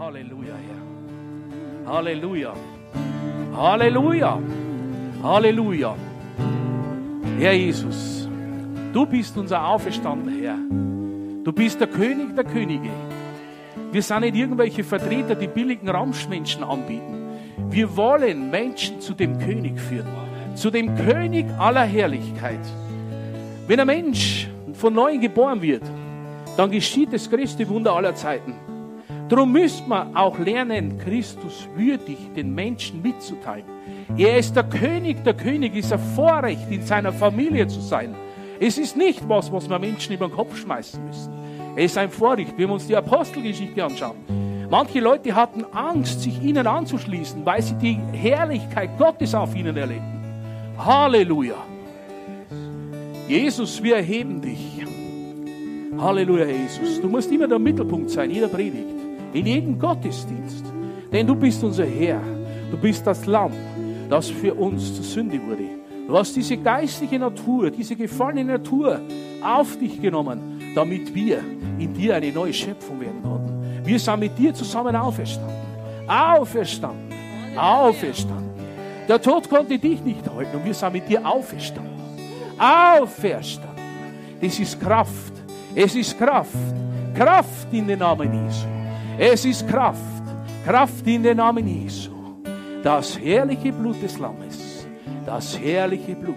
Halleluja, 0.00 0.54
Herr. 0.66 1.92
Halleluja. 1.92 2.54
Halleluja. 3.54 4.38
Halleluja. 5.22 5.94
Herr 7.38 7.52
Jesus, 7.52 8.26
du 8.94 9.04
bist 9.04 9.36
unser 9.36 9.62
auferstandener 9.62 10.32
Herr. 10.40 10.56
Du 11.44 11.52
bist 11.52 11.80
der 11.80 11.88
König 11.88 12.34
der 12.34 12.44
Könige. 12.44 12.88
Wir 13.92 14.02
sind 14.02 14.20
nicht 14.20 14.36
irgendwelche 14.36 14.84
Vertreter, 14.84 15.34
die 15.34 15.48
billigen 15.48 15.90
Ramschmenschen 15.90 16.64
anbieten. 16.64 17.36
Wir 17.68 17.94
wollen 17.94 18.50
Menschen 18.50 19.02
zu 19.02 19.12
dem 19.12 19.38
König 19.38 19.78
führen, 19.78 20.08
zu 20.54 20.70
dem 20.70 20.96
König 20.96 21.44
aller 21.58 21.84
Herrlichkeit. 21.84 22.64
Wenn 23.66 23.80
ein 23.80 23.86
Mensch 23.86 24.48
von 24.72 24.94
neuem 24.94 25.20
geboren 25.20 25.60
wird, 25.60 25.82
dann 26.56 26.70
geschieht 26.70 27.12
das 27.12 27.28
größte 27.28 27.68
Wunder 27.68 27.94
aller 27.94 28.14
Zeiten. 28.14 28.69
Darum 29.30 29.52
müssen 29.52 29.88
wir 29.88 30.10
auch 30.14 30.40
lernen, 30.40 30.98
Christus 30.98 31.68
würdig 31.76 32.18
den 32.34 32.52
Menschen 32.52 33.00
mitzuteilen. 33.00 33.64
Er 34.16 34.36
ist 34.36 34.56
der 34.56 34.64
König 34.64 35.22
der 35.22 35.34
Könige, 35.34 35.78
ist 35.78 35.92
ein 35.92 36.00
Vorrecht, 36.16 36.68
in 36.68 36.82
seiner 36.82 37.12
Familie 37.12 37.68
zu 37.68 37.80
sein. 37.80 38.12
Es 38.58 38.76
ist 38.76 38.96
nicht 38.96 39.26
was, 39.28 39.52
was 39.52 39.70
wir 39.70 39.78
Menschen 39.78 40.14
über 40.14 40.26
den 40.26 40.34
Kopf 40.34 40.56
schmeißen 40.56 41.06
müssen. 41.06 41.32
Es 41.76 41.92
ist 41.92 41.98
ein 41.98 42.10
Vorrecht. 42.10 42.50
wenn 42.58 42.66
wir 42.66 42.74
uns 42.74 42.88
die 42.88 42.96
Apostelgeschichte 42.96 43.84
anschauen. 43.84 44.16
Manche 44.68 44.98
Leute 44.98 45.32
hatten 45.32 45.64
Angst, 45.72 46.22
sich 46.22 46.42
ihnen 46.42 46.66
anzuschließen, 46.66 47.46
weil 47.46 47.62
sie 47.62 47.74
die 47.74 47.98
Herrlichkeit 48.12 48.98
Gottes 48.98 49.32
auf 49.32 49.54
ihnen 49.54 49.76
erlebten. 49.76 50.24
Halleluja. 50.76 51.54
Jesus, 53.28 53.80
wir 53.80 53.94
erheben 53.94 54.40
dich. 54.40 54.84
Halleluja, 55.96 56.46
Jesus. 56.46 57.00
Du 57.00 57.08
musst 57.08 57.30
immer 57.30 57.46
der 57.46 57.60
Mittelpunkt 57.60 58.10
sein, 58.10 58.28
jeder 58.32 58.48
Predigt 58.48 59.00
in 59.32 59.46
jedem 59.46 59.78
Gottesdienst. 59.78 60.64
Denn 61.12 61.26
du 61.26 61.34
bist 61.34 61.62
unser 61.64 61.86
Herr. 61.86 62.20
Du 62.70 62.76
bist 62.76 63.06
das 63.06 63.26
Lamm, 63.26 63.52
das 64.08 64.30
für 64.30 64.54
uns 64.54 64.94
zur 64.94 65.04
Sünde 65.04 65.40
wurde. 65.44 65.80
Du 66.06 66.16
hast 66.16 66.34
diese 66.34 66.56
geistliche 66.56 67.18
Natur, 67.18 67.70
diese 67.70 67.96
gefallene 67.96 68.52
Natur 68.52 69.00
auf 69.42 69.78
dich 69.78 70.00
genommen, 70.00 70.60
damit 70.74 71.14
wir 71.14 71.38
in 71.78 71.94
dir 71.94 72.16
eine 72.16 72.32
neue 72.32 72.52
Schöpfung 72.52 73.00
werden 73.00 73.22
konnten. 73.22 73.86
Wir 73.86 73.98
sind 73.98 74.20
mit 74.20 74.36
dir 74.38 74.52
zusammen 74.54 74.94
auferstanden. 74.94 75.54
Auferstanden. 76.06 77.12
Auferstanden. 77.56 78.50
Der 79.08 79.20
Tod 79.20 79.48
konnte 79.48 79.78
dich 79.78 80.02
nicht 80.02 80.28
halten 80.28 80.56
und 80.56 80.64
wir 80.64 80.74
sind 80.74 80.92
mit 80.92 81.08
dir 81.08 81.26
auferstanden. 81.26 81.90
Auferstanden. 82.58 83.70
Das 84.40 84.58
ist 84.58 84.80
Kraft. 84.80 85.32
Es 85.74 85.94
ist 85.94 86.18
Kraft. 86.18 86.54
Kraft 87.14 87.72
in 87.72 87.86
den 87.86 87.98
Namen 87.98 88.32
Jesu. 88.32 88.79
Es 89.18 89.44
ist 89.44 89.68
Kraft, 89.68 90.22
Kraft 90.64 91.06
in 91.06 91.22
den 91.22 91.36
Namen 91.36 91.66
Jesu. 91.66 92.10
Das 92.82 93.18
herrliche 93.18 93.72
Blut 93.72 94.02
des 94.02 94.18
Lammes, 94.18 94.86
das 95.26 95.58
herrliche 95.58 96.14
Blut, 96.14 96.36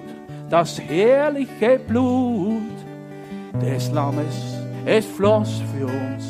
das 0.50 0.80
herrliche 0.80 1.80
Blut 1.80 2.62
des 3.62 3.92
Lammes. 3.92 4.58
Es 4.86 5.06
floss 5.06 5.62
für 5.74 5.86
uns, 5.86 6.26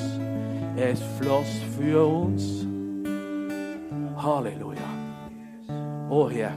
es 0.75 1.01
floss 1.19 1.47
für 1.77 2.05
uns. 2.05 2.67
Halleluja. 4.15 4.79
Oh 6.09 6.29
Herr, 6.29 6.51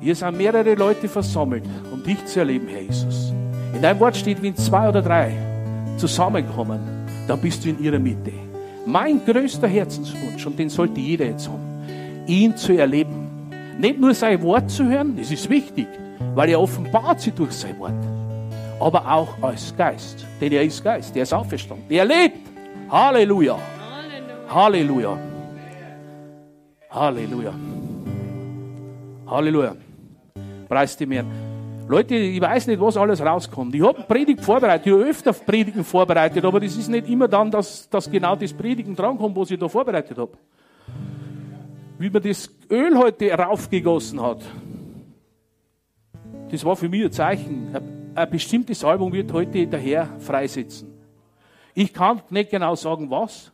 hier 0.00 0.14
sind 0.16 0.36
mehrere 0.36 0.74
Leute 0.74 1.08
versammelt, 1.08 1.64
um 1.92 2.02
dich 2.02 2.24
zu 2.26 2.40
erleben, 2.40 2.66
Herr 2.66 2.82
Jesus. 2.82 3.32
In 3.72 3.82
deinem 3.82 4.00
Wort 4.00 4.16
steht, 4.16 4.42
wenn 4.42 4.56
zwei 4.56 4.88
oder 4.88 5.02
drei 5.02 5.32
zusammenkommen, 5.96 6.97
dann 7.28 7.40
bist 7.40 7.64
du 7.64 7.68
in 7.68 7.82
ihrer 7.82 7.98
Mitte. 7.98 8.32
Mein 8.86 9.24
größter 9.24 9.68
Herzenswunsch, 9.68 10.46
und 10.46 10.58
den 10.58 10.70
sollte 10.70 11.00
jeder 11.00 11.26
jetzt 11.26 11.48
haben, 11.48 11.84
ihn 12.26 12.56
zu 12.56 12.72
erleben. 12.72 13.50
Nicht 13.78 14.00
nur 14.00 14.14
sein 14.14 14.42
Wort 14.42 14.70
zu 14.70 14.84
hören, 14.88 15.16
das 15.16 15.30
ist 15.30 15.48
wichtig, 15.48 15.86
weil 16.34 16.48
er 16.48 16.60
offenbart 16.60 17.20
sich 17.20 17.34
durch 17.34 17.52
sein 17.52 17.78
Wort, 17.78 17.92
aber 18.80 19.12
auch 19.12 19.40
als 19.42 19.76
Geist. 19.76 20.26
Denn 20.40 20.52
er 20.52 20.62
ist 20.62 20.82
Geist, 20.82 21.14
er 21.16 21.22
ist 21.22 21.34
auferstanden, 21.34 21.86
er 21.88 22.04
lebt. 22.04 22.38
Halleluja. 22.90 23.58
Halleluja. 24.48 25.18
Halleluja. 26.90 27.52
Halleluja. 29.26 29.76
Preis 30.68 30.96
dem 30.96 31.12
Herrn. 31.12 31.47
Leute, 31.88 32.16
ich 32.16 32.38
weiß 32.38 32.66
nicht, 32.66 32.80
was 32.80 32.98
alles 32.98 33.22
rauskommt. 33.22 33.74
Ich 33.74 33.82
habe 33.82 34.02
Predigt 34.02 34.44
vorbereitet, 34.44 34.86
ich 34.86 34.92
habe 34.92 35.04
öfter 35.04 35.32
Predigen 35.32 35.82
vorbereitet, 35.82 36.44
aber 36.44 36.60
das 36.60 36.76
ist 36.76 36.88
nicht 36.88 37.08
immer 37.08 37.26
dann, 37.28 37.50
dass, 37.50 37.88
dass 37.88 38.10
genau 38.10 38.36
das 38.36 38.52
Predigen 38.52 38.94
drankommt, 38.94 39.34
was 39.34 39.50
ich 39.50 39.58
da 39.58 39.68
vorbereitet 39.68 40.18
habe. 40.18 40.32
Wie 41.98 42.10
man 42.10 42.22
das 42.22 42.50
Öl 42.70 42.96
heute 42.98 43.32
raufgegossen 43.32 44.20
hat, 44.20 44.42
das 46.50 46.62
war 46.62 46.76
für 46.76 46.90
mich 46.90 47.04
ein 47.04 47.12
Zeichen. 47.12 47.74
Ein 48.14 48.30
bestimmtes 48.30 48.84
Album 48.84 49.10
wird 49.10 49.32
heute 49.32 49.66
der 49.66 49.80
Herr 49.80 50.08
freisetzen. 50.18 50.92
Ich 51.74 51.94
kann 51.94 52.20
nicht 52.28 52.50
genau 52.50 52.74
sagen, 52.74 53.10
was, 53.10 53.50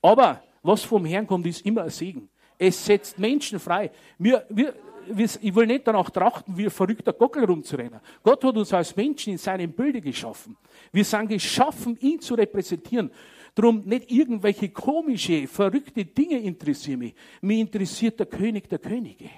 aber 0.00 0.42
was 0.62 0.84
vom 0.84 1.04
Herrn 1.04 1.26
kommt, 1.26 1.46
ist 1.46 1.66
immer 1.66 1.82
ein 1.82 1.90
Segen. 1.90 2.30
Es 2.56 2.84
setzt 2.84 3.18
Menschen 3.18 3.60
frei. 3.60 3.90
Wir, 4.18 4.44
wir, 4.48 4.74
ich 5.16 5.54
will 5.54 5.66
nicht 5.66 5.86
danach 5.86 6.10
trachten, 6.10 6.56
wie 6.56 6.64
ein 6.64 6.70
verrückter 6.70 7.12
Gockel 7.12 7.44
rumzurennen. 7.44 8.00
Gott 8.22 8.44
hat 8.44 8.56
uns 8.56 8.72
als 8.72 8.94
Menschen 8.94 9.32
in 9.32 9.38
seinem 9.38 9.72
Bilde 9.72 10.00
geschaffen. 10.00 10.56
Wir 10.92 11.04
sind 11.04 11.28
geschaffen, 11.28 11.96
ihn 12.00 12.20
zu 12.20 12.34
repräsentieren. 12.34 13.10
Darum 13.54 13.80
nicht 13.84 14.10
irgendwelche 14.10 14.68
komische, 14.68 15.46
verrückte 15.48 16.04
Dinge 16.04 16.38
interessieren 16.38 17.00
mich. 17.00 17.14
Mich 17.40 17.58
interessiert 17.58 18.18
der 18.20 18.26
König 18.26 18.68
der 18.68 18.78
Könige. 18.78 19.30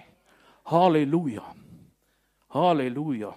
Halleluja. 0.65 1.55
Halleluja. 2.51 3.35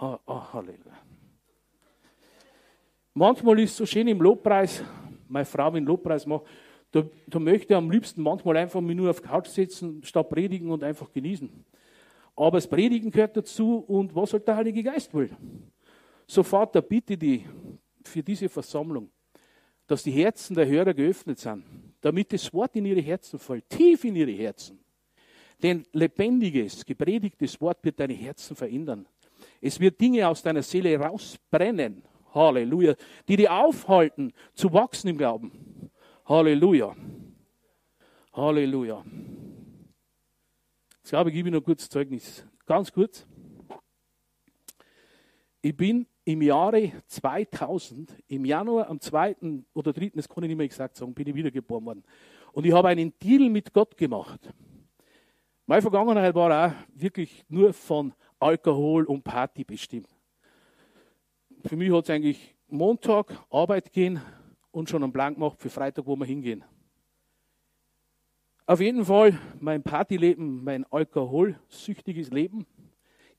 Ha, 0.00 0.20
oh, 0.26 0.42
Halleluja. 0.52 0.98
Manchmal 3.14 3.58
ist 3.58 3.72
es 3.72 3.76
so 3.78 3.86
schön 3.86 4.06
im 4.06 4.22
Lobpreis, 4.22 4.84
meine 5.26 5.44
Frau, 5.44 5.72
wenn 5.72 5.84
Lobpreis 5.84 6.24
macht, 6.24 6.44
da, 6.90 7.04
da 7.26 7.38
möchte 7.38 7.74
er 7.74 7.78
am 7.78 7.90
liebsten 7.90 8.22
manchmal 8.22 8.56
einfach 8.56 8.80
nur 8.80 9.10
auf 9.10 9.20
die 9.20 9.28
Couch 9.28 9.48
sitzen, 9.48 10.02
statt 10.04 10.28
predigen 10.28 10.70
und 10.70 10.82
einfach 10.82 11.12
genießen. 11.12 11.50
Aber 12.34 12.58
das 12.58 12.66
Predigen 12.66 13.10
gehört 13.10 13.36
dazu 13.36 13.78
und 13.78 14.14
was 14.14 14.30
soll 14.30 14.40
der 14.40 14.56
Heilige 14.56 14.82
Geist 14.82 15.12
wollen? 15.12 15.36
So 16.26 16.42
Vater, 16.42 16.80
bitte 16.82 17.16
die 17.16 17.44
für 18.04 18.22
diese 18.22 18.48
Versammlung, 18.48 19.10
dass 19.86 20.02
die 20.02 20.12
Herzen 20.12 20.54
der 20.54 20.66
Hörer 20.66 20.94
geöffnet 20.94 21.38
sind, 21.38 21.64
damit 22.00 22.32
das 22.32 22.52
Wort 22.52 22.76
in 22.76 22.84
ihre 22.84 23.00
Herzen 23.00 23.38
fällt, 23.38 23.68
tief 23.68 24.04
in 24.04 24.16
ihre 24.16 24.30
Herzen. 24.30 24.78
Denn 25.62 25.84
lebendiges, 25.92 26.86
gepredigtes 26.86 27.60
Wort 27.60 27.82
wird 27.82 27.98
deine 27.98 28.14
Herzen 28.14 28.54
verändern. 28.54 29.06
Es 29.60 29.80
wird 29.80 30.00
Dinge 30.00 30.28
aus 30.28 30.42
deiner 30.42 30.62
Seele 30.62 30.96
rausbrennen, 30.98 32.02
Halleluja, 32.32 32.94
die 33.26 33.36
dir 33.36 33.52
aufhalten, 33.52 34.32
zu 34.54 34.72
wachsen 34.72 35.08
im 35.08 35.18
Glauben. 35.18 35.50
Halleluja. 36.28 36.94
Halleluja. 38.34 39.02
Jetzt 40.98 41.08
glaube 41.08 41.30
ich, 41.30 41.36
gebe 41.36 41.48
ich 41.48 41.54
noch 41.54 41.62
kurz 41.62 41.88
Zeugnis. 41.88 42.44
Ganz 42.66 42.92
kurz. 42.92 43.26
Ich 45.62 45.74
bin 45.74 46.06
im 46.24 46.42
Jahre 46.42 46.92
2000, 47.06 48.12
im 48.26 48.44
Januar 48.44 48.90
am 48.90 49.00
2. 49.00 49.36
oder 49.72 49.94
3., 49.94 50.10
das 50.16 50.28
kann 50.28 50.44
ich 50.44 50.48
nicht 50.48 50.58
mehr 50.58 50.66
exakt 50.66 50.98
sagen, 50.98 51.14
bin 51.14 51.28
ich 51.28 51.34
wiedergeboren 51.34 51.86
worden. 51.86 52.04
Und 52.52 52.66
ich 52.66 52.72
habe 52.74 52.88
einen 52.88 53.18
Deal 53.18 53.48
mit 53.48 53.72
Gott 53.72 53.96
gemacht. 53.96 54.52
Meine 55.64 55.80
Vergangenheit 55.80 56.34
war 56.34 56.66
auch 56.66 56.72
wirklich 56.94 57.42
nur 57.48 57.72
von 57.72 58.12
Alkohol 58.38 59.04
und 59.04 59.24
Party 59.24 59.64
bestimmt. 59.64 60.10
Für 61.64 61.76
mich 61.76 61.90
hat 61.90 62.04
es 62.04 62.10
eigentlich 62.10 62.54
Montag 62.68 63.46
Arbeit 63.48 63.90
gehen, 63.94 64.20
und 64.78 64.88
schon 64.88 65.02
einen 65.02 65.12
Plan 65.12 65.34
gemacht 65.34 65.60
für 65.60 65.70
Freitag, 65.70 66.06
wo 66.06 66.14
wir 66.14 66.24
hingehen. 66.24 66.62
Auf 68.64 68.80
jeden 68.80 69.04
Fall 69.04 69.36
mein 69.58 69.82
Partyleben, 69.82 70.62
mein 70.62 70.84
alkoholsüchtiges 70.84 72.30
Leben. 72.30 72.64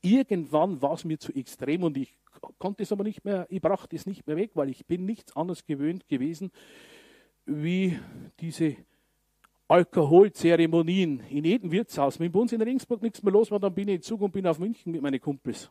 Irgendwann 0.02 0.82
war 0.82 0.92
es 0.92 1.04
mir 1.06 1.18
zu 1.18 1.32
extrem 1.32 1.82
und 1.82 1.96
ich 1.96 2.14
konnte 2.58 2.82
es 2.82 2.92
aber 2.92 3.04
nicht 3.04 3.24
mehr, 3.24 3.46
ich 3.48 3.62
brachte 3.62 3.96
es 3.96 4.04
nicht 4.04 4.26
mehr 4.26 4.36
weg, 4.36 4.50
weil 4.52 4.68
ich 4.68 4.84
bin 4.84 5.06
nichts 5.06 5.34
anderes 5.34 5.64
gewöhnt 5.64 6.06
gewesen, 6.08 6.50
wie 7.46 7.98
diese 8.38 8.76
Alkoholzeremonien 9.66 11.20
in 11.30 11.44
jedem 11.44 11.72
Wirtshaus. 11.72 12.20
Wenn 12.20 12.32
bei 12.32 12.40
uns 12.40 12.52
in 12.52 12.60
Regensburg 12.60 13.00
nichts 13.00 13.22
mehr 13.22 13.32
los 13.32 13.50
war, 13.50 13.60
dann 13.60 13.74
bin 13.74 13.88
ich 13.88 13.94
in 13.94 14.02
Zug 14.02 14.20
und 14.20 14.32
bin 14.32 14.46
auf 14.46 14.58
München 14.58 14.92
mit 14.92 15.00
meinen 15.00 15.20
Kumpels. 15.20 15.70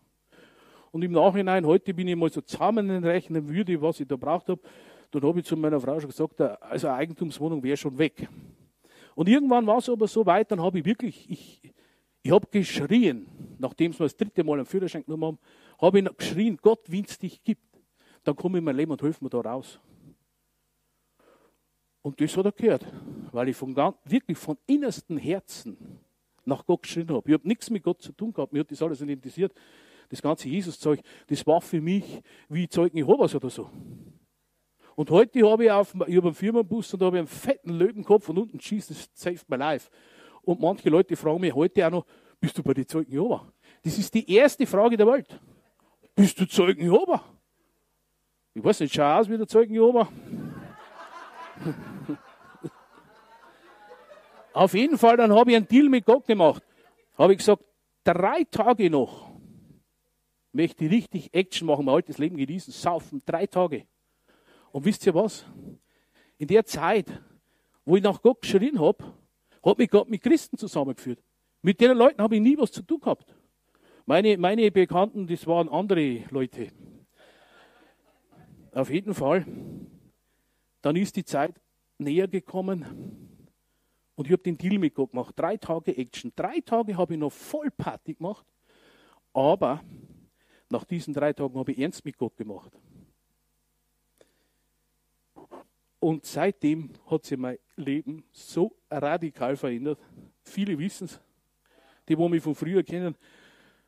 Und 0.92 1.04
im 1.04 1.12
Nachhinein, 1.12 1.64
heute 1.68 1.94
bin 1.94 2.08
ich 2.08 2.16
mal 2.16 2.32
so 2.32 2.42
zusammenrechnen 2.42 3.48
würde, 3.48 3.80
was 3.80 4.00
ich 4.00 4.08
da 4.08 4.16
braucht 4.16 4.50
habe. 4.50 4.62
Dann 5.12 5.24
habe 5.24 5.40
ich 5.40 5.46
zu 5.46 5.58
meiner 5.58 5.80
Frau 5.80 6.00
schon 6.00 6.10
gesagt, 6.10 6.40
also 6.40 6.88
eine 6.88 6.98
Eigentumswohnung 6.98 7.64
wäre 7.64 7.78
schon 7.78 7.98
weg. 7.98 8.28
Und 9.16 9.28
irgendwann 9.28 9.66
war 9.66 9.80
es 9.80 9.90
aber 9.90 10.08
so 10.08 10.26
weit, 10.26 10.52
dann 10.52 10.62
habe 10.62 10.80
ich 10.80 10.86
wirklich, 10.86 11.30
ich, 11.30 11.74
ich 12.22 12.32
habe 12.32 12.48
geschrien, 12.52 13.28
nachdem 13.58 13.92
wir 13.94 14.06
das 14.06 14.16
dritte 14.16 14.44
Mal 14.44 14.60
einen 14.60 14.66
Führerschein 14.66 15.04
genommen 15.04 15.24
haben, 15.24 15.40
habe 15.82 16.00
ich 16.00 16.18
geschrien, 16.18 16.58
Gott, 16.62 16.82
wenn 16.88 17.06
es 17.06 17.18
dich 17.18 17.44
gibt, 17.44 17.64
dann 18.24 18.36
komm 18.36 18.56
in 18.56 18.64
mein 18.64 18.76
Leben 18.76 18.92
und 18.92 19.02
hilf 19.02 19.22
mir 19.22 19.30
da 19.30 19.40
raus. 19.40 19.80
Und 22.02 22.20
das 22.22 22.36
hat 22.38 22.46
er 22.46 22.52
gehört, 22.52 22.86
weil 23.32 23.50
ich 23.50 23.56
von 23.56 23.76
wirklich 24.06 24.38
von 24.38 24.58
innerstem 24.66 25.18
Herzen 25.18 26.00
nach 26.46 26.66
Gott 26.66 26.84
geschrien 26.84 27.10
habe. 27.10 27.30
Ich 27.30 27.34
habe 27.34 27.48
nichts 27.48 27.70
mit 27.70 27.84
Gott 27.84 28.02
zu 28.02 28.12
tun 28.12 28.34
gehabt, 28.34 28.54
mir 28.54 28.60
hat 28.60 28.72
das 28.72 28.82
alles 28.82 29.02
nicht 29.02 29.12
interessiert. 29.12 29.54
Das 30.10 30.22
ganze 30.22 30.48
Jesus-Zeug, 30.48 31.02
das 31.28 31.46
war 31.46 31.62
für 31.62 31.82
mich 31.82 32.22
wie 32.48 32.68
Zeugen 32.68 32.98
Jehovas 32.98 33.36
oder 33.36 33.50
so. 33.50 33.70
Und 35.00 35.10
heute 35.12 35.50
habe 35.50 35.64
ich 35.64 35.72
auf 35.72 35.96
ich 35.96 36.18
habe 36.18 36.28
einen 36.28 36.36
Firmenbus 36.36 36.94
und 36.94 37.02
da 37.02 37.06
habe 37.06 37.16
ich 37.16 37.20
einen 37.20 37.28
fetten 37.30 37.70
Löwenkopf 37.70 38.28
und 38.28 38.38
unten 38.38 38.60
Jesus 38.60 39.10
saved 39.14 39.50
my 39.50 39.56
life. 39.56 39.90
Und 40.42 40.60
manche 40.60 40.90
Leute 40.90 41.16
fragen 41.16 41.40
mich 41.40 41.56
heute 41.56 41.88
auch 41.88 41.92
noch, 41.92 42.06
bist 42.42 42.58
du 42.58 42.64
bei 42.64 42.74
den 42.74 42.86
Zeugen 42.86 43.10
Jehova? 43.10 43.50
Das 43.82 43.98
ist 43.98 44.14
die 44.14 44.30
erste 44.30 44.68
Frage 44.68 44.98
der 44.98 45.08
Welt. 45.08 45.40
Bist 46.14 46.38
du 46.38 46.46
Zeugen 46.46 46.82
Jehova? 46.82 47.24
Ich 48.54 48.62
weiß 48.62 48.82
nicht, 48.82 48.94
schau 48.94 49.18
aus 49.18 49.30
wie 49.30 49.38
der 49.38 49.48
Zeugen 49.48 49.74
Jehova. 49.74 50.10
Auf 54.52 54.74
jeden 54.74 54.98
Fall, 54.98 55.16
dann 55.16 55.32
habe 55.32 55.52
ich 55.52 55.56
einen 55.56 55.68
Deal 55.70 55.88
mit 55.88 56.06
Gott 56.06 56.28
gemacht. 56.28 56.62
Habe 57.18 57.32
ich 57.32 57.38
gesagt, 57.40 57.64
drei 58.04 58.44
Tage 58.52 58.90
noch 58.90 59.32
möchte 60.52 60.84
ich 60.84 60.92
richtig 60.92 61.34
Action 61.34 61.68
machen, 61.68 61.86
mein 61.86 61.96
altes 61.96 62.18
Leben 62.18 62.36
genießen, 62.36 62.74
saufen, 62.74 63.22
drei 63.26 63.48
Tage. 63.48 63.88
Und 64.72 64.86
wisst 64.86 65.06
ihr 65.06 65.14
was? 65.14 65.46
In 66.38 66.48
der 66.48 66.66
Zeit, 66.66 67.08
wo 67.86 67.96
ich 67.96 68.04
nach 68.04 68.22
Gott 68.22 68.42
geschrien 68.42 68.80
habe, 68.80 69.04
hat 69.64 69.78
mich 69.78 69.90
Gott 69.90 70.10
mit 70.10 70.22
Christen 70.22 70.58
zusammengeführt. 70.58 71.20
Mit 71.62 71.82
den 71.82 71.98
Leuten 71.98 72.22
habe 72.22 72.36
ich 72.36 72.42
nie 72.42 72.58
was 72.58 72.72
zu 72.72 72.82
tun 72.82 73.00
gehabt. 73.00 73.36
Meine, 74.06 74.38
meine 74.38 74.72
Bekannten, 74.72 75.28
das 75.28 75.46
waren 75.46 75.70
andere 75.70 76.24
Leute. 76.30 76.72
Auf 78.72 78.90
jeden 78.90 79.14
Fall. 79.14 79.46
Dann 80.82 80.96
ist 80.96 81.16
die 81.16 81.26
Zeit 81.26 81.60
näher 81.98 82.28
gekommen 82.28 82.86
und 84.16 84.26
ich 84.26 84.32
habe 84.32 84.44
den 84.44 84.58
Deal 84.58 84.80
mit 84.80 84.96
Gott 84.96 85.12
gemacht. 85.12 85.34
Drei 85.38 85.58
Tage 85.58 85.96
Action. 85.98 86.32
Drei 86.36 86.60
Tage 86.62 86.98
habe 86.98 87.14
ich 87.14 87.20
noch 87.20 87.32
voll 87.32 87.70
Party 87.72 88.14
gemacht, 88.14 88.46
aber 89.34 89.84
nach 90.70 90.86
diesen 90.86 91.14
drei 91.14 91.34
Tagen 91.34 91.58
habe 91.58 91.72
ich 91.72 91.80
ernst 91.80 92.06
mit 92.06 92.18
Gott 92.18 92.38
gemacht. 92.38 92.72
Und 96.00 96.26
seitdem 96.26 96.92
hat 97.08 97.26
sich 97.26 97.38
mein 97.38 97.58
Leben 97.76 98.24
so 98.32 98.76
radikal 98.90 99.56
verändert. 99.58 100.00
Viele 100.44 100.78
wissen 100.78 101.06
es, 101.06 101.20
die, 102.08 102.18
wo 102.18 102.30
mich 102.30 102.42
von 102.42 102.56
früher 102.56 102.84
kennen. 102.84 103.16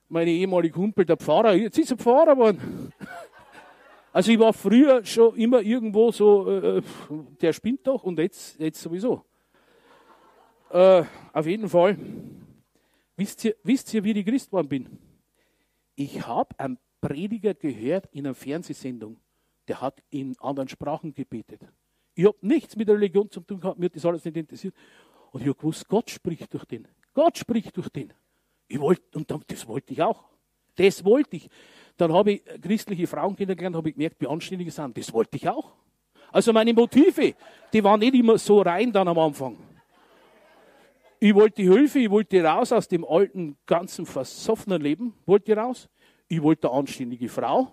Meine 0.10 0.32
ehemalige 0.32 0.74
Kumpel, 0.74 1.06
der 1.06 1.16
Pfarrer, 1.16 1.54
jetzt 1.54 1.78
ist 1.78 1.92
er 1.92 1.98
Pfarrer 1.98 2.36
geworden. 2.36 2.94
Also 4.14 4.34
ich 4.34 4.40
war 4.40 4.52
früher 4.52 5.06
schon 5.06 5.38
immer 5.38 5.62
irgendwo 5.62 6.12
so, 6.12 6.52
äh, 6.52 6.82
der 7.40 7.54
spinnt 7.54 7.88
doch 7.88 8.04
und 8.04 8.20
jetzt, 8.20 8.60
jetzt 8.60 8.82
sowieso. 8.82 9.24
Äh, 10.70 11.06
auf 11.32 11.48
jeden 11.48 11.70
Fall, 11.70 11.98
wisst 13.16 13.46
ihr, 13.46 13.56
wisst 13.64 13.94
ihr, 13.94 14.04
wie 14.04 14.12
ich 14.12 14.26
Christ 14.26 14.48
geworden 14.48 14.68
bin? 14.68 15.00
Ich 15.96 16.28
habe 16.28 16.60
einen 16.60 16.78
Prediger 17.00 17.54
gehört 17.54 18.10
in 18.12 18.26
einer 18.26 18.36
Fernsehsendung, 18.36 19.18
der 19.70 19.80
hat 19.80 20.04
in 20.10 20.38
anderen 20.40 20.68
Sprachen 20.68 21.14
gebetet. 21.14 21.62
Ich 22.14 22.26
habe 22.26 22.38
nichts 22.42 22.76
mit 22.76 22.88
der 22.88 22.96
Religion 22.96 23.30
zu 23.30 23.40
tun 23.42 23.60
gehabt, 23.60 23.80
mir 23.80 23.86
hat 23.86 23.96
das 23.96 24.06
alles 24.06 24.26
nicht 24.26 24.38
interessiert. 24.38 24.76
Und 25.32 25.42
ich 25.42 25.48
habe 25.48 25.58
gewusst, 25.58 25.88
Gott 25.88 26.10
spricht 26.10 26.54
durch 26.54 26.66
den. 26.66 26.88
Gott 27.14 27.38
spricht 27.38 27.76
durch 27.78 27.90
den. 27.90 28.14
Ich 28.68 28.80
wollte, 28.80 29.18
und 29.18 29.32
das 29.48 29.68
wollte 29.68 29.94
ich 29.94 30.02
auch. 30.02 30.26
Das 30.76 31.04
wollte 31.04 31.38
ich. 31.38 31.50
Dann 31.98 32.14
habe 32.14 32.34
ich 32.34 32.44
christliche 32.62 33.08
Frauen 33.08 33.36
kennengelernt, 33.36 33.76
habe 33.76 33.90
ich 33.90 33.96
gemerkt, 33.96 34.20
wie 34.20 34.28
anständig 34.28 34.68
sie 34.70 34.82
sind. 34.82 34.98
Das 34.98 35.12
wollte 35.14 35.38
ich 35.38 35.48
auch. 35.48 35.74
Also 36.32 36.54
meine 36.54 36.74
Motive, 36.74 37.36
die 37.74 37.84
waren 37.84 38.00
nicht 38.00 38.16
immer 38.16 38.38
so 38.38 38.62
rein 38.62 38.92
dann 38.92 39.08
am 39.08 39.20
Anfang. 39.20 39.58
Ich 41.20 41.36
wollte 41.36 41.62
Hilfe, 41.62 42.00
ich 42.00 42.10
wollte 42.10 42.44
raus 42.44 42.72
aus 42.72 42.88
dem 42.88 43.06
alten, 43.06 43.58
ganzen 43.66 44.06
versoffenen 44.06 44.82
Leben, 44.82 45.14
wollte 45.26 45.56
raus. 45.56 45.88
Ich 46.28 46.42
wollte 46.42 46.70
eine 46.70 46.80
anständige 46.80 47.30
Frau 47.30 47.70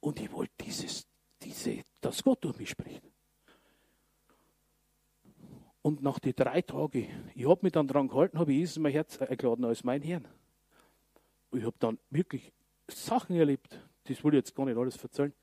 und 0.00 0.18
ich 0.20 0.32
wollte 0.32 0.52
dieses, 0.64 1.06
diese, 1.42 1.82
dass 2.00 2.24
Gott 2.24 2.42
durch 2.42 2.58
mich 2.58 2.70
spricht. 2.70 3.02
Und 5.84 6.02
nach 6.02 6.18
den 6.18 6.32
drei 6.34 6.62
Tagen, 6.62 7.08
ich 7.34 7.46
habe 7.46 7.60
mich 7.60 7.72
dann 7.72 7.86
dran 7.86 8.08
gehalten, 8.08 8.38
habe 8.38 8.52
ich 8.52 8.60
Jesus 8.60 8.78
mein 8.78 8.90
Herz 8.90 9.20
eingeladen 9.20 9.66
als 9.66 9.84
mein 9.84 10.00
Herrn. 10.00 10.26
Und 11.50 11.58
ich 11.58 11.66
habe 11.66 11.76
dann 11.78 11.98
wirklich 12.08 12.54
Sachen 12.88 13.36
erlebt, 13.36 13.78
das 14.04 14.24
will 14.24 14.32
ich 14.32 14.38
jetzt 14.38 14.54
gar 14.54 14.64
nicht 14.64 14.78
alles 14.78 14.96
erzählen. 14.96 15.34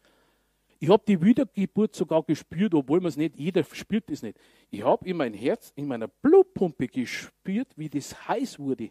Ich 0.79 0.89
habe 0.89 1.03
die 1.07 1.21
Wiedergeburt 1.21 1.93
sogar 1.93 2.23
gespürt, 2.23 2.73
obwohl 2.73 2.99
man 3.01 3.09
es 3.09 3.17
nicht, 3.17 3.35
jeder 3.35 3.63
spürt 3.63 4.09
es 4.09 4.23
nicht. 4.23 4.35
Ich 4.71 4.83
habe 4.83 5.07
in 5.07 5.17
mein 5.17 5.35
Herz, 5.35 5.73
in 5.75 5.85
meiner 5.85 6.07
Blutpumpe 6.07 6.87
gespürt, 6.87 7.67
wie 7.75 7.87
das 7.87 8.27
heiß 8.27 8.57
wurde. 8.57 8.89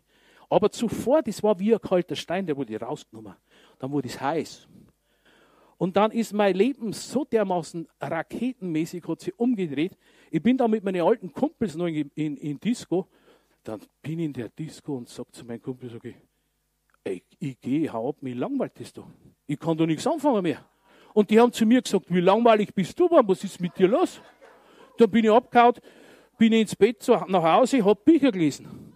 Aber 0.49 0.71
zuvor, 0.71 1.21
das 1.21 1.43
war 1.43 1.59
wie 1.59 1.75
ein 1.75 1.81
kalter 1.81 2.15
Stein, 2.15 2.47
der 2.47 2.57
wurde 2.57 2.79
rausgenommen. 2.79 3.35
Dann 3.81 3.91
wurde 3.91 4.07
es 4.07 4.21
heiß. 4.21 4.69
Und 5.79 5.97
dann 5.97 6.13
ist 6.13 6.33
mein 6.33 6.55
Leben 6.55 6.93
so 6.93 7.25
dermaßen 7.25 7.89
raketenmäßig 8.01 9.03
hat 9.09 9.21
sich 9.23 9.37
umgedreht. 9.37 9.97
Ich 10.31 10.43
bin 10.43 10.57
da 10.57 10.69
mit 10.69 10.85
meinen 10.85 11.03
alten 11.03 11.33
Kumpels 11.33 11.75
noch 11.75 11.87
in, 11.87 12.11
in, 12.15 12.37
in 12.37 12.61
Disco. 12.61 13.09
Dann 13.65 13.81
bin 14.01 14.21
ich 14.21 14.27
in 14.27 14.33
der 14.33 14.49
Disco 14.49 14.97
und 14.97 15.09
sage 15.09 15.31
zu 15.33 15.45
meinem 15.45 15.61
Kumpel, 15.61 15.91
sag 15.91 16.05
ich, 16.05 16.15
ey, 17.05 17.23
ich 17.39 17.61
gehe, 17.61 17.93
hau 17.93 18.11
ab, 18.11 18.17
mir 18.21 18.35
langweilt 18.35 18.79
das 18.79 18.93
da. 18.93 19.05
Ich 19.47 19.59
kann 19.59 19.77
da 19.77 19.87
nichts 19.87 20.07
anfangen 20.07 20.43
mehr. 20.43 20.65
Und 21.13 21.31
die 21.31 21.41
haben 21.41 21.53
zu 21.53 21.67
mir 21.67 21.83
gesagt, 21.83 22.07
wie 22.09 22.21
langweilig 22.21 22.73
bist 22.73 22.99
du, 22.99 23.09
Mann? 23.09 23.27
was 23.27 23.43
ist 23.43 23.61
mit 23.61 23.77
dir 23.77 23.89
los? 23.89 24.21
Dann 24.97 25.11
bin 25.11 25.25
ich 25.25 25.31
abgehauen, 25.31 25.75
bin 26.39 26.53
ich 26.53 26.61
ins 26.61 26.77
Bett 26.77 27.05
nach 27.09 27.43
Hause, 27.43 27.85
habe 27.85 28.01
Bücher 28.03 28.31
gelesen. 28.31 28.95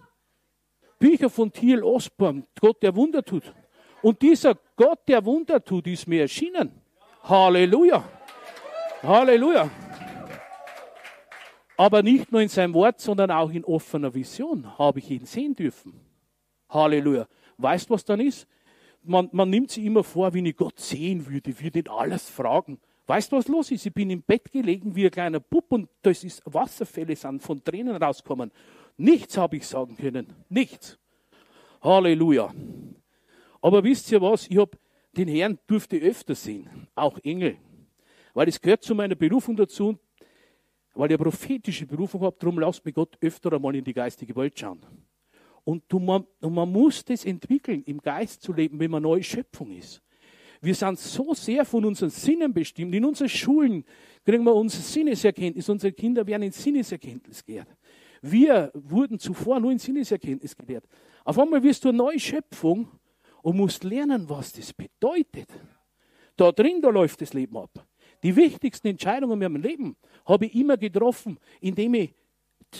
Bücher 0.97 1.29
von 1.29 1.51
Thiel 1.51 1.83
Osborn, 1.83 2.47
Gott, 2.59 2.81
der 2.81 2.95
Wunder 2.95 3.23
tut. 3.23 3.53
Und 4.01 4.21
dieser 4.21 4.55
Gott, 4.75 4.99
der 5.07 5.25
Wunder 5.25 5.63
tut, 5.63 5.87
ist 5.87 6.07
mir 6.07 6.21
erschienen. 6.21 6.71
Halleluja. 7.23 8.03
Halleluja. 9.03 9.69
Aber 11.77 12.03
nicht 12.03 12.31
nur 12.31 12.41
in 12.41 12.47
seinem 12.47 12.73
Wort, 12.73 13.01
sondern 13.01 13.31
auch 13.31 13.51
in 13.51 13.65
offener 13.65 14.13
Vision 14.13 14.77
habe 14.77 14.99
ich 14.99 15.11
ihn 15.11 15.25
sehen 15.25 15.55
dürfen. 15.55 15.99
Halleluja. 16.69 17.27
Weißt 17.57 17.89
du, 17.89 17.93
was 17.93 18.05
dann 18.05 18.19
ist? 18.19 18.47
Man, 19.03 19.29
man 19.31 19.49
nimmt 19.49 19.71
sich 19.71 19.85
immer 19.85 20.03
vor, 20.03 20.33
wenn 20.33 20.45
ich 20.45 20.55
Gott 20.55 20.79
sehen 20.79 21.27
würde, 21.27 21.59
würde 21.59 21.79
nicht 21.79 21.89
alles 21.89 22.29
fragen. 22.29 22.79
Weißt 23.07 23.31
du, 23.31 23.37
was 23.37 23.47
los 23.47 23.69
ist? 23.69 23.85
Ich 23.85 23.93
bin 23.93 24.09
im 24.09 24.23
Bett 24.23 24.51
gelegen 24.51 24.95
wie 24.95 25.05
ein 25.05 25.11
kleiner 25.11 25.39
Bub 25.39 25.71
und 25.71 25.89
das 26.01 26.23
ist 26.23 26.41
Wasserfälle 26.45 27.15
sind 27.15 27.43
von 27.43 27.63
Tränen 27.63 27.95
rauskommen. 27.95 28.51
Nichts 28.97 29.37
habe 29.37 29.57
ich 29.57 29.67
sagen 29.67 29.95
können. 29.95 30.33
Nichts. 30.49 30.97
Halleluja. 31.81 32.51
Aber 33.61 33.83
wisst 33.83 34.11
ihr 34.11 34.21
was? 34.21 34.47
Ich 34.47 34.57
habe 34.57 34.77
den 35.15 35.27
Herrn 35.27 35.59
durfte 35.67 35.97
öfter 35.97 36.35
sehen, 36.35 36.87
auch 36.95 37.19
Engel. 37.23 37.57
Weil 38.33 38.47
es 38.47 38.59
gehört 38.59 38.83
zu 38.83 38.95
meiner 38.95 39.15
Berufung 39.15 39.55
dazu, 39.55 39.97
weil 40.95 41.09
eine 41.09 41.17
prophetische 41.17 41.85
Berufung 41.85 42.21
habe, 42.21 42.35
darum 42.39 42.59
lasst 42.59 42.83
mich 42.85 42.95
Gott 42.95 43.17
öfter 43.21 43.53
einmal 43.53 43.75
in 43.75 43.83
die 43.83 43.93
geistige 43.93 44.35
Welt 44.35 44.57
schauen. 44.57 44.79
Und, 45.63 45.83
du, 45.87 45.99
man, 45.99 46.25
und 46.41 46.53
man 46.53 46.71
muss 46.71 47.03
das 47.03 47.25
entwickeln, 47.25 47.83
im 47.83 47.99
Geist 47.99 48.41
zu 48.41 48.53
leben, 48.53 48.79
wenn 48.79 48.91
man 48.91 49.03
neue 49.03 49.23
Schöpfung 49.23 49.71
ist. 49.71 50.01
Wir 50.61 50.73
sind 50.73 50.97
so 50.97 51.33
sehr 51.33 51.65
von 51.65 51.85
unseren 51.85 52.09
Sinnen 52.09 52.53
bestimmt. 52.53 52.93
In 52.95 53.05
unseren 53.05 53.29
Schulen 53.29 53.83
kriegen 54.23 54.43
wir 54.43 54.53
unsere 54.55 54.81
Sinneserkenntnis. 54.81 55.69
Unsere 55.69 55.93
Kinder 55.93 56.25
werden 56.25 56.43
in 56.43 56.51
Sinneserkenntnis 56.51 57.43
gelehrt. 57.43 57.67
Wir 58.21 58.71
wurden 58.73 59.19
zuvor 59.19 59.59
nur 59.59 59.71
in 59.71 59.79
Sinneserkenntnis 59.79 60.55
gelehrt. 60.55 60.85
Auf 61.23 61.37
einmal 61.37 61.61
wirst 61.61 61.83
du 61.83 61.89
eine 61.89 61.97
neue 61.97 62.19
Schöpfung 62.19 62.87
und 63.41 63.57
musst 63.57 63.83
lernen, 63.83 64.27
was 64.27 64.53
das 64.53 64.73
bedeutet. 64.73 65.49
Da 66.35 66.51
drin, 66.51 66.81
da 66.81 66.89
läuft 66.89 67.21
das 67.21 67.33
Leben 67.33 67.57
ab. 67.57 67.85
Die 68.25 68.35
wichtigsten 68.35 68.87
Entscheidungen 68.87 69.39
in 69.39 69.51
meinem 69.51 69.61
Leben 69.61 69.95
habe 70.25 70.47
ich 70.47 70.55
immer 70.55 70.77
getroffen, 70.77 71.37
indem 71.61 71.93
ich 71.93 72.15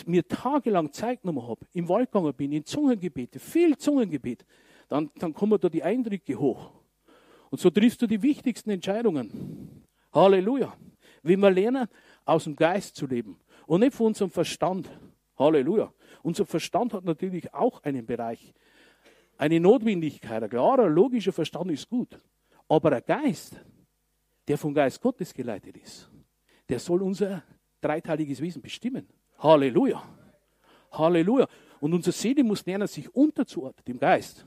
mir 0.08 0.28
tagelang 0.28 0.92
Zeit 0.92 1.22
genommen 1.22 1.48
habe, 1.48 1.68
im 1.74 1.88
Wald 1.88 2.12
gegangen 2.12 2.34
bin, 2.34 2.52
in 2.52 2.66
Zungengebete, 2.66 3.38
viel 3.38 3.78
Zungengebet. 3.78 4.44
Dann, 4.88 5.12
dann 5.20 5.36
kommen 5.36 5.60
da 5.60 5.70
die 5.70 5.84
Eindrücke 5.84 6.36
hoch. 6.36 6.72
Und 7.52 7.60
so 7.60 7.70
triffst 7.70 8.02
du 8.02 8.08
die 8.08 8.24
wichtigsten 8.24 8.72
Entscheidungen. 8.72 9.86
Halleluja. 10.12 10.76
Wie 11.22 11.38
wir 11.38 11.52
lernen, 11.52 11.90
aus 12.26 12.46
dem 12.46 12.56
Geist 12.56 12.96
zu 12.96 13.06
leben 13.06 13.38
und 13.68 13.82
nicht 13.82 13.94
von 13.94 14.08
unserem 14.08 14.32
Verstand. 14.32 14.90
Halleluja. 15.38 15.94
Unser 16.24 16.48
Verstand 16.48 16.92
hat 16.92 17.06
natürlich 17.06 17.54
auch 17.54 17.84
einen 17.84 18.04
Bereich, 18.04 18.52
eine 19.38 19.60
Notwendigkeit. 19.60 20.42
Ein 20.42 20.50
klarer, 20.50 20.90
logischer 20.90 21.34
Verstand 21.34 21.70
ist 21.70 21.88
gut. 21.88 22.20
Aber 22.68 22.94
ein 22.94 23.04
Geist, 23.06 23.64
der 24.48 24.58
vom 24.58 24.74
Geist 24.74 25.02
Gottes 25.02 25.34
geleitet 25.34 25.78
ist, 25.78 26.10
der 26.70 26.80
soll 26.80 27.02
unser 27.02 27.44
dreiteiliges 27.82 28.42
Wesen 28.42 28.62
bestimmen. 28.62 29.08
Halleluja. 29.38 30.04
Halleluja. 30.92 31.48
Und 31.80 31.94
unsere 31.94 32.14
Seele 32.14 32.44
muss 32.44 32.66
lernen, 32.66 32.88
sich 32.88 33.14
unterzuordnen 33.14 33.86
dem 33.86 34.00
Geist. 34.00 34.46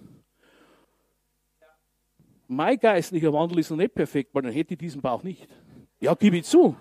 Mein 2.46 2.78
geistlicher 2.78 3.32
Wandel 3.32 3.58
ist 3.58 3.70
noch 3.70 3.76
nicht 3.76 3.94
perfekt, 3.94 4.34
weil 4.34 4.42
dann 4.42 4.52
hätte 4.52 4.74
ich 4.74 4.78
diesen 4.78 5.02
Bauch 5.02 5.22
nicht. 5.22 5.46
Ja, 6.00 6.14
gebe 6.14 6.38
ich 6.38 6.44
zu. 6.44 6.74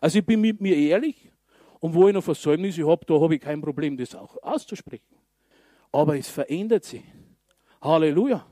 Also 0.00 0.18
ich 0.18 0.26
bin 0.26 0.40
mit 0.40 0.60
mir 0.60 0.76
ehrlich. 0.76 1.30
Und 1.78 1.94
wo 1.94 2.08
ich 2.08 2.14
noch 2.14 2.24
Versäumnisse 2.24 2.86
habe, 2.86 3.04
da 3.06 3.20
habe 3.20 3.34
ich 3.36 3.40
kein 3.40 3.60
Problem, 3.60 3.96
das 3.96 4.14
auch 4.14 4.36
auszusprechen. 4.42 5.16
Aber 5.92 6.16
es 6.18 6.28
verändert 6.28 6.84
sich. 6.84 7.04
Halleluja. 7.80 8.44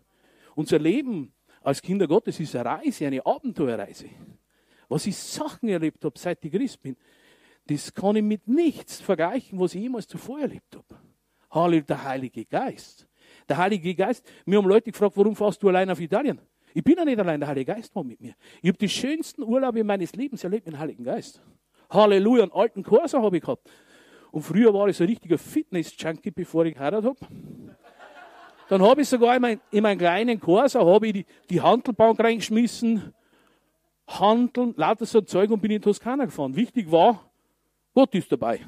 Unser 0.55 0.79
Leben 0.79 1.33
als 1.63 1.83
Kinder 1.83 2.07
Gottes 2.07 2.41
ist 2.41 2.55
eine 2.57 2.65
Reise, 2.65 3.07
eine 3.07 3.25
Abenteuerreise. 3.25 4.09
Was 4.89 5.07
ich 5.07 5.17
Sachen 5.17 5.69
erlebt 5.69 6.05
habe, 6.05 6.19
seit 6.19 6.45
ich 6.45 6.53
Christ 6.53 6.83
bin, 6.83 6.97
das 7.67 7.93
kann 7.95 8.17
ich 8.17 8.23
mit 8.23 8.49
nichts 8.49 9.01
vergleichen, 9.01 9.59
was 9.59 9.75
ich 9.75 9.83
jemals 9.83 10.07
zuvor 10.07 10.41
erlebt 10.41 10.77
habe. 10.77 11.01
Halleluja, 11.51 11.83
der 11.83 12.05
Heilige 12.05 12.45
Geist. 12.45 13.07
Der 13.49 13.57
Heilige 13.57 13.95
Geist, 13.95 14.25
mir 14.45 14.59
haben 14.59 14.69
Leute 14.69 14.91
gefragt, 14.91 15.17
warum 15.17 15.37
fährst 15.37 15.63
du 15.63 15.69
allein 15.69 15.89
auf 15.91 16.01
Italien? 16.01 16.41
Ich 16.75 16.83
bin 16.83 16.97
ja 16.97 17.05
nicht 17.05 17.19
allein, 17.19 17.39
der 17.39 17.49
Heilige 17.49 17.73
Geist 17.73 17.95
war 17.95 18.03
mit 18.03 18.21
mir. 18.21 18.35
Ich 18.63 18.69
habe 18.69 18.79
die 18.79 18.89
schönsten 18.89 19.43
Urlaube 19.43 19.85
meines 19.85 20.15
Lebens 20.15 20.43
erlebt 20.43 20.67
mit 20.67 20.75
dem 20.75 20.79
Heiligen 20.79 21.05
Geist. 21.05 21.43
Halleluja, 21.91 22.45
einen 22.45 22.53
alten 22.53 22.83
Corsa 22.83 23.21
habe 23.21 23.37
ich 23.37 23.43
gehabt. 23.43 23.71
Und 24.31 24.43
früher 24.43 24.73
war 24.73 24.89
ich 24.89 24.97
so 24.97 25.05
ein 25.05 25.11
richtiger 25.11 25.37
Fitness-Junkie, 25.37 26.31
bevor 26.31 26.65
ich 26.65 26.75
geheiratet 26.75 27.11
habe. 27.11 27.19
Dann 28.73 28.81
habe 28.81 29.03
ich 29.03 29.09
sogar 29.11 29.37
in, 29.37 29.43
mein, 29.43 29.61
in 29.71 29.83
meinen 29.83 29.99
kleinen 29.99 30.41
Corsa 30.41 30.83
habe 30.83 31.09
ich 31.09 31.13
die, 31.13 31.27
die 31.51 31.61
Handelbank 31.61 32.19
reingeschmissen, 32.19 33.13
Handeln, 34.07 34.73
lauter 34.79 35.05
so 35.05 35.21
Zeug 35.21 35.51
und 35.51 35.61
bin 35.61 35.73
in 35.73 35.83
Toskana 35.83 36.25
gefahren. 36.25 36.57
Wichtig 36.57 36.91
war, 36.91 37.31
Gott 37.93 38.15
ist 38.15 38.33
dabei. 38.33 38.61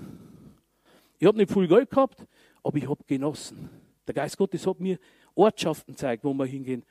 Ich 1.19 1.27
habe 1.27 1.39
nicht 1.39 1.51
viel 1.51 1.67
Geld 1.67 1.89
gehabt, 1.89 2.23
aber 2.63 2.77
ich 2.77 2.87
habe 2.87 3.03
genossen. 3.07 3.71
Der 4.07 4.13
Geist 4.13 4.37
Gottes 4.37 4.67
hat 4.67 4.79
mir 4.79 4.99
Ortschaften 5.35 5.95
gezeigt, 5.95 6.23
wo 6.23 6.35
wir 6.35 6.45
hingehen. 6.45 6.85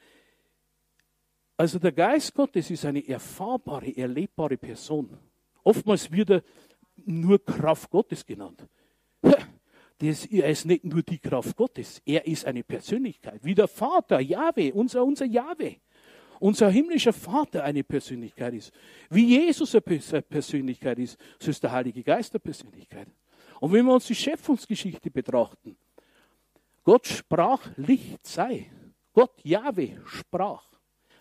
Also 1.56 1.78
der 1.78 1.92
Geist 1.92 2.34
Gottes 2.34 2.72
ist 2.72 2.84
eine 2.84 3.08
erfahrbare, 3.08 3.96
erlebbare 3.96 4.58
Person. 4.58 5.16
Oftmals 5.64 6.12
wird 6.12 6.32
er 6.32 6.44
nur 7.06 7.46
Kraft 7.46 7.92
Gottes 7.92 8.26
genannt. 8.26 8.68
Das, 10.04 10.26
er 10.26 10.50
ist 10.50 10.66
nicht 10.66 10.84
nur 10.84 11.02
die 11.02 11.18
Kraft 11.18 11.56
Gottes, 11.56 12.02
er 12.06 12.28
ist 12.28 12.44
eine 12.46 12.62
Persönlichkeit, 12.62 13.40
wie 13.42 13.56
der 13.56 13.70
Vater, 13.70 14.20
Jahwe, 14.20 14.74
unser, 14.74 15.06
unser 15.06 15.26
Jahwe. 15.26 15.78
Unser 16.42 16.70
himmlischer 16.70 17.14
Vater 17.14 17.64
eine 17.64 17.86
Persönlichkeit 17.86 18.54
ist. 18.54 18.74
Wie 19.10 19.26
Jesus 19.26 19.74
eine 19.74 20.22
Persönlichkeit 20.24 21.00
ist, 21.00 21.18
so 21.40 21.50
ist 21.50 21.64
der 21.64 21.72
Heilige 21.72 22.04
Geist 22.04 22.34
eine 22.34 22.42
Persönlichkeit. 22.42 23.08
Und 23.62 23.72
wenn 23.72 23.86
wir 23.86 23.94
uns 23.94 24.08
die 24.08 24.16
Schöpfungsgeschichte 24.16 25.10
betrachten, 25.10 25.78
Gott 26.84 27.08
sprach, 27.08 27.62
Licht 27.78 28.28
sei. 28.28 28.70
Gott, 29.14 29.40
Jahwe, 29.44 30.02
sprach, 30.06 30.66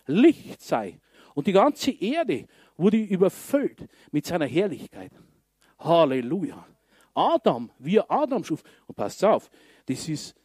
Licht 0.07 0.61
sei. 0.61 0.99
Und 1.35 1.47
die 1.47 1.53
ganze 1.53 1.91
Erde 1.91 2.47
wurde 2.75 2.97
überfüllt 2.97 3.87
mit 4.11 4.25
seiner 4.25 4.47
Herrlichkeit. 4.47 5.13
Halleluja. 5.79 6.67
Adam, 7.13 7.71
wie 7.79 7.97
er 7.97 8.09
Adam 8.09 8.43
schuf. 8.43 8.63
Und 8.87 8.95
passt 8.95 9.23
auf, 9.23 9.49
das 9.85 10.07
ist 10.07 10.35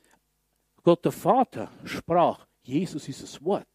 Gott 0.82 1.04
der 1.04 1.12
Vater 1.12 1.70
sprach, 1.84 2.46
Jesus 2.62 3.08
ist 3.08 3.22
das 3.22 3.42
Wort. 3.44 3.68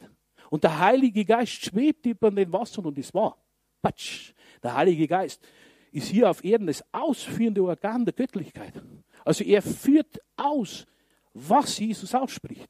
Und 0.49 0.63
der 0.63 0.79
Heilige 0.79 1.25
Geist 1.25 1.65
schwebt 1.65 2.05
über 2.05 2.31
den 2.31 2.51
Wassern 2.51 2.85
und 2.85 2.97
es 2.97 3.13
war. 3.13 3.37
Patsch. 3.81 4.33
Der 4.61 4.75
Heilige 4.75 5.07
Geist 5.07 5.45
ist 5.91 6.07
hier 6.07 6.29
auf 6.29 6.43
Erden 6.43 6.67
das 6.67 6.83
ausführende 6.91 7.63
Organ 7.63 8.05
der 8.05 8.13
Göttlichkeit. 8.13 8.73
Also 9.25 9.43
er 9.43 9.61
führt 9.61 10.19
aus, 10.35 10.85
was 11.33 11.77
Jesus 11.79 12.13
ausspricht. 12.15 12.69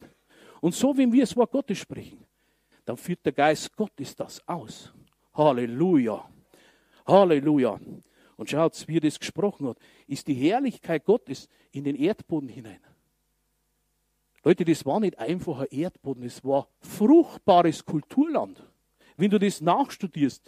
Und 0.61 0.73
so, 0.73 0.95
wenn 0.97 1.11
wir 1.11 1.21
das 1.21 1.35
Wort 1.35 1.51
Gottes 1.51 1.77
sprechen, 1.77 2.25
dann 2.85 2.97
führt 2.97 3.25
der 3.25 3.33
Geist 3.33 3.75
Gottes 3.75 4.15
das 4.15 4.45
aus. 4.47 4.93
Halleluja. 5.33 6.29
Halleluja. 7.05 7.79
Und 8.35 8.49
schaut, 8.49 8.87
wie 8.87 8.97
er 8.97 9.01
das 9.01 9.19
gesprochen 9.19 9.67
hat, 9.67 9.77
ist 10.07 10.27
die 10.27 10.33
Herrlichkeit 10.33 11.05
Gottes 11.05 11.47
in 11.71 11.83
den 11.83 11.95
Erdboden 11.95 12.49
hinein. 12.49 12.79
Leute, 14.43 14.65
das 14.65 14.85
war 14.85 14.99
nicht 14.99 15.17
einfach 15.19 15.59
ein 15.59 15.67
Erdboden, 15.71 16.23
es 16.23 16.43
war 16.43 16.67
fruchtbares 16.81 17.85
Kulturland. 17.85 18.65
Wenn 19.15 19.29
du 19.29 19.39
das 19.39 19.61
nachstudierst, 19.61 20.43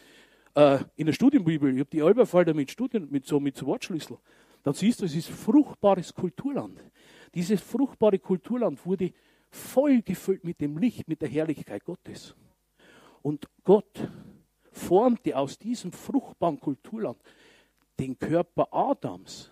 äh, 0.55 0.79
in 0.95 1.05
der 1.05 1.13
Studienbibel, 1.13 1.73
ich 1.73 1.79
habe 1.79 1.89
die 1.89 2.01
Alberfall 2.01 2.45
damit 2.45 2.71
Studien, 2.71 3.07
mit 3.09 3.25
so, 3.25 3.39
mit 3.39 3.55
so 3.55 3.65
Wortschlüssel, 3.67 4.17
dann 4.63 4.73
siehst 4.73 5.01
du, 5.01 5.05
es 5.05 5.15
ist 5.15 5.29
fruchtbares 5.29 6.13
Kulturland. 6.13 6.83
Dieses 7.33 7.61
fruchtbare 7.61 8.19
Kulturland 8.19 8.83
wurde 8.85 9.13
voll 9.49 10.01
gefüllt 10.01 10.43
mit 10.43 10.59
dem 10.59 10.77
Licht, 10.77 11.07
mit 11.07 11.21
der 11.21 11.29
Herrlichkeit 11.29 11.85
Gottes. 11.85 12.35
Und 13.21 13.47
Gott 13.63 14.09
formte 14.71 15.37
aus 15.37 15.57
diesem 15.57 15.91
fruchtbaren 15.91 16.59
Kulturland 16.59 17.17
den 17.99 18.17
Körper 18.17 18.67
Adams. 18.71 19.51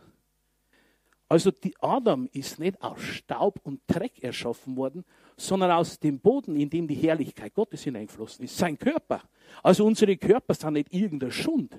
Also 1.34 1.50
die 1.50 1.74
Adam 1.80 2.30
ist 2.32 2.60
nicht 2.60 2.80
aus 2.80 3.02
Staub 3.02 3.60
und 3.64 3.82
Dreck 3.88 4.24
erschaffen 4.24 4.78
worden, 4.78 5.04
sondern 5.36 5.72
aus 5.72 6.00
dem 6.00 6.20
Boden, 6.20 6.56
in 6.56 6.70
dem 6.70 6.88
die 6.88 6.94
Herrlichkeit 6.94 7.56
Gottes 7.56 7.84
hineingeflossen 7.84 8.46
ist. 8.46 8.56
Sein 8.56 8.78
Körper. 8.78 9.22
Also 9.64 9.84
unsere 9.84 10.16
Körper 10.16 10.54
sind 10.54 10.74
nicht 10.74 10.94
irgendein 10.94 11.32
Schund. 11.32 11.76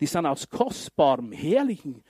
Die 0.00 0.06
sind 0.06 0.24
aus 0.24 0.48
kostbarem, 0.48 1.32
herrlichen 1.32 2.02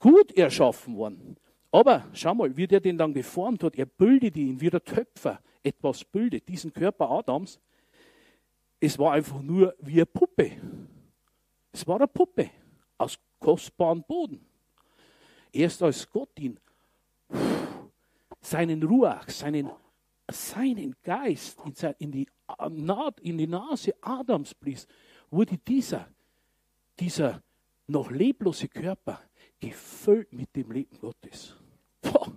Gut 0.00 0.36
erschaffen 0.36 0.96
worden. 0.96 1.36
Aber 1.70 2.08
schau 2.12 2.34
mal, 2.34 2.56
wie 2.56 2.66
der 2.66 2.80
den 2.80 2.98
dann 2.98 3.14
geformt 3.14 3.62
hat. 3.62 3.76
Er 3.76 3.86
bildet 3.86 4.36
ihn, 4.36 4.60
wie 4.60 4.70
der 4.70 4.82
Töpfer 4.82 5.40
etwas 5.62 6.04
bildet, 6.04 6.48
diesen 6.48 6.72
Körper 6.72 7.08
Adams. 7.08 7.60
Es 8.80 8.98
war 8.98 9.12
einfach 9.12 9.40
nur 9.40 9.74
wie 9.78 9.94
eine 9.94 10.06
Puppe. 10.06 10.52
Es 11.72 11.86
war 11.86 11.96
eine 11.96 12.08
Puppe 12.08 12.50
aus 12.98 13.18
kostbarem 13.38 14.02
Boden. 14.02 14.44
Erst 15.52 15.82
als 15.82 16.08
Gott 16.10 16.38
ihn 16.38 16.58
seinen 18.40 18.82
Ruach, 18.82 19.28
seinen, 19.28 19.70
seinen 20.30 20.94
Geist 21.02 21.58
in, 21.98 22.12
die, 22.12 22.28
in 23.22 23.38
die 23.38 23.46
Nase 23.46 23.94
Adams 24.00 24.54
blies, 24.54 24.86
wurde 25.30 25.58
dieser, 25.58 26.08
dieser 26.98 27.42
noch 27.86 28.10
leblose 28.10 28.68
Körper 28.68 29.20
gefüllt 29.60 30.32
mit 30.32 30.54
dem 30.56 30.70
Leben 30.72 30.98
Gottes. 30.98 31.54
Boah, 32.00 32.32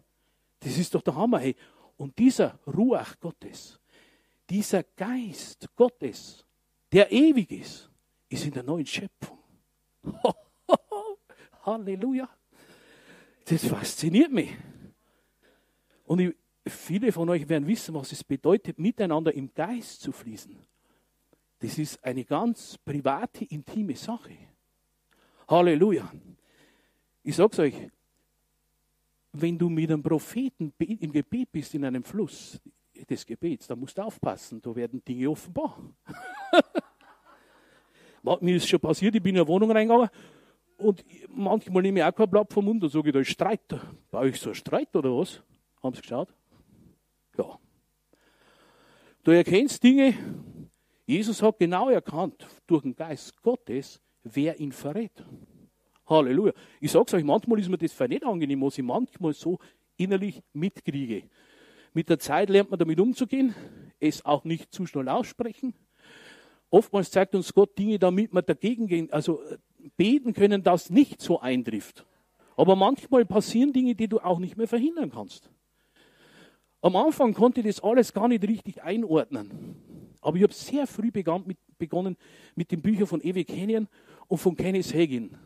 das 0.60 0.78
ist 0.78 0.94
doch 0.94 1.02
der 1.02 1.16
Hammer. 1.16 1.40
Hey. 1.40 1.56
Und 1.98 2.18
dieser 2.18 2.60
Ruach 2.68 3.20
Gottes, 3.20 3.80
dieser 4.50 4.84
Geist 4.84 5.68
Gottes, 5.76 6.46
der 6.92 7.12
ewig 7.12 7.52
ist, 7.52 7.90
ist 8.30 8.46
in 8.46 8.52
der 8.52 8.64
neuen 8.64 8.86
Schöpfung. 8.86 9.40
Halleluja. 11.68 12.30
Das 13.46 13.66
fasziniert 13.66 14.32
mich. 14.32 14.52
Und 16.06 16.20
ich, 16.20 16.36
viele 16.66 17.12
von 17.12 17.30
euch 17.30 17.48
werden 17.50 17.68
wissen, 17.68 17.94
was 17.94 18.14
es 18.14 18.24
bedeutet, 18.24 18.80
miteinander 18.80 19.34
im 19.34 19.54
Geist 19.54 20.02
zu 20.02 20.14
fließen. 20.14 20.58
Das 21.60 21.78
ist 21.78 22.02
eine 22.04 22.24
ganz 22.24 22.78
private, 22.78 23.44
intime 23.46 23.96
Sache. 23.96 24.38
Halleluja. 25.50 26.10
Ich 27.24 27.36
sage 27.36 27.50
es 27.52 27.60
euch, 27.60 27.76
wenn 29.34 29.58
du 29.58 29.68
mit 29.70 29.92
einem 29.92 30.02
Propheten 30.02 30.74
im 30.80 31.12
Gebet 31.12 31.52
bist, 31.52 31.74
in 31.76 31.84
einem 31.84 32.04
Fluss 32.04 32.62
des 33.10 33.26
Gebets, 33.26 33.68
dann 33.68 33.80
musst 33.80 33.98
du 33.98 34.04
aufpassen, 34.04 34.62
da 34.62 34.74
werden 34.74 35.04
Dinge 35.04 35.30
offenbar. 35.30 35.78
Mir 38.42 38.56
ist 38.56 38.68
schon 38.68 38.80
passiert, 38.80 39.16
ich 39.16 39.22
bin 39.22 39.36
in 39.36 39.42
eine 39.42 39.48
Wohnung 39.48 39.72
reingegangen 39.72 40.10
und 40.78 41.04
manchmal 41.30 41.82
nehme 41.82 42.00
ich 42.00 42.06
auch 42.06 42.16
kein 42.16 42.30
Blatt 42.30 42.54
vom 42.54 42.66
Mund 42.66 42.84
und 42.84 42.90
sage, 42.90 43.12
da 43.12 43.20
ist 43.20 43.30
Streit. 43.30 43.62
Bei 44.12 44.20
euch 44.20 44.40
so 44.40 44.50
ein 44.50 44.56
Streit 44.56 44.96
oder 44.96 45.16
was? 45.18 45.42
Haben 45.82 45.96
Sie 45.96 46.02
geschaut? 46.02 46.34
Ja. 47.38 47.60
Du 49.24 49.32
erkennst 49.32 49.84
Dinge, 49.84 50.14
Jesus 51.06 51.42
hat 51.42 51.60
genau 51.60 51.90
erkannt, 51.90 52.48
durch 52.68 52.84
den 52.84 52.96
Geist 52.96 53.42
Gottes, 53.42 54.02
wer 54.24 54.60
ihn 54.60 54.72
verrät. 54.72 55.24
Halleluja. 56.08 56.54
Ich 56.80 56.92
sage 56.92 57.06
es 57.08 57.14
euch, 57.14 57.24
manchmal 57.24 57.60
ist 57.60 57.70
mir 57.70 57.78
das 57.78 58.00
nicht 58.00 58.26
angenehm, 58.26 58.62
was 58.62 58.78
ich 58.78 58.84
manchmal 58.84 59.34
so 59.34 59.60
innerlich 59.98 60.42
mitkriege. 60.54 61.30
Mit 61.94 62.10
der 62.10 62.20
Zeit 62.20 62.50
lernt 62.50 62.70
man 62.70 62.80
damit 62.80 63.00
umzugehen, 63.00 63.56
es 64.00 64.24
auch 64.24 64.44
nicht 64.44 64.74
zu 64.74 64.86
schnell 64.86 65.10
aussprechen. 65.10 65.74
Oftmals 66.70 67.12
zeigt 67.12 67.34
uns 67.34 67.54
Gott 67.54 67.78
Dinge, 67.78 67.98
damit 67.98 68.34
wir 68.34 68.42
dagegen 68.42 68.88
gehen, 68.88 69.12
also 69.12 69.42
beten 69.96 70.34
können, 70.34 70.64
dass 70.64 70.90
nicht 70.90 71.22
so 71.22 71.40
eintrifft. 71.40 72.06
Aber 72.56 72.76
manchmal 72.76 73.26
passieren 73.26 73.72
Dinge, 73.72 73.96
die 73.96 74.08
du 74.08 74.20
auch 74.20 74.40
nicht 74.40 74.58
mehr 74.58 74.68
verhindern 74.68 75.12
kannst. 75.12 75.50
Am 76.82 76.96
Anfang 76.96 77.34
konnte 77.34 77.62
ich 77.62 77.68
das 77.68 77.84
alles 77.84 78.14
gar 78.14 78.28
nicht 78.28 78.48
richtig 78.48 78.84
einordnen. 78.84 79.76
Aber 80.22 80.38
ich 80.38 80.44
habe 80.44 80.54
sehr 80.54 80.88
früh 80.88 81.12
mit, 81.46 81.58
begonnen 81.78 82.18
mit 82.56 82.72
den 82.72 82.82
Büchern 82.82 83.08
von 83.08 83.22
Ewe 83.22 83.46
Kenyon 83.46 83.88
und 84.28 84.38
von 84.38 84.56
Kenneth 84.56 84.94
Hagin. 84.94 85.38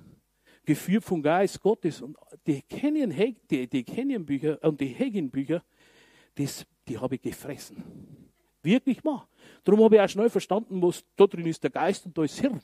Geführt 0.66 1.04
vom 1.04 1.22
Geist 1.22 1.62
Gottes. 1.62 2.02
Und 2.02 2.18
die 2.46 2.62
Kenyon, 2.62 3.14
die, 3.50 3.68
die 3.68 3.84
Kenyon 3.84 4.26
Bücher 4.26 4.60
und 4.64 4.80
die 4.80 4.94
Hagin 4.94 5.30
Bücher, 5.30 5.64
die 6.38 6.98
habe 6.98 7.16
ich 7.16 7.22
gefressen. 7.22 7.84
Wirklich 8.64 9.04
wahr. 9.04 9.28
Darum 9.64 9.84
habe 9.84 9.96
ich 9.96 10.02
auch 10.02 10.10
schnell 10.10 10.30
verstanden, 10.30 10.82
was 10.82 11.04
da 11.16 11.26
drin 11.28 11.48
ist 11.48 11.64
der 11.64 11.72
Geist 11.72 12.06
und 12.06 12.18
da 12.18 12.24
ist 12.24 12.40
Hirn. 12.40 12.62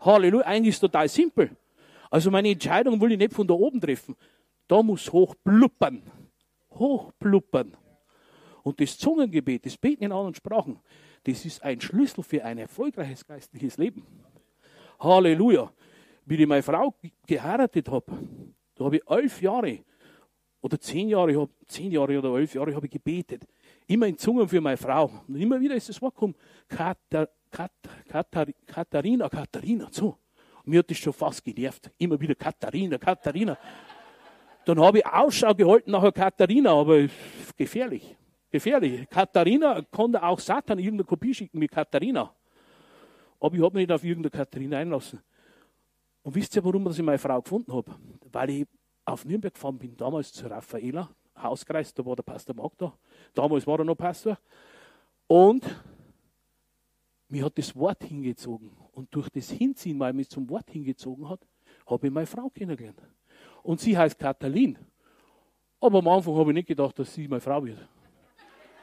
Halleluja, 0.00 0.44
eigentlich 0.46 0.70
ist 0.70 0.76
es 0.76 0.80
total 0.80 1.08
simpel. 1.08 1.50
Also 2.10 2.30
meine 2.30 2.50
Entscheidung 2.50 3.00
will 3.00 3.12
ich 3.12 3.18
nicht 3.18 3.32
von 3.32 3.46
da 3.46 3.54
oben 3.54 3.80
treffen. 3.80 4.16
Da 4.68 4.82
muss 4.82 5.12
hoch 5.12 5.34
blubbern. 5.44 6.02
Und 8.62 8.80
das 8.80 8.98
Zungengebet, 8.98 9.64
das 9.64 9.76
Beten 9.76 10.04
in 10.04 10.12
anderen 10.12 10.34
Sprachen, 10.34 10.80
das 11.24 11.44
ist 11.44 11.62
ein 11.62 11.80
Schlüssel 11.80 12.22
für 12.22 12.44
ein 12.44 12.58
erfolgreiches 12.58 13.26
geistliches 13.26 13.78
Leben. 13.78 14.06
Halleluja. 14.98 15.72
Wie 16.24 16.34
ich 16.34 16.46
meine 16.46 16.62
Frau 16.62 16.94
geheiratet 17.26 17.88
habe, 17.88 18.12
da 18.74 18.84
habe 18.84 18.96
ich 18.96 19.02
elf 19.08 19.40
Jahre 19.40 19.78
oder 20.60 20.80
zehn 20.80 21.08
Jahre, 21.08 21.48
zehn 21.68 21.92
Jahre 21.92 22.18
oder 22.18 22.36
elf 22.36 22.54
Jahre 22.54 22.74
habe 22.74 22.86
ich 22.86 22.92
gebetet. 22.92 23.46
Immer 23.86 24.08
in 24.08 24.18
Zungen 24.18 24.48
für 24.48 24.60
meine 24.60 24.76
Frau. 24.76 25.10
Und 25.28 25.36
immer 25.36 25.60
wieder 25.60 25.76
ist 25.76 25.88
das 25.88 26.02
Wort 26.02 26.14
gekommen, 26.14 26.34
Katar, 27.56 28.04
Katar, 28.06 28.46
Katharina, 28.66 29.28
Katharina. 29.30 29.86
Und 29.86 30.18
mir 30.66 30.80
hat 30.80 30.90
das 30.90 30.98
schon 30.98 31.14
fast 31.14 31.42
genervt. 31.42 31.90
Immer 31.96 32.20
wieder 32.20 32.34
Katharina, 32.34 32.98
Katharina. 32.98 33.56
Dann 34.66 34.78
habe 34.78 34.98
ich 34.98 35.06
Ausschau 35.06 35.54
gehalten 35.54 35.90
nach 35.90 36.12
Katharina, 36.12 36.72
aber 36.72 37.06
gefährlich. 37.56 38.14
Gefährlich. 38.50 39.08
Katharina 39.08 39.80
konnte 39.90 40.22
auch 40.22 40.38
Satan 40.38 40.78
irgendeine 40.78 41.04
Kopie 41.04 41.32
schicken 41.32 41.58
mit 41.58 41.70
Katharina. 41.70 42.30
Aber 43.40 43.54
ich 43.54 43.62
habe 43.62 43.78
mich 43.78 43.86
nicht 43.86 43.94
auf 43.94 44.04
irgendeine 44.04 44.30
Katharina 44.30 44.78
einlassen. 44.78 45.22
Und 46.24 46.34
wisst 46.34 46.54
ihr, 46.56 46.64
warum 46.64 46.86
ich 46.90 47.00
meine 47.00 47.18
Frau 47.18 47.40
gefunden 47.40 47.72
habe? 47.72 47.94
Weil 48.32 48.50
ich 48.50 48.66
auf 49.04 49.24
Nürnberg 49.24 49.54
gefahren 49.54 49.78
bin, 49.78 49.96
damals 49.96 50.30
zu 50.32 50.46
Raffaela, 50.46 51.08
Hauskreis, 51.40 51.94
da 51.94 52.04
war 52.04 52.16
der 52.16 52.22
Pastor 52.22 52.54
Mark 52.54 52.72
da. 52.76 52.92
Damals 53.32 53.66
war 53.66 53.78
er 53.78 53.84
noch 53.84 53.94
Pastor. 53.94 54.36
Und 55.26 55.64
mir 57.28 57.44
hat 57.44 57.58
das 57.58 57.74
Wort 57.74 58.04
hingezogen. 58.04 58.70
Und 58.92 59.14
durch 59.14 59.28
das 59.30 59.50
Hinziehen, 59.50 59.98
weil 59.98 60.12
mich 60.12 60.28
zum 60.28 60.48
Wort 60.48 60.70
hingezogen 60.70 61.28
hat, 61.28 61.40
habe 61.86 62.06
ich 62.06 62.12
meine 62.12 62.26
Frau 62.26 62.48
kennengelernt. 62.48 63.00
Und 63.62 63.80
sie 63.80 63.96
heißt 63.96 64.18
Katalin. 64.18 64.78
Aber 65.80 65.98
am 65.98 66.08
Anfang 66.08 66.36
habe 66.36 66.50
ich 66.50 66.54
nicht 66.54 66.68
gedacht, 66.68 66.98
dass 66.98 67.12
sie 67.12 67.28
meine 67.28 67.40
Frau 67.40 67.64
wird. 67.64 67.86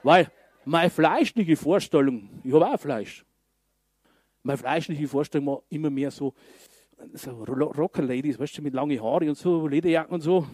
Weil 0.03 0.29
meine 0.65 0.89
fleischliche 0.89 1.55
Vorstellung, 1.55 2.29
ich 2.43 2.53
habe 2.53 2.67
auch 2.67 2.79
Fleisch. 2.79 3.25
Meine 4.43 4.57
fleischliche 4.57 5.07
Vorstellung 5.07 5.47
war 5.47 5.63
immer 5.69 5.89
mehr 5.89 6.11
so, 6.11 6.33
so 7.13 7.43
Rocker-Ladies, 7.43 8.37
weißt 8.37 8.57
du, 8.57 8.61
mit 8.61 8.73
langen 8.73 9.01
Haaren 9.01 9.29
und 9.29 9.37
so, 9.37 9.67
Lederjacken 9.67 10.13
und 10.13 10.21
so. 10.21 10.45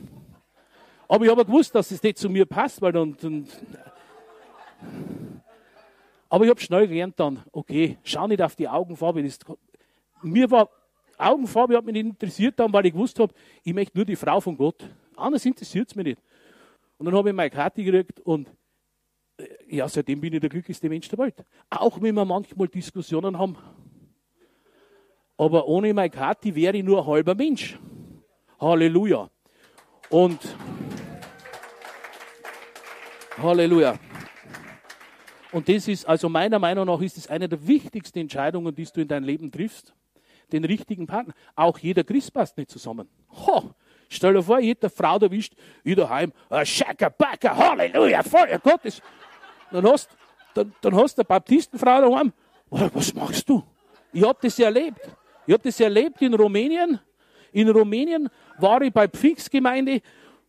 Aber 1.07 1.25
ich 1.25 1.31
habe 1.31 1.43
gewusst, 1.43 1.73
dass 1.73 1.89
es 1.89 2.01
nicht 2.03 2.19
zu 2.19 2.29
mir 2.29 2.45
passt, 2.45 2.81
weil 2.81 2.91
dann. 2.91 3.17
dann 3.19 3.47
aber 6.29 6.45
ich 6.45 6.49
habe 6.51 6.61
schnell 6.61 6.87
gelernt 6.87 7.19
dann, 7.19 7.43
okay, 7.51 7.97
schau 8.03 8.27
nicht 8.27 8.41
auf 8.41 8.55
die 8.55 8.67
Augenfarbe. 8.67 9.23
Das, 9.23 9.39
mir 10.21 10.49
war, 10.51 10.69
Augenfarbe 11.17 11.75
hat 11.75 11.85
mich 11.85 11.93
nicht 11.93 12.05
interessiert 12.05 12.59
dann, 12.59 12.71
weil 12.71 12.85
ich 12.85 12.93
gewusst 12.93 13.19
habe, 13.19 13.33
ich 13.63 13.73
möchte 13.73 13.97
nur 13.97 14.05
die 14.05 14.15
Frau 14.15 14.39
von 14.39 14.55
Gott. 14.55 14.87
Anders 15.15 15.43
interessiert 15.45 15.89
es 15.89 15.95
mich 15.95 16.05
nicht. 16.05 16.21
Und 16.97 17.07
dann 17.07 17.15
habe 17.15 17.29
ich 17.29 17.35
meine 17.35 17.49
Karte 17.49 17.83
gekriegt 17.83 18.19
und 18.19 18.47
äh, 19.37 19.75
ja, 19.75 19.87
seitdem 19.87 20.21
bin 20.21 20.33
ich 20.33 20.39
der 20.39 20.49
glücklichste 20.49 20.87
Mensch 20.87 21.09
der 21.09 21.17
Welt. 21.17 21.43
Auch 21.69 21.99
wenn 21.99 22.15
wir 22.15 22.25
manchmal 22.25 22.67
Diskussionen 22.67 23.37
haben. 23.37 23.57
Aber 25.35 25.67
ohne 25.67 25.93
meine 25.93 26.09
Karte 26.09 26.53
wäre 26.53 26.77
ich 26.77 26.83
nur 26.83 26.99
ein 26.99 27.07
halber 27.07 27.33
Mensch. 27.33 27.79
Halleluja. 28.59 29.29
Und 30.09 30.39
Halleluja. 33.41 33.97
Und 35.51 35.67
das 35.67 35.87
ist, 35.87 36.05
also 36.07 36.29
meiner 36.29 36.59
Meinung 36.59 36.85
nach, 36.85 37.01
ist 37.01 37.17
es 37.17 37.27
eine 37.27 37.49
der 37.49 37.65
wichtigsten 37.67 38.19
Entscheidungen, 38.19 38.73
die 38.75 38.85
du 38.85 39.01
in 39.01 39.07
deinem 39.07 39.23
Leben 39.23 39.51
triffst. 39.51 39.93
Den 40.51 40.65
richtigen 40.65 41.07
Partner. 41.07 41.33
Auch 41.55 41.77
jeder 41.77 42.03
Christ 42.03 42.33
passt 42.33 42.57
nicht 42.57 42.69
zusammen. 42.69 43.07
Ho, 43.45 43.71
stell 44.09 44.33
dir 44.33 44.43
vor, 44.43 44.59
jede 44.59 44.89
Frau 44.89 45.17
erwischt, 45.17 45.53
ich 45.83 45.95
daheim, 45.95 46.31
ah, 46.49 46.65
Schaka, 46.65 47.09
Baka, 47.09 47.55
Halleluja, 47.55 48.23
Feuer 48.23 48.59
Gottes. 48.59 49.01
Dann 49.71 49.85
hast, 49.87 50.09
dann, 50.53 50.73
dann 50.81 50.95
hast 50.95 51.17
du 51.17 51.21
eine 51.21 51.25
Baptistenfrau 51.25 52.09
daheim, 52.09 52.33
was 52.69 53.13
machst 53.13 53.47
du? 53.49 53.63
Ich 54.11 54.23
habe 54.23 54.37
das 54.41 54.57
erlebt. 54.59 55.01
Ich 55.45 55.53
habe 55.53 55.63
das 55.63 55.79
erlebt 55.79 56.21
in 56.21 56.33
Rumänien. 56.33 56.99
In 57.51 57.69
Rumänien 57.69 58.29
war 58.59 58.81
ich 58.81 58.93
bei 58.93 59.07
Pfingstgemeinde 59.07 60.01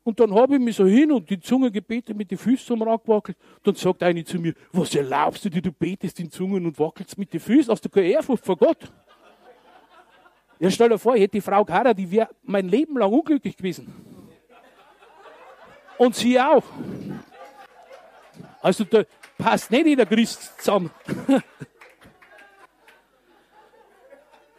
und 0.03 0.19
dann 0.19 0.35
habe 0.35 0.55
ich 0.55 0.61
mich 0.61 0.77
so 0.77 0.87
hin 0.87 1.13
und 1.13 1.29
die 1.29 1.39
Zunge 1.39 1.71
gebetet 1.71 2.17
mit 2.17 2.31
den 2.31 2.39
Füßen 2.39 2.73
um 2.73 2.81
gewackelt. 2.81 3.37
Dann 3.63 3.75
sagt 3.75 4.03
eine 4.03 4.25
zu 4.25 4.39
mir, 4.39 4.55
was 4.73 4.95
erlaubst 4.95 5.45
du 5.45 5.51
dir, 5.51 5.61
du 5.61 5.73
betest 5.73 6.19
in 6.21 6.31
Zungen 6.31 6.65
und 6.65 6.79
wackelst 6.79 7.19
mit 7.19 7.33
den 7.33 7.41
Füßen? 7.41 7.71
Hast 7.71 7.85
du 7.85 7.91
keine 7.91 8.07
Ehrfurcht 8.07 8.45
vor 8.45 8.57
Gott? 8.57 8.91
Ja, 10.59 10.71
stell 10.71 10.89
dir 10.89 10.99
vor, 10.99 11.17
ich 11.17 11.23
hätte 11.23 11.33
die 11.33 11.41
Frau 11.43 11.65
Kara, 11.65 11.93
die 11.93 12.11
wäre 12.11 12.31
mein 12.43 12.69
Leben 12.69 12.97
lang 12.97 13.13
unglücklich 13.13 13.57
gewesen. 13.57 13.93
Und 15.99 16.15
sie 16.15 16.41
auch. 16.41 16.65
Also 18.63 18.85
da 18.85 19.05
passt 19.37 19.71
nicht 19.71 19.87
jeder 19.87 20.07
Christ 20.07 20.55
zusammen. 20.59 20.91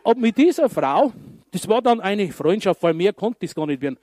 Und 0.03 0.19
mit 0.19 0.37
dieser 0.37 0.69
Frau, 0.69 1.13
das 1.51 1.67
war 1.67 1.81
dann 1.81 1.99
eine 1.99 2.31
Freundschaft, 2.31 2.81
weil 2.81 2.93
mehr 2.93 3.13
konnte 3.13 3.45
es 3.45 3.53
gar 3.53 3.67
nicht 3.67 3.81
werden 3.81 3.97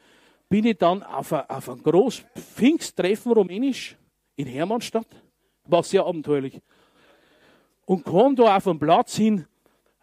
bin 0.48 0.64
ich 0.64 0.78
dann 0.78 1.02
auf 1.02 1.32
ein, 1.32 1.48
auf 1.48 1.68
ein 1.68 1.82
großes 1.82 2.24
Pfingsttreffen 2.36 3.32
rumänisch 3.32 3.96
in 4.36 4.46
Hermannstadt. 4.46 5.08
War 5.64 5.82
sehr 5.82 6.04
abenteuerlich. 6.04 6.60
Und 7.84 8.04
kam 8.04 8.34
da 8.36 8.56
auf 8.56 8.66
einen 8.66 8.78
Platz 8.78 9.16
hin, 9.16 9.46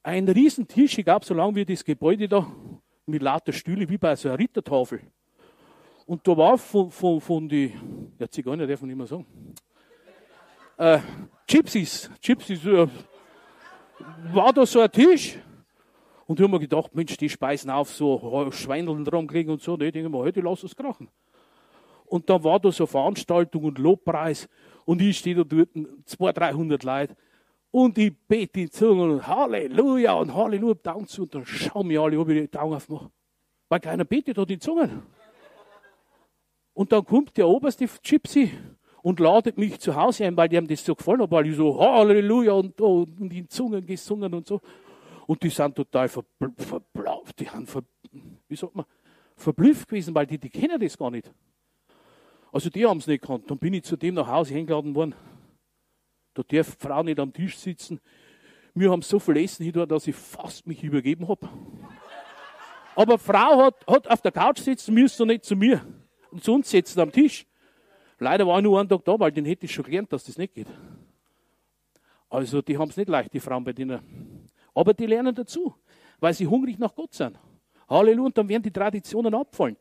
ein 0.03 0.27
riesen 0.27 0.67
Tisch, 0.67 0.97
ich 0.97 1.05
glaube, 1.05 1.25
so 1.25 1.33
lang 1.33 1.55
wie 1.55 1.65
das 1.65 1.83
Gebäude 1.83 2.27
da, 2.27 2.45
mit 3.07 3.21
lauter 3.21 3.53
Stühle, 3.53 3.87
wie 3.89 3.97
bei 3.97 4.15
so 4.15 4.29
einer 4.29 4.39
Rittertafel. 4.39 5.01
Und 6.05 6.27
da 6.27 6.37
war 6.37 6.57
von, 6.57 6.91
von, 6.91 7.19
von 7.19 7.49
die, 7.49 7.73
ja, 8.19 8.29
Zigeuner 8.29 8.67
darf 8.67 8.81
man 8.81 8.89
nicht 8.89 8.97
mehr 8.97 9.07
sagen, 9.07 9.25
äh, 10.77 10.99
Gypsies, 11.47 12.11
Gypsies, 12.21 12.65
äh, 12.65 12.87
war 14.31 14.53
da 14.53 14.65
so 14.65 14.81
ein 14.81 14.91
Tisch, 14.91 15.37
und 16.27 16.39
ich 16.39 16.43
habe 16.43 16.53
mir 16.53 16.59
gedacht, 16.59 16.95
Mensch, 16.95 17.17
die 17.17 17.29
speisen 17.29 17.69
auf 17.69 17.93
so 17.93 18.49
Schweineln 18.51 19.05
dran 19.05 19.27
kriegen 19.27 19.51
und 19.51 19.61
so. 19.61 19.73
Und 19.73 19.83
ich 19.83 19.91
denke 19.91 20.09
mir, 20.09 20.17
heute 20.17 20.41
lass 20.41 20.63
es 20.63 20.75
krachen. 20.75 21.07
Und 22.05 22.29
dann 22.29 22.43
war 22.43 22.59
da 22.59 22.71
so 22.71 22.85
Veranstaltung 22.87 23.63
und 23.63 23.77
Lobpreis. 23.77 24.49
Und 24.85 25.01
ich 25.01 25.19
stehe 25.19 25.35
da 25.35 25.43
dort, 25.43 25.69
200, 26.05 26.37
300 26.37 26.83
Leute. 26.83 27.15
Und 27.69 27.97
ich 27.97 28.13
bete 28.27 28.61
in 28.61 28.71
Zungen 28.71 29.11
und 29.11 29.27
Halleluja 29.27 30.13
und 30.13 30.33
Halleluja, 30.33 30.75
Daumen 30.75 31.07
zu. 31.07 31.23
Und 31.23 31.35
dann 31.35 31.45
schauen 31.45 31.87
mir 31.87 32.01
alle, 32.01 32.19
ob 32.19 32.29
ich 32.29 32.41
die 32.41 32.47
Daumen 32.49 32.75
aufmache. 32.75 33.11
Weil 33.69 33.79
keiner 33.79 34.05
betet 34.05 34.37
hat 34.37 34.49
in 34.49 34.59
Zungen. 34.59 35.03
Und 36.73 36.91
dann 36.91 37.05
kommt 37.05 37.37
der 37.37 37.47
oberste 37.47 37.87
Gypsy 38.03 38.51
und 39.03 39.19
ladet 39.19 39.57
mich 39.57 39.79
zu 39.79 39.95
Hause 39.95 40.25
ein, 40.25 40.35
weil 40.35 40.49
die 40.49 40.57
haben 40.57 40.67
das 40.67 40.83
so 40.83 40.95
gefallen 40.95 41.21
hat, 41.21 41.31
weil 41.31 41.47
ich 41.47 41.55
so 41.55 41.79
Halleluja 41.79 42.53
und, 42.53 42.81
und 42.81 43.33
in 43.33 43.47
Zungen 43.47 43.85
gesungen 43.85 44.33
und 44.33 44.47
so. 44.47 44.61
Und 45.27 45.41
die 45.41 45.49
sind 45.49 45.75
total 45.75 46.07
verblauft, 46.07 47.39
die 47.39 47.49
haben, 47.49 47.65
ver, 47.65 47.83
wie 48.47 48.55
sagt 48.55 48.75
man, 48.75 48.85
verblüfft 49.35 49.87
gewesen, 49.87 50.13
weil 50.13 50.27
die, 50.27 50.37
die 50.37 50.49
kennen 50.49 50.79
das 50.79 50.97
gar 50.97 51.11
nicht. 51.11 51.31
Also 52.51 52.69
die 52.69 52.85
haben 52.85 52.99
es 52.99 53.07
nicht 53.07 53.21
gekannt. 53.21 53.49
Dann 53.49 53.57
bin 53.57 53.73
ich 53.73 53.83
zu 53.83 53.97
dem 53.97 54.15
nach 54.15 54.27
Hause 54.27 54.55
eingeladen 54.55 54.95
worden. 54.95 55.15
Da 56.33 56.43
darf 56.43 56.75
die 56.75 56.87
Frau 56.87 57.03
nicht 57.03 57.19
am 57.19 57.33
Tisch 57.33 57.57
sitzen. 57.57 57.99
Wir 58.73 58.91
haben 58.91 59.01
so 59.01 59.19
viel 59.19 59.37
Essen 59.37 59.63
hier, 59.63 59.85
dass 59.85 60.07
ich 60.07 60.15
fast 60.15 60.67
mich 60.67 60.83
übergeben 60.83 61.27
habe. 61.27 61.49
Aber 62.95 63.17
Frau 63.17 63.65
hat, 63.65 63.85
hat 63.87 64.07
auf 64.09 64.21
der 64.21 64.31
Couch 64.31 64.59
sitzen 64.59 64.93
müssen 64.93 65.23
und 65.23 65.29
nicht 65.29 65.43
zu 65.43 65.55
mir. 65.55 65.85
Und 66.31 66.43
zu 66.43 66.53
uns 66.53 66.69
sitzen 66.69 66.99
am 66.99 67.11
Tisch. 67.11 67.45
Leider 68.19 68.47
war 68.47 68.57
ich 68.57 68.63
nur 68.63 68.79
einen 68.79 68.87
Tag 68.87 69.03
da, 69.03 69.19
weil 69.19 69.31
den 69.31 69.45
hätte 69.45 69.65
ich 69.65 69.73
schon 69.73 69.83
gelernt, 69.83 70.11
dass 70.13 70.23
das 70.23 70.37
nicht 70.37 70.53
geht. 70.53 70.67
Also 72.29 72.61
die 72.61 72.77
haben 72.77 72.89
es 72.89 72.97
nicht 72.97 73.09
leicht, 73.09 73.33
die 73.33 73.39
Frauen 73.39 73.63
bei 73.63 73.73
denen. 73.73 74.34
Aber 74.75 74.93
die 74.93 75.07
lernen 75.07 75.33
dazu, 75.33 75.73
weil 76.19 76.33
sie 76.33 76.45
hungrig 76.45 76.77
nach 76.77 76.93
Gott 76.93 77.13
sind. 77.13 77.39
Halleluja, 77.89 78.25
und 78.25 78.37
dann 78.37 78.49
werden 78.49 78.63
die 78.63 78.71
Traditionen 78.71 79.33
abfallen. 79.33 79.77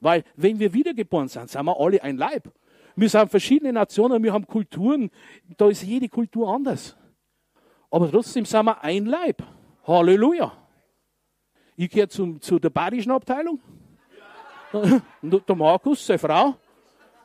Weil 0.00 0.24
wenn 0.36 0.58
wir 0.58 0.72
wiedergeboren 0.72 1.28
sind, 1.28 1.50
sind 1.50 1.64
wir 1.64 1.78
alle 1.78 2.02
ein 2.02 2.16
Leib. 2.16 2.50
Wir 2.94 3.08
sind 3.08 3.30
verschiedene 3.30 3.72
Nationen, 3.72 4.22
wir 4.22 4.32
haben 4.32 4.46
Kulturen, 4.46 5.10
da 5.56 5.68
ist 5.68 5.82
jede 5.82 6.08
Kultur 6.08 6.48
anders. 6.48 6.96
Aber 7.90 8.10
trotzdem 8.10 8.44
sind 8.44 8.64
wir 8.64 8.82
ein 8.82 9.06
Leib. 9.06 9.42
Halleluja. 9.86 10.52
Ich 11.76 11.90
gehe 11.90 12.08
zum, 12.08 12.40
zu 12.40 12.58
der 12.58 12.70
bayerischen 12.70 13.12
Abteilung. 13.12 13.60
Der 15.22 15.56
Markus, 15.56 16.04
seine 16.04 16.18
Frau. 16.18 16.56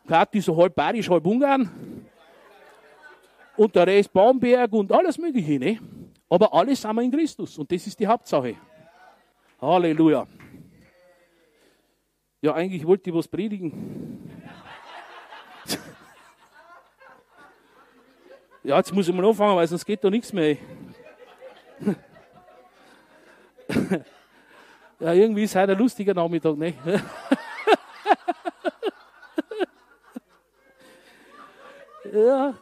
Kathi 0.07 0.39
so 0.41 0.55
halb 0.55 0.75
bayerisch, 0.75 1.09
halb 1.09 1.25
Ungarn. 1.25 1.69
Und 3.57 3.75
der 3.75 3.87
Rest 3.87 4.13
Baumberg 4.13 4.71
und 4.73 4.91
alles 4.91 5.17
Mögliche. 5.17 5.59
Ne? 5.59 5.79
Aber 6.33 6.51
alle 6.51 6.75
sind 6.75 6.95
wir 6.95 7.03
in 7.03 7.11
Christus 7.11 7.59
und 7.59 7.71
das 7.71 7.85
ist 7.85 7.99
die 7.99 8.07
Hauptsache. 8.07 8.55
Halleluja. 9.61 10.25
Ja, 12.41 12.55
eigentlich 12.55 12.87
wollte 12.87 13.11
ich 13.11 13.15
was 13.15 13.27
predigen. 13.27 14.31
Ja, 18.63 18.77
jetzt 18.77 18.93
muss 18.93 19.09
ich 19.09 19.13
mal 19.13 19.25
anfangen, 19.25 19.57
weil 19.57 19.67
sonst 19.67 19.85
geht 19.85 20.01
da 20.03 20.09
nichts 20.09 20.33
mehr. 20.33 20.57
Ja, 24.99 25.13
irgendwie 25.13 25.43
ist 25.43 25.55
heute 25.55 25.73
ein 25.73 25.77
lustiger 25.77 26.13
Nachmittag, 26.13 26.55
ne? 26.55 26.73
ja. 32.13 32.53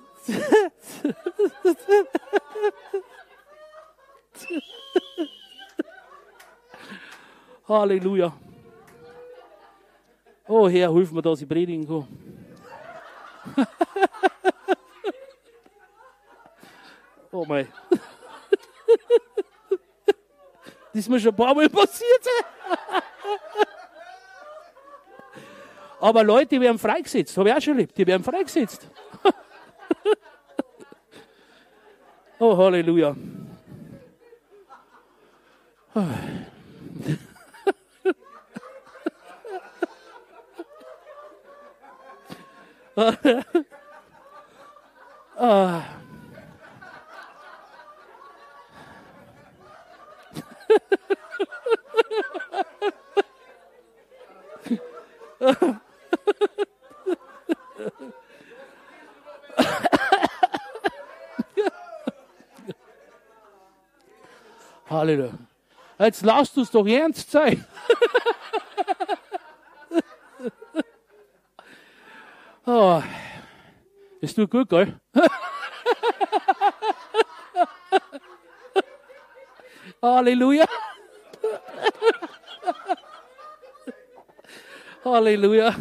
Halleluja. 7.67 8.33
Oh 10.47 10.67
Herr, 10.67 10.91
hilf 10.91 11.11
mir, 11.11 11.21
dass 11.21 11.41
ich 11.41 11.47
predigen 11.47 11.87
kann. 11.87 12.07
oh 17.31 17.45
mein. 17.45 17.67
Das 20.93 20.99
ist 20.99 21.09
mir 21.09 21.21
schon 21.21 21.31
ein 21.31 21.37
paar 21.37 21.55
Mal 21.55 21.69
passiert. 21.69 22.27
Aber 26.01 26.23
Leute, 26.23 26.47
die 26.47 26.59
werden 26.59 26.79
freigesetzt. 26.79 27.37
Habe 27.37 27.49
ich 27.49 27.55
auch 27.55 27.61
schon 27.61 27.75
erlebt. 27.75 27.97
Die 27.97 28.05
werden 28.05 28.23
freigesetzt. 28.23 28.89
oh, 32.39 32.57
Halleluja. 32.57 33.15
Ah. 35.95 36.31
Halleluja. 64.89 65.50
Jetzt 66.01 66.23
lasst 66.23 66.57
uns 66.57 66.71
doch 66.71 66.87
ernst 66.87 67.29
sein. 67.29 67.63
oh, 72.65 73.03
ist 74.19 74.35
du 74.35 74.47
gut, 74.47 74.67
gell? 74.67 74.99
Halleluja. 80.01 80.65
Halleluja. 85.05 85.75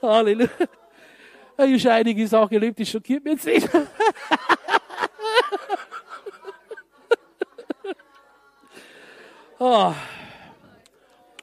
Halleluja. 0.00 0.68
Ich 1.58 1.62
habe 1.62 1.78
schon 1.78 1.90
einige 1.90 2.28
Sachen 2.28 2.52
erlebt, 2.52 2.78
die 2.78 2.84
schockiert 2.84 3.24
mich 3.24 3.42
jetzt 3.42 3.46
nicht. 3.46 3.68
oh. 9.58 9.94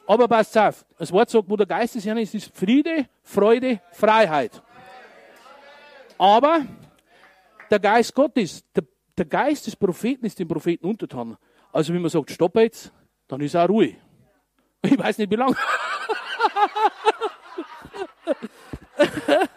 Aber 0.06 0.28
passt 0.28 0.58
auf, 0.58 0.86
das 0.98 1.12
Wort 1.12 1.30
sagt, 1.30 1.50
wo 1.50 1.56
der 1.56 1.66
Geist 1.66 1.96
des 1.96 2.06
Herrn 2.06 2.18
ist, 2.18 2.36
ist 2.36 2.56
Friede, 2.56 3.08
Freude, 3.24 3.80
Freiheit. 3.92 4.62
Aber 6.18 6.62
der 7.72 7.80
Geist 7.80 8.14
Gottes, 8.14 8.64
der, 8.76 8.84
der 9.18 9.26
Geist 9.26 9.66
des 9.66 9.76
Propheten 9.76 10.26
ist 10.26 10.38
dem 10.38 10.48
Propheten 10.48 10.86
untertan. 10.86 11.38
Also 11.72 11.94
wenn 11.94 12.02
man 12.02 12.12
sagt, 12.12 12.30
stopp 12.30 12.56
jetzt, 12.58 12.92
dann 13.28 13.42
ist 13.42 13.56
auch 13.56 13.68
Ruhe. 13.68 13.96
Ich 14.84 15.00
weiß 15.00 15.18
nicht 15.18 15.32
wie 15.32 15.38
lange. 15.38 15.56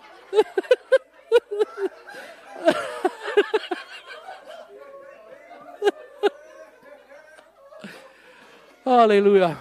Halleluja. 8.86 9.56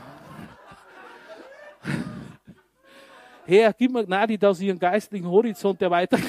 Herr, 3.48 3.74
gib 3.74 3.92
mir 3.92 4.06
Gnade, 4.06 4.38
dass 4.38 4.60
ich 4.60 4.70
einen 4.70 4.78
geistlichen 4.78 5.28
Horizont 5.28 5.82
erweitern 5.82 6.22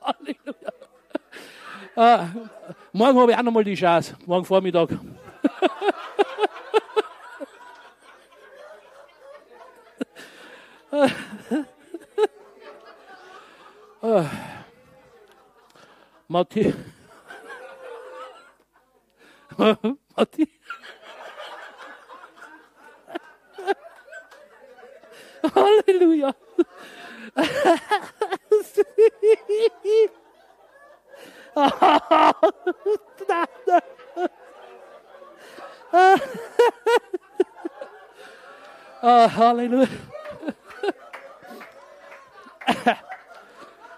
Halleluja. 0.00 0.72
Ah, 1.96 2.28
morgen 2.92 3.18
habe 3.18 3.32
ich 3.32 3.38
auch 3.38 3.42
nochmal 3.42 3.64
die 3.64 3.74
Chance. 3.74 4.16
Morgen 4.24 4.44
Vormittag. 4.44 4.90
ah. 14.02 14.30
Matthäus. 16.28 16.74
Matti. 20.16 20.48
Halleluja. 25.54 26.34
ah, 39.02 39.30
Halleluja. 39.36 39.88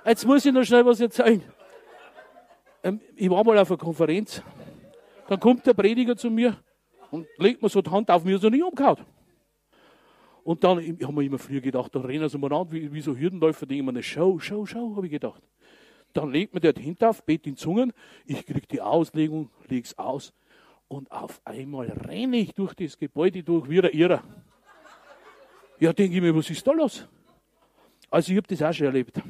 Jetzt 0.05 0.27
muss 0.27 0.45
ich 0.45 0.53
noch 0.53 0.65
schnell 0.65 0.85
was 0.85 1.01
erzählen. 1.01 1.43
Ähm, 2.83 3.01
ich 3.17 3.31
war 3.31 3.43
mal 3.43 3.59
auf 3.59 3.71
einer 3.71 3.79
Konferenz. 3.79 4.43
Dann 5.35 5.41
kommt 5.41 5.67
der 5.67 5.75
Prediger 5.75 6.17
zu 6.17 6.31
mir 6.31 6.57
und 7.11 7.27
legt 7.39 7.61
mir 7.61 7.69
so 7.69 7.83
die 7.83 7.91
Hand 7.91 8.09
auf 8.09 8.23
mir, 8.23 8.39
so 8.39 8.49
nicht 8.49 8.63
umgehauen. 8.63 9.05
Und 10.45 10.63
dann, 10.63 10.79
ich 10.79 11.03
habe 11.03 11.13
mir 11.13 11.25
immer 11.25 11.41
früher 11.41 11.61
gedacht, 11.61 11.93
da 11.93 12.03
rennen 12.03 12.29
sie 12.29 12.39
mal 12.39 12.53
an, 12.53 12.71
wie, 12.71 12.93
wie 12.93 13.01
so 13.01 13.17
Hürdenläufer, 13.17 13.67
denken 13.67 13.87
wir 13.87 13.91
eine 13.91 14.03
Show, 14.05 14.39
Show, 14.39 14.65
Show, 14.65 14.95
habe 14.95 15.07
ich 15.07 15.11
gedacht. 15.11 15.43
Dann 16.13 16.31
legt 16.31 16.55
mir 16.55 16.61
der 16.61 16.73
die 16.73 16.87
Hand 16.87 17.03
auf, 17.03 17.25
bet 17.25 17.49
in 17.49 17.57
Zungen, 17.57 17.93
ich 18.27 18.47
kriege 18.47 18.69
die 18.69 18.81
Auslegung, 18.81 19.51
lege 19.67 19.83
es 19.83 19.99
aus 19.99 20.33
und 20.87 21.11
auf 21.11 21.41
einmal 21.45 21.89
renne 21.89 22.37
ich 22.37 22.55
durch 22.55 22.75
das 22.75 22.97
Gebäude 22.97 23.43
durch 23.43 23.69
wie 23.69 23.81
der 23.81 23.93
Irrer. 23.93 24.23
Ja, 25.81 25.93
denke 25.93 26.15
ich 26.15 26.23
mir, 26.23 26.37
was 26.37 26.49
ist 26.49 26.65
da 26.65 26.71
los? 26.71 27.09
Also 28.09 28.31
ich 28.31 28.37
habe 28.37 28.47
das 28.47 28.63
auch 28.63 28.73
schon 28.73 28.87
erlebt. 28.87 29.21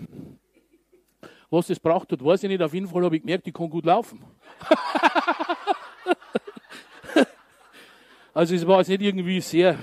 Was 1.49 1.69
das 1.69 1.81
braucht 1.81 2.13
hat, 2.13 2.23
weiß 2.23 2.43
ich 2.43 2.51
nicht. 2.51 2.61
Auf 2.61 2.75
jeden 2.75 2.89
Fall 2.89 3.05
habe 3.05 3.17
ich 3.17 3.23
gemerkt, 3.23 3.49
ich 3.49 3.55
kann 3.55 3.71
gut 3.71 3.87
laufen. 3.87 4.23
also 8.35 8.55
es 8.55 8.67
war 8.67 8.79
jetzt 8.79 8.89
nicht 8.89 9.03
irgendwie 9.03 9.41
sehr 9.41 9.79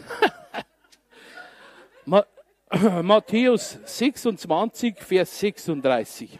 Matthäus 3.02 3.80
26, 3.84 4.96
Vers 5.00 5.40
36. 5.40 6.38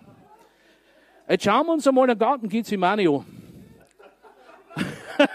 Jetzt 1.29 1.44
schauen 1.44 1.66
wir 1.66 1.73
uns 1.73 1.88
einmal 1.88 2.07
den 2.07 2.18
Garten 2.18 2.49
Gethsemane 2.49 3.09
an. 3.09 3.27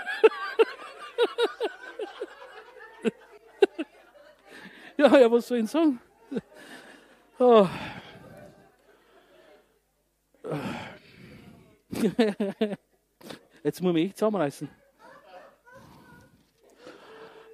ja, 4.97 5.19
ja, 5.19 5.31
was 5.31 5.47
soll 5.47 5.59
ich 5.59 5.69
sagen? 5.69 6.01
Oh. 7.39 7.67
Jetzt 13.65 13.81
muss 13.81 13.95
ich 13.95 14.05
echt 14.05 14.17
zusammenreißen. 14.19 14.69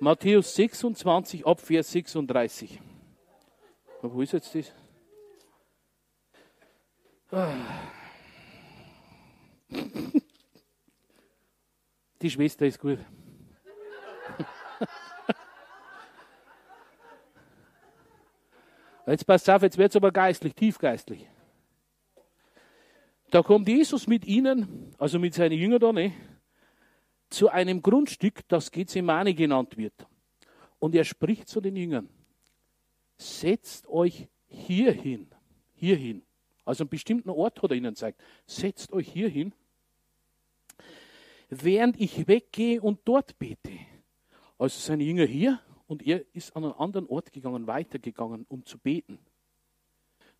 Matthäus 0.01 0.53
26, 0.55 1.47
ab 1.47 1.61
Vers 1.61 1.89
36. 1.89 2.81
Wo 4.01 4.21
ist 4.21 4.33
jetzt 4.33 4.53
das? 4.53 4.73
Die 12.21 12.29
Schwester 12.29 12.65
ist 12.65 12.77
gut. 12.77 12.99
Jetzt 19.07 19.25
passt 19.25 19.49
auf, 19.49 19.61
jetzt 19.63 19.77
wird 19.77 19.91
es 19.91 19.95
aber 19.95 20.11
geistlich, 20.11 20.53
tiefgeistlich. 20.53 21.27
Da 23.31 23.41
kommt 23.41 23.69
Jesus 23.69 24.07
mit 24.07 24.25
ihnen, 24.25 24.93
also 24.97 25.17
mit 25.17 25.33
seinen 25.33 25.57
Jüngern 25.57 25.79
da, 25.79 25.93
ne? 25.93 26.13
zu 27.29 27.47
einem 27.47 27.81
Grundstück, 27.81 28.45
das 28.49 28.69
Gethsemane 28.71 29.33
genannt 29.33 29.77
wird. 29.77 30.05
Und 30.79 30.93
er 30.95 31.05
spricht 31.05 31.47
zu 31.47 31.61
den 31.61 31.77
Jüngern. 31.77 32.09
setzt 33.17 33.87
euch 33.87 34.27
hierhin, 34.47 35.27
hierhin. 35.75 36.23
Also 36.65 36.83
einen 36.83 36.89
bestimmten 36.89 37.29
Ort 37.29 37.61
hat 37.63 37.71
er 37.71 37.77
ihnen 37.77 37.93
gezeigt. 37.93 38.21
Setzt 38.45 38.91
euch 38.91 39.07
hierhin, 39.07 39.53
während 41.49 42.01
ich 42.01 42.27
weggehe 42.27 42.81
und 42.81 42.99
dort 43.05 43.39
bete. 43.39 43.71
Also 44.57 44.77
seine 44.77 45.03
Jünger 45.03 45.25
hier 45.25 45.61
und 45.87 46.05
er 46.05 46.25
ist 46.33 46.53
an 46.53 46.65
einen 46.65 46.73
anderen 46.73 47.07
Ort 47.07 47.31
gegangen, 47.31 47.65
weitergegangen, 47.65 48.45
um 48.49 48.65
zu 48.65 48.77
beten. 48.77 49.19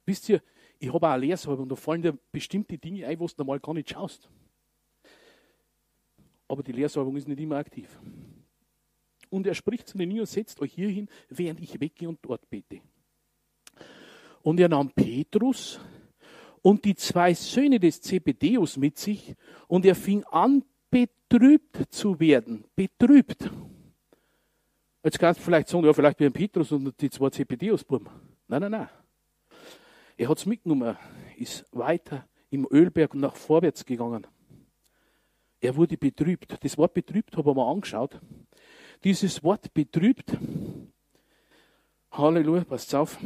Wisst 0.06 0.28
ihr, 0.28 0.42
ich 0.82 0.91
habe 0.91 1.08
auch 1.08 1.12
eine 1.12 1.26
Lehrsalbe 1.28 1.62
und 1.62 1.70
da 1.70 1.76
fallen 1.76 2.02
dir 2.02 2.17
bestimmte 2.32 2.76
Dinge 2.76 3.06
ein, 3.06 3.20
wo 3.20 3.28
du 3.28 3.34
normal 3.38 3.60
gar 3.60 3.76
nicht 3.76 3.91
schaust. 3.91 4.28
Aber 6.48 6.63
die 6.63 6.72
Lehrsalbung 6.72 7.15
ist 7.15 7.28
nicht 7.28 7.39
immer 7.39 7.58
aktiv. 7.58 7.88
Und 9.30 9.46
er 9.46 9.54
spricht 9.54 9.88
zu 9.88 9.98
den 10.00 10.10
Jüngern, 10.10 10.26
setzt 10.26 10.60
euch 10.60 10.74
hier 10.74 10.89
hin, 10.89 11.08
während 11.30 11.62
ich 11.62 11.80
weggehe 11.80 12.10
und 12.10 12.17
dort 12.24 12.50
bete. 12.50 12.82
Und 14.41 14.60
er 14.60 14.70
nahm 14.70 14.89
Petrus 14.89 15.80
und 16.63 16.84
die 16.84 16.96
zwei 16.96 17.36
Söhne 17.36 17.80
des 17.80 18.02
Zebedeus 18.02 18.76
mit 18.76 18.98
sich 18.98 19.36
und 19.67 19.86
er 19.86 19.94
fing 19.96 20.24
an, 20.24 20.65
betrübt 20.89 21.94
zu 21.94 22.20
werden. 22.20 22.65
Betrübt. 22.76 23.52
Jetzt 25.04 25.20
kannst 25.20 25.39
du 25.39 25.44
vielleicht 25.44 25.67
sagen, 25.67 25.86
ja, 25.86 25.94
vielleicht 25.94 26.20
wie 26.20 26.26
ein 26.26 26.34
Petrus 26.34 26.72
und 26.72 27.00
die 27.00 27.10
zwei 27.12 27.30
Zebedeus-Buben. 27.30 28.10
Nein, 28.48 28.62
nein, 28.62 28.72
nein. 28.72 28.89
Er 30.17 30.30
hat 30.30 30.38
es 30.38 30.45
mitgenommen, 30.45 30.97
ist 31.38 31.65
weiter 31.71 32.28
im 32.50 32.67
Ölberg 32.69 33.15
nach 33.15 33.36
vorwärts 33.36 33.86
gegangen. 33.86 34.28
Er 35.60 35.76
wurde 35.76 35.97
betrübt. 35.97 36.58
Das 36.63 36.78
Wort 36.78 36.93
betrübt 36.93 37.36
habe 37.38 37.50
ich 37.50 37.56
mir 37.56 37.67
angeschaut. 37.67 38.19
Dieses 39.04 39.43
Wort 39.43 39.74
betrübt, 39.74 40.38
Halleluja, 42.12 42.63
passt 42.63 42.93
auf, 42.93 43.17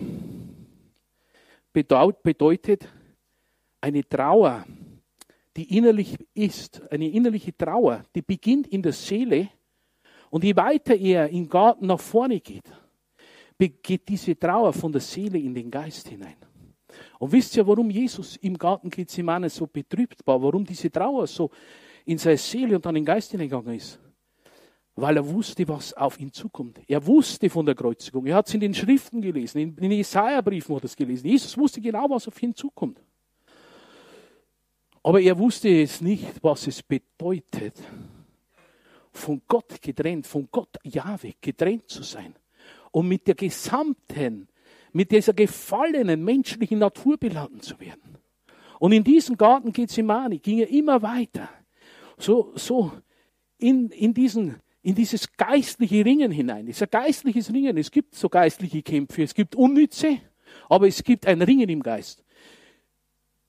bedeutet 1.74 2.88
eine 3.82 4.08
Trauer, 4.08 4.66
die 5.56 5.78
innerlich 5.78 6.18
ist, 6.34 6.82
eine 6.92 7.10
innerliche 7.10 7.56
Trauer, 7.56 8.04
die 8.14 8.22
beginnt 8.22 8.68
in 8.68 8.82
der 8.82 8.94
Seele 8.94 9.50
und 10.30 10.44
je 10.44 10.56
weiter 10.56 10.96
er 10.96 11.30
im 11.30 11.48
Garten 11.48 11.88
nach 11.88 12.00
vorne 12.00 12.40
geht, 12.40 12.72
geht 13.58 14.08
diese 14.08 14.38
Trauer 14.38 14.74
von 14.74 14.92
der 14.92 15.02
Seele 15.02 15.40
in 15.40 15.54
den 15.54 15.72
Geist 15.72 16.08
hinein. 16.08 16.38
Und 17.20 17.32
wisst 17.32 17.56
ihr, 17.58 17.66
warum 17.68 17.90
Jesus 17.90 18.36
im 18.38 18.58
Garten 18.58 18.90
Gethsemane 18.90 19.50
so 19.50 19.68
betrübt 19.68 20.26
war? 20.26 20.42
Warum 20.42 20.66
diese 20.66 20.92
Trauer 20.92 21.28
so 21.28 21.50
in 22.06 22.18
seine 22.18 22.38
Seele 22.38 22.76
und 22.76 22.86
dann 22.86 22.96
in 22.96 23.04
den 23.04 23.06
Geist 23.06 23.32
hineingegangen 23.32 23.76
ist? 23.76 24.00
Weil 24.96 25.18
er 25.18 25.28
wusste, 25.28 25.68
was 25.68 25.94
auf 25.94 26.20
ihn 26.20 26.32
zukommt. 26.32 26.80
Er 26.88 27.06
wusste 27.06 27.50
von 27.50 27.66
der 27.66 27.76
Kreuzigung. 27.76 28.26
Er 28.26 28.38
hat 28.38 28.48
es 28.48 28.54
in 28.54 28.62
den 28.62 28.74
Schriften 28.74 29.22
gelesen, 29.22 29.60
in 29.60 29.76
den 29.76 29.92
Jesaja-Briefen 29.92 30.76
hat 30.76 30.84
er 30.84 30.86
es 30.86 30.96
gelesen. 30.96 31.28
Jesus 31.28 31.58
wusste 31.58 31.82
genau, 31.82 32.10
was 32.10 32.28
auf 32.28 32.42
ihn 32.42 32.56
zukommt. 32.56 33.02
Aber 35.04 35.22
er 35.22 35.38
wusste 35.38 35.70
es 35.82 36.02
nicht, 36.02 36.42
was 36.42 36.66
es 36.66 36.82
bedeutet, 36.82 37.76
von 39.12 39.42
Gott 39.48 39.82
getrennt, 39.82 40.26
von 40.28 40.48
Gott 40.52 40.78
Jahwe 40.84 41.34
getrennt 41.40 41.90
zu 41.90 42.04
sein 42.04 42.36
und 42.92 43.08
mit 43.08 43.28
der 43.28 43.36
gesamten 43.36 44.48
mit 44.96 45.12
dieser 45.12 45.34
gefallenen 45.34 46.24
menschlichen 46.24 46.80
Natur 46.80 47.18
beladen 47.18 47.60
zu 47.60 47.78
werden. 47.82 48.18
Und 48.80 48.94
in 48.94 49.04
diesem 49.04 49.36
Garten 49.36 49.74
Gethsemane 49.74 50.40
ging 50.40 50.60
er 50.60 50.70
immer 50.70 51.02
weiter. 51.02 51.50
So, 52.18 52.54
so 52.56 52.94
in, 53.58 53.90
in, 53.90 54.14
diesen, 54.14 54.56
in 54.84 54.96
dieses 54.96 55.30
geistliche 55.36 56.06
Ringen 56.06 56.32
hinein. 56.32 56.70
Es 56.70 56.78
ist 56.78 56.84
ein 56.84 56.90
geistliches 56.92 57.52
Ringen. 57.52 57.76
Es 57.76 57.92
gibt 57.92 58.16
so 58.16 58.30
geistliche 58.30 58.82
Kämpfe. 58.82 59.24
Es 59.24 59.34
gibt 59.34 59.54
Unnütze, 59.58 60.20
aber 60.70 60.88
es 60.88 61.04
gibt 61.04 61.28
ein 61.28 61.42
Ringen 61.42 61.68
im 61.68 61.84
Geist. 61.84 62.24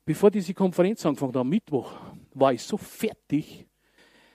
Bevor 0.04 0.32
diese 0.32 0.52
Konferenz 0.52 1.06
angefangen 1.06 1.34
hat, 1.34 1.40
am 1.42 1.48
Mittwoch, 1.48 1.92
war 2.34 2.54
ich 2.54 2.62
so 2.62 2.76
fertig, 2.76 3.68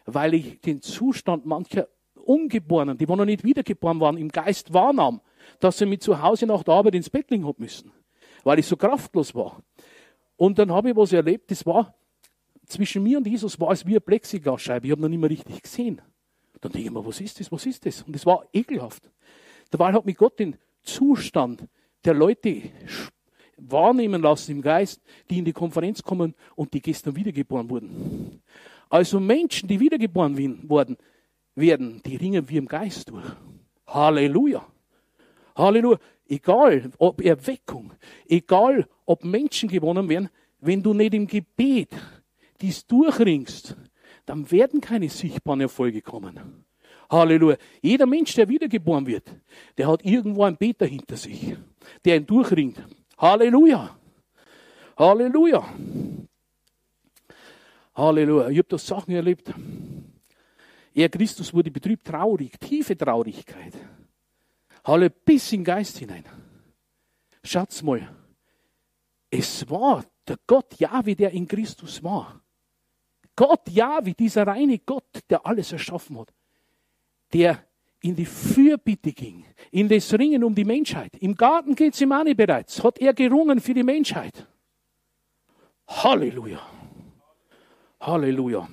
weil 0.06 0.34
ich 0.34 0.62
den 0.62 0.82
Zustand 0.82 1.46
mancher 1.46 1.90
Ungeborenen, 2.16 2.98
die 2.98 3.06
noch 3.06 3.26
nicht 3.26 3.44
wiedergeboren 3.44 4.00
waren, 4.00 4.16
im 4.16 4.30
Geist 4.30 4.74
wahrnahm 4.74 5.20
dass 5.64 5.78
sie 5.78 5.86
mich 5.86 6.02
zu 6.02 6.22
Hause 6.22 6.46
nach 6.46 6.64
der 6.64 6.74
Arbeit 6.74 6.96
ins 6.96 7.10
Bett 7.10 7.30
legen 7.32 7.48
hat 7.48 7.60
müssen, 7.60 7.92
weil 8.44 8.60
ich 8.60 8.68
so 8.68 8.76
kraftlos 8.76 9.34
war. 9.34 9.62
Und 10.36 10.60
dann 10.60 10.72
habe 10.72 10.90
ich 10.90 10.96
was 10.96 11.14
erlebt, 11.14 11.52
das 11.52 11.66
war, 11.66 11.94
zwischen 12.66 13.04
mir 13.04 13.18
und 13.18 13.28
Jesus 13.28 13.60
war 13.60 13.72
es 13.72 13.86
wie 13.86 13.92
eine 13.92 14.02
Plexiglasscheibe, 14.02 14.88
ich 14.88 14.92
habe 14.92 15.02
noch 15.02 15.10
nicht 15.10 15.20
mehr 15.20 15.30
richtig 15.30 15.62
gesehen. 15.62 16.02
Dann 16.62 16.72
denke 16.72 16.88
ich 16.88 16.94
mir, 16.94 17.06
was 17.06 17.20
ist 17.20 17.40
das, 17.40 17.52
was 17.52 17.66
ist 17.66 17.86
das? 17.86 18.04
Und 18.04 18.16
es 18.16 18.26
war 18.26 18.46
ekelhaft. 18.54 19.10
Dabei 19.72 19.94
hat 19.94 20.06
mich 20.06 20.18
Gott 20.18 20.40
den 20.40 20.58
Zustand 20.84 21.68
der 22.06 22.14
Leute 22.14 22.62
wahrnehmen 23.58 24.22
lassen 24.22 24.52
im 24.52 24.62
Geist, 24.62 25.02
die 25.30 25.40
in 25.40 25.46
die 25.46 25.54
Konferenz 25.54 26.02
kommen 26.02 26.36
und 26.56 26.74
die 26.74 26.82
gestern 26.82 27.16
wiedergeboren 27.16 27.70
wurden. 27.70 28.42
Also 28.90 29.20
Menschen, 29.20 29.70
die 29.70 29.80
wiedergeboren 29.80 30.70
wurden, 30.70 30.98
werden, 31.56 32.02
die 32.06 32.16
ringen 32.16 32.48
wir 32.50 32.60
im 32.60 32.68
Geist 32.68 33.10
durch. 33.10 33.26
Halleluja. 33.88 34.66
Halleluja. 35.62 36.00
Egal, 36.28 36.92
ob 36.98 37.22
Erweckung, 37.22 37.92
egal, 38.28 38.88
ob 39.06 39.24
Menschen 39.24 39.68
gewonnen 39.68 40.08
werden, 40.08 40.30
wenn 40.60 40.82
du 40.82 40.94
nicht 40.94 41.14
im 41.14 41.28
Gebet 41.28 41.90
dies 42.62 42.86
durchringst, 42.88 43.76
dann 44.26 44.50
werden 44.50 44.80
keine 44.80 45.10
sichtbaren 45.10 45.62
Erfolge 45.62 46.02
kommen. 46.02 46.66
Halleluja. 47.10 47.58
Jeder 47.82 48.06
Mensch, 48.06 48.34
der 48.36 48.48
wiedergeboren 48.48 49.06
wird, 49.06 49.26
der 49.78 49.88
hat 49.90 50.06
irgendwo 50.06 50.44
einen 50.44 50.56
Beter 50.56 50.86
hinter 50.86 51.18
sich, 51.18 51.58
der 52.06 52.16
ihn 52.16 52.26
durchringt. 52.26 52.82
Halleluja. 53.18 53.98
Halleluja. 54.98 55.68
Halleluja. 57.94 58.50
Ich 58.50 58.58
habe 58.58 58.68
da 58.70 58.78
Sachen 58.78 59.14
erlebt. 59.14 59.52
Er, 60.94 61.10
Christus, 61.10 61.54
wurde 61.54 61.72
betrübt, 61.72 62.08
traurig, 62.08 62.58
tiefe 62.60 62.98
Traurigkeit. 62.98 63.74
Halle 64.84 65.10
bis 65.10 65.52
in 65.52 65.60
den 65.60 65.66
Geist 65.66 65.98
hinein. 65.98 66.26
Schaut's 67.44 67.82
mal. 67.84 68.08
Es 69.30 69.70
war 69.70 70.06
der 70.28 70.38
Gott 70.46 70.80
Jahwe, 70.80 71.16
der 71.16 71.32
in 71.32 71.48
Christus 71.48 72.04
war. 72.04 72.42
Gott 73.36 73.70
Jahwe, 73.70 74.14
dieser 74.14 74.46
reine 74.46 74.80
Gott, 74.80 75.22
der 75.30 75.46
alles 75.46 75.72
erschaffen 75.72 76.20
hat. 76.20 76.34
Der 77.34 77.66
in 78.02 78.16
die 78.16 78.26
Fürbitte 78.26 79.12
ging, 79.12 79.46
in 79.72 79.88
das 79.88 80.14
Ringen 80.14 80.44
um 80.44 80.56
die 80.56 80.66
Menschheit. 80.66 81.16
Im 81.18 81.36
Garten 81.36 81.76
Gethsemane 81.76 82.36
bereits 82.36 82.84
hat 82.84 83.00
er 83.00 83.14
gerungen 83.14 83.60
für 83.60 83.74
die 83.74 83.84
Menschheit. 83.84 84.48
Halleluja. 85.88 86.60
Halleluja. 88.00 88.68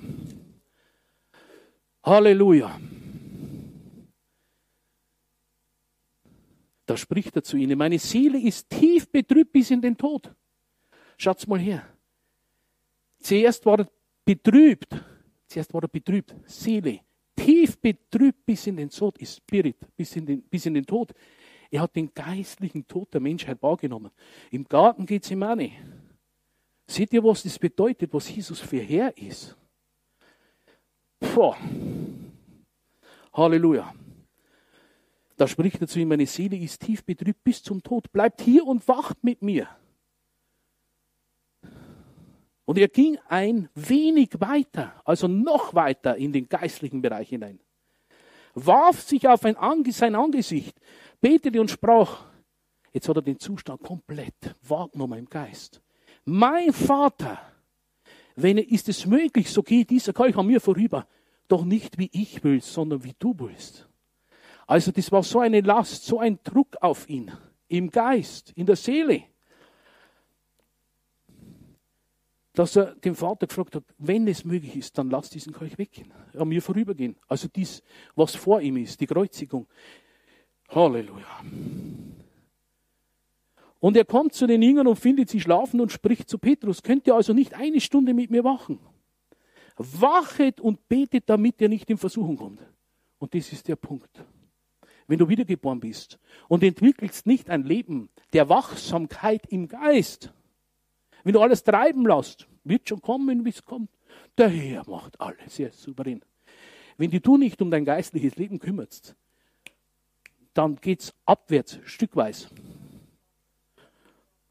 Halleluja. 2.03 2.79
Da 6.89 6.97
spricht 6.97 7.35
er 7.35 7.43
zu 7.43 7.55
ihnen, 7.55 7.77
meine 7.77 7.99
Seele 7.99 8.39
ist 8.39 8.67
tief 8.67 9.07
betrübt 9.11 9.51
bis 9.51 9.69
in 9.69 9.79
den 9.79 9.95
Tod. 9.95 10.33
Schaut's 11.19 11.45
mal 11.45 11.59
her. 11.59 11.87
Zuerst 13.19 13.63
war 13.67 13.81
er 13.81 13.87
betrübt. 14.25 14.87
Zuerst 15.45 15.71
war 15.71 15.83
er 15.83 15.87
betrübt. 15.87 16.33
Seele. 16.45 17.01
Tief 17.35 17.77
betrübt 17.77 18.43
bis 18.43 18.65
in 18.65 18.77
den 18.77 18.89
Tod 18.89 19.19
ist 19.19 19.37
Spirit, 19.37 19.77
bis 19.95 20.15
in 20.15 20.25
den, 20.25 20.41
bis 20.41 20.65
in 20.65 20.73
den 20.73 20.83
Tod. 20.83 21.13
Er 21.69 21.81
hat 21.81 21.95
den 21.95 22.11
geistlichen 22.11 22.87
Tod 22.87 23.13
der 23.13 23.21
Menschheit 23.21 23.61
wahrgenommen. 23.61 24.09
Im 24.49 24.63
Garten 24.63 25.05
geht 25.05 25.23
es 25.23 25.29
ihm 25.29 25.43
an. 25.43 25.69
Seht 26.87 27.13
ihr, 27.13 27.23
was 27.23 27.43
das 27.43 27.59
bedeutet, 27.59 28.11
was 28.11 28.35
Jesus 28.35 28.61
für 28.61 28.81
Herr 28.81 29.15
ist? 29.15 29.55
Puh. 31.19 31.53
Halleluja. 33.31 33.93
Da 35.39 35.47
spricht 35.47 35.79
er 35.79 35.87
zu 35.87 35.99
ihm, 35.99 36.09
meine 36.09 36.25
Seele 36.25 36.57
ist 36.57 36.81
tief 36.81 37.05
betrübt 37.05 37.45
bis 37.45 37.63
zum 37.63 37.81
Tod. 37.81 38.11
Bleibt 38.11 38.41
hier 38.41 38.67
und 38.67 38.85
wacht 38.89 39.23
mit 39.23 39.41
mir. 39.41 39.69
Und 42.65 42.77
er 42.77 42.89
ging 42.89 43.17
ein 43.29 43.69
wenig 43.73 44.31
weiter, 44.41 45.01
also 45.05 45.29
noch 45.29 45.73
weiter 45.73 46.17
in 46.17 46.33
den 46.33 46.49
geistlichen 46.49 47.01
Bereich 47.01 47.29
hinein. 47.29 47.61
Warf 48.53 49.01
sich 49.01 49.29
auf 49.29 49.45
Ange 49.45 49.93
sein 49.93 50.13
Angesicht, 50.13 50.77
betete 51.21 51.61
und 51.61 51.71
sprach. 51.71 52.25
Jetzt 52.91 53.07
hat 53.07 53.15
er 53.15 53.21
den 53.21 53.39
Zustand 53.39 53.81
komplett 53.81 54.57
wahrgenommen 54.61 55.19
im 55.19 55.29
Geist. 55.29 55.81
Mein 56.25 56.73
Vater, 56.73 57.39
wenn 58.35 58.57
ist 58.57 58.89
es 58.89 59.05
möglich, 59.05 59.49
so 59.49 59.63
geht 59.63 59.89
dieser 59.89 60.11
Kelch 60.11 60.35
an 60.35 60.47
mir 60.47 60.59
vorüber. 60.59 61.07
Doch 61.47 61.63
nicht 61.63 61.97
wie 61.97 62.09
ich 62.11 62.43
will, 62.43 62.59
sondern 62.59 63.05
wie 63.05 63.15
du 63.17 63.33
willst. 63.37 63.88
Also 64.69 64.91
das 64.91 65.11
war 65.11 65.23
so 65.23 65.39
eine 65.39 65.61
Last, 65.61 66.05
so 66.05 66.19
ein 66.19 66.37
Druck 66.43 66.77
auf 66.79 67.09
ihn, 67.09 67.31
im 67.69 67.89
Geist, 67.89 68.51
in 68.55 68.67
der 68.67 68.75
Seele, 68.75 69.23
dass 72.53 72.75
er 72.75 72.93
den 72.93 73.15
Vater 73.15 73.47
gefragt 73.47 73.73
hat, 73.73 73.83
wenn 73.97 74.27
es 74.27 74.45
möglich 74.45 74.75
ist, 74.75 74.95
dann 74.95 75.09
lass 75.09 75.31
diesen 75.31 75.53
Kelch 75.53 75.79
weggehen, 75.79 76.13
an 76.37 76.47
mir 76.47 76.61
vorübergehen. 76.61 77.15
Also 77.27 77.47
dies, 77.47 77.81
was 78.13 78.35
vor 78.35 78.61
ihm 78.61 78.77
ist, 78.77 79.01
die 79.01 79.07
Kreuzigung. 79.07 79.65
Halleluja. 80.67 81.43
Und 83.79 83.97
er 83.97 84.05
kommt 84.05 84.35
zu 84.35 84.45
den 84.45 84.61
Jüngern 84.61 84.85
und 84.85 84.97
findet 84.97 85.29
sie 85.29 85.41
schlafen 85.41 85.81
und 85.81 85.91
spricht 85.91 86.29
zu 86.29 86.37
Petrus, 86.37 86.83
könnt 86.83 87.07
ihr 87.07 87.15
also 87.15 87.33
nicht 87.33 87.55
eine 87.55 87.81
Stunde 87.81 88.13
mit 88.13 88.29
mir 88.29 88.43
wachen? 88.43 88.77
Wachet 89.77 90.61
und 90.61 90.87
betet, 90.87 91.27
damit 91.27 91.59
ihr 91.59 91.69
nicht 91.69 91.89
in 91.89 91.97
Versuchung 91.97 92.37
kommt. 92.37 92.61
Und 93.17 93.33
das 93.33 93.51
ist 93.51 93.67
der 93.67 93.75
Punkt. 93.75 94.23
Wenn 95.09 95.17
du 95.17 95.27
wiedergeboren 95.27 95.79
bist 95.79 96.19
und 96.49 96.61
entwickelst 96.63 97.25
nicht 97.25 97.49
ein 97.49 97.63
Leben 97.63 98.09
der 98.31 98.47
Wachsamkeit 98.47 99.47
im 99.47 99.67
Geist, 99.67 100.31
wenn 101.23 101.33
du 101.33 101.41
alles 101.41 101.63
treiben 101.63 102.05
lässt, 102.05 102.47
wird 102.63 102.87
schon 102.87 103.01
kommen, 103.01 103.43
wie 103.43 103.49
es 103.49 103.65
kommt. 103.65 103.89
Der 104.37 104.49
Herr 104.49 104.87
macht 104.87 105.19
alles, 105.19 105.57
er 105.57 105.69
ist 105.69 105.81
souverän. 105.81 106.21
Wenn 106.97 107.09
du 107.09 107.37
nicht 107.37 107.59
um 107.59 107.71
dein 107.71 107.85
geistliches 107.85 108.35
Leben 108.35 108.59
kümmerst, 108.59 109.15
dann 110.53 110.75
geht 110.75 110.99
es 110.99 111.13
abwärts, 111.25 111.79
stückweise. 111.85 112.49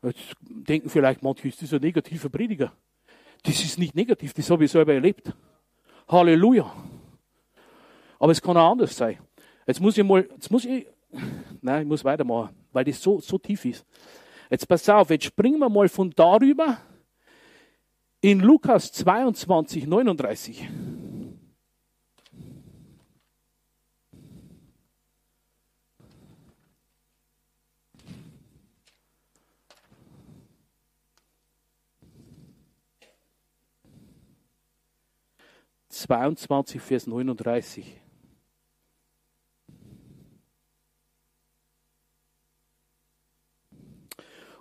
Jetzt 0.03 0.35
denken 0.41 0.91
vielleicht 0.91 1.23
manche, 1.23 1.47
ist 1.47 1.63
das 1.63 1.73
ein 1.73 1.83
negativer 1.83 2.31
Prediger? 2.31 2.73
Das 3.45 3.63
ist 3.63 3.79
nicht 3.79 3.95
negativ, 3.95 4.33
das 4.35 4.51
habe 4.51 4.65
ich 4.65 4.73
selber 4.73 4.93
erlebt. 4.93 5.33
Halleluja. 6.09 6.75
Aber 8.19 8.33
es 8.33 8.43
kann 8.43 8.57
auch 8.57 8.73
anders 8.73 8.97
sein. 8.97 9.19
Jetzt 9.69 9.81
muss 9.81 9.99
ich 9.99 10.03
mal, 10.03 10.27
jetzt 10.33 10.51
muss 10.51 10.65
ich, 10.65 10.87
nein, 11.61 11.83
ich 11.83 11.89
muss 11.89 12.03
weitermachen, 12.03 12.57
weil 12.73 12.85
das 12.85 13.03
so, 13.03 13.21
so 13.21 13.37
tief 13.37 13.67
ist. 13.67 13.85
Jetzt 14.51 14.67
pass 14.67 14.89
auf, 14.89 15.11
jetzt 15.11 15.27
springen 15.27 15.59
wir 15.59 15.69
mal 15.69 15.91
von 15.91 16.11
darüber 16.17 16.79
in 18.23 18.41
Lukas 18.41 18.91
22, 18.93 19.87
39. 19.87 20.67
22, 35.91 36.81
Vers 36.81 37.07
39. 37.07 38.08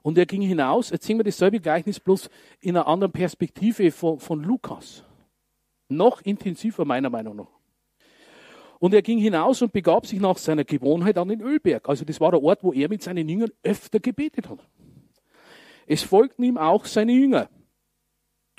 Und 0.08 0.18
er 0.18 0.26
ging 0.26 0.42
hinaus, 0.42 0.88
sehen 0.88 1.20
wir 1.20 1.26
dasselbe 1.26 1.60
Gleichnis 1.60 2.00
bloß 2.00 2.30
in 2.62 2.78
einer 2.78 2.88
anderen 2.88 3.12
Perspektive 3.12 3.92
von, 3.92 4.22
von 4.22 4.42
Lukas. 4.42 5.04
Noch 5.90 6.22
intensiver 6.22 6.86
meiner 6.86 7.10
Meinung 7.10 7.36
nach. 7.36 7.52
Und 8.80 8.94
er 8.94 9.02
ging 9.02 9.20
hinaus 9.20 9.62
und 9.62 9.74
begab 9.74 10.08
sich 10.08 10.22
nach 10.22 10.38
seiner 10.38 10.64
Gewohnheit 10.64 11.18
an 11.18 11.28
den 11.28 11.42
Ölberg. 11.42 11.90
Also 11.90 12.06
das 12.06 12.22
war 12.22 12.32
der 12.32 12.42
Ort, 12.42 12.64
wo 12.64 12.72
er 12.72 12.88
mit 12.88 13.04
seinen 13.04 13.28
Jüngern 13.28 13.52
öfter 13.64 14.00
gebetet 14.00 14.48
hat. 14.48 14.60
Es 15.86 16.04
folgten 16.04 16.44
ihm 16.44 16.58
auch 16.58 16.86
seine 16.86 17.12
Jünger. 17.12 17.50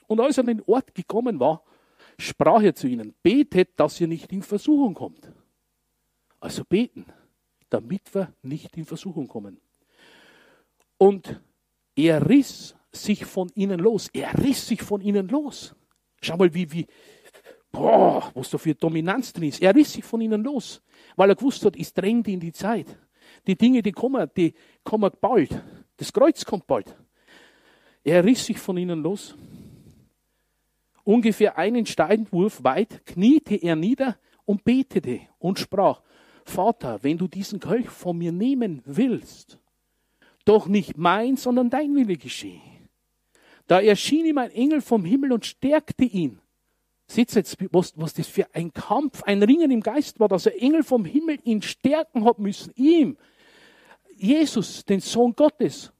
Und 0.07 0.21
als 0.21 0.37
er 0.37 0.43
an 0.43 0.49
den 0.49 0.63
Ort 0.67 0.95
gekommen 0.95 1.41
war, 1.41 1.65
sprach 2.19 2.61
er 2.61 2.75
zu 2.75 2.89
ihnen, 2.89 3.15
betet, 3.23 3.71
dass 3.81 3.99
ihr 4.03 4.07
nicht 4.07 4.31
in 4.35 4.43
Versuchung 4.43 4.93
kommt. 4.93 5.33
Also 6.41 6.63
beten, 6.67 7.07
damit 7.71 8.03
wir 8.15 8.35
nicht 8.43 8.77
in 8.77 8.85
Versuchung 8.85 9.29
kommen. 9.29 9.63
Und 10.99 11.41
er 11.97 12.29
riss 12.29 12.77
sich 12.93 13.25
von 13.25 13.51
ihnen 13.55 13.81
los. 13.81 14.09
Er 14.13 14.37
riss 14.39 14.67
sich 14.67 14.83
von 14.83 15.01
ihnen 15.01 15.29
los. 15.29 15.75
Schau 16.21 16.37
mal, 16.37 16.53
wie, 16.53 16.71
wie, 16.73 16.87
boah, 17.71 18.31
was 18.35 18.51
da 18.51 18.59
für 18.59 18.75
Dominanz 18.75 19.33
drin 19.33 19.49
ist. 19.49 19.63
Er 19.63 19.75
riss 19.75 19.93
sich 19.93 20.05
von 20.05 20.21
ihnen 20.21 20.43
los, 20.43 20.83
weil 21.17 21.31
er 21.31 21.37
gewusst 21.37 21.65
hat, 21.65 21.77
es 21.77 21.95
drängt 21.95 22.29
in 22.29 22.41
die 22.41 22.53
Zeit. 22.53 22.99
Die 23.47 23.57
Dinge, 23.57 23.83
die 23.83 23.93
kommen, 23.93 24.29
die 24.37 24.55
kommen 24.83 25.11
bald. 25.21 25.63
Das 25.97 26.13
Kreuz 26.13 26.45
kommt 26.45 26.67
bald. 26.67 26.97
Er 28.03 28.25
riss 28.25 28.47
sich 28.47 28.59
von 28.59 28.77
ihnen 28.77 29.03
los 29.03 29.37
ungefähr 31.09 31.57
einen 31.57 31.87
Steinwurf 31.87 32.63
weit, 32.65 33.07
kniete 33.07 33.55
er 33.55 33.77
nieder 33.77 34.19
und 34.45 34.63
betete 34.63 35.21
und 35.39 35.59
sprach, 35.59 36.03
Vater, 36.45 37.03
wenn 37.03 37.17
du 37.17 37.27
diesen 37.27 37.61
Kelch 37.61 37.89
von 37.89 38.19
mir 38.19 38.31
nehmen 38.31 38.83
willst, 38.85 39.59
doch 40.49 40.67
nicht 40.67 40.97
mein, 40.97 41.37
sondern 41.37 41.71
dein 41.71 41.95
Wille 41.95 42.17
geschehe. 42.17 42.61
Da 43.67 43.81
erschien 43.81 44.25
ihm 44.25 44.39
ein 44.39 44.51
Engel 44.51 44.81
vom 44.81 45.05
Himmel 45.05 45.33
und 45.33 45.45
stärkte 45.45 46.05
ihn. 46.05 46.41
Seht 47.07 47.35
jetzt, 47.35 47.57
was, 47.73 47.93
was 47.97 48.15
das 48.15 48.27
für 48.27 48.47
ein 48.55 48.73
Kampf, 48.73 49.23
ein 49.25 49.43
Ringen 49.43 49.71
im 49.71 49.83
Geist 49.83 50.21
war, 50.21 50.29
dass 50.29 50.47
ein 50.47 50.55
Engel 50.55 50.83
vom 50.83 51.05
Himmel 51.05 51.39
ihn 51.45 51.63
stärken 51.63 52.25
hat 52.25 52.39
müssen. 52.39 52.73
Ihm, 52.77 53.17
Jesus, 54.17 54.85
den 54.85 55.01
Sohn 55.01 55.35
Gottes 55.35 55.93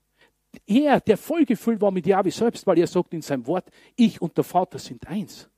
er, 0.67 1.01
der 1.01 1.17
vollgefüllt 1.17 1.81
war 1.81 1.91
mit 1.91 2.07
Jahwe 2.07 2.31
selbst, 2.31 2.67
weil 2.67 2.79
er 2.79 2.87
sagt 2.87 3.13
in 3.15 3.23
seinem 3.23 3.47
Wort, 3.47 3.71
ich 3.97 4.21
und 4.21 4.37
der 4.37 4.45
Vater 4.45 4.79
sind 4.79 5.07
eins. 5.07 5.49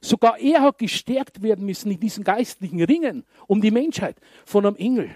Sogar 0.00 0.38
er 0.38 0.62
hat 0.62 0.78
gestärkt 0.78 1.42
werden 1.42 1.66
müssen 1.66 1.90
in 1.90 2.00
diesen 2.00 2.24
geistlichen 2.24 2.82
Ringen 2.82 3.24
um 3.46 3.60
die 3.60 3.70
Menschheit 3.70 4.16
von 4.44 4.64
einem 4.64 4.76
Engel. 4.76 5.14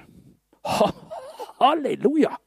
Halleluja. 1.60 2.38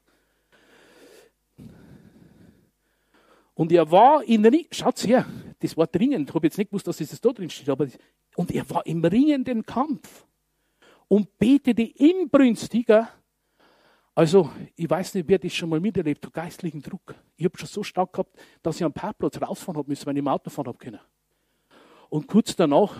Und 3.56 3.72
er 3.72 3.89
war 3.89 4.24
in 4.24 4.46
Ringen, 4.46 4.68
schaut's 4.72 5.08
her, 5.08 5.26
das 5.60 5.76
Wort 5.76 5.96
Ringen, 5.98 6.26
ich 6.28 6.34
habe 6.34 6.46
jetzt 6.46 6.58
nicht 6.58 6.70
gewusst, 6.70 6.88
dass 6.88 6.98
das 6.98 7.20
da 7.20 7.32
drin 7.32 7.50
steht, 7.50 7.70
aber 7.70 7.86
das, 7.86 7.98
und 8.36 8.52
er 8.52 8.70
war 8.70 8.86
im 8.86 9.04
ringenden 9.04 9.65
Kampf 9.65 10.26
und 11.08 11.38
betete 11.39 11.82
inbrünstiger 11.82 13.10
also, 14.18 14.50
ich 14.78 14.89
weiß 14.89 15.15
nicht, 15.15 15.28
wer 15.28 15.38
das 15.38 15.54
schon 15.54 15.68
mal 15.68 15.82
miterlebt 15.82 16.26
hat, 16.26 16.34
geistlichen 16.34 16.82
Druck. 16.82 17.15
Ich 17.36 17.44
habe 17.44 17.58
schon 17.58 17.68
so 17.68 17.84
stark 17.84 18.13
gehabt, 18.13 18.34
dass 18.63 18.78
ich 18.78 18.84
am 18.86 18.94
Parkplatz 18.94 19.41
rausfahren 19.41 19.78
habe 19.78 19.89
müssen, 19.89 20.06
weil 20.06 20.13
ich 20.13 20.20
im 20.20 20.28
Auto 20.30 20.50
fahren 20.50 20.68
habe 20.68 20.78
können. 20.78 21.02
Und 22.08 22.26
kurz 22.26 22.56
danach 22.56 22.96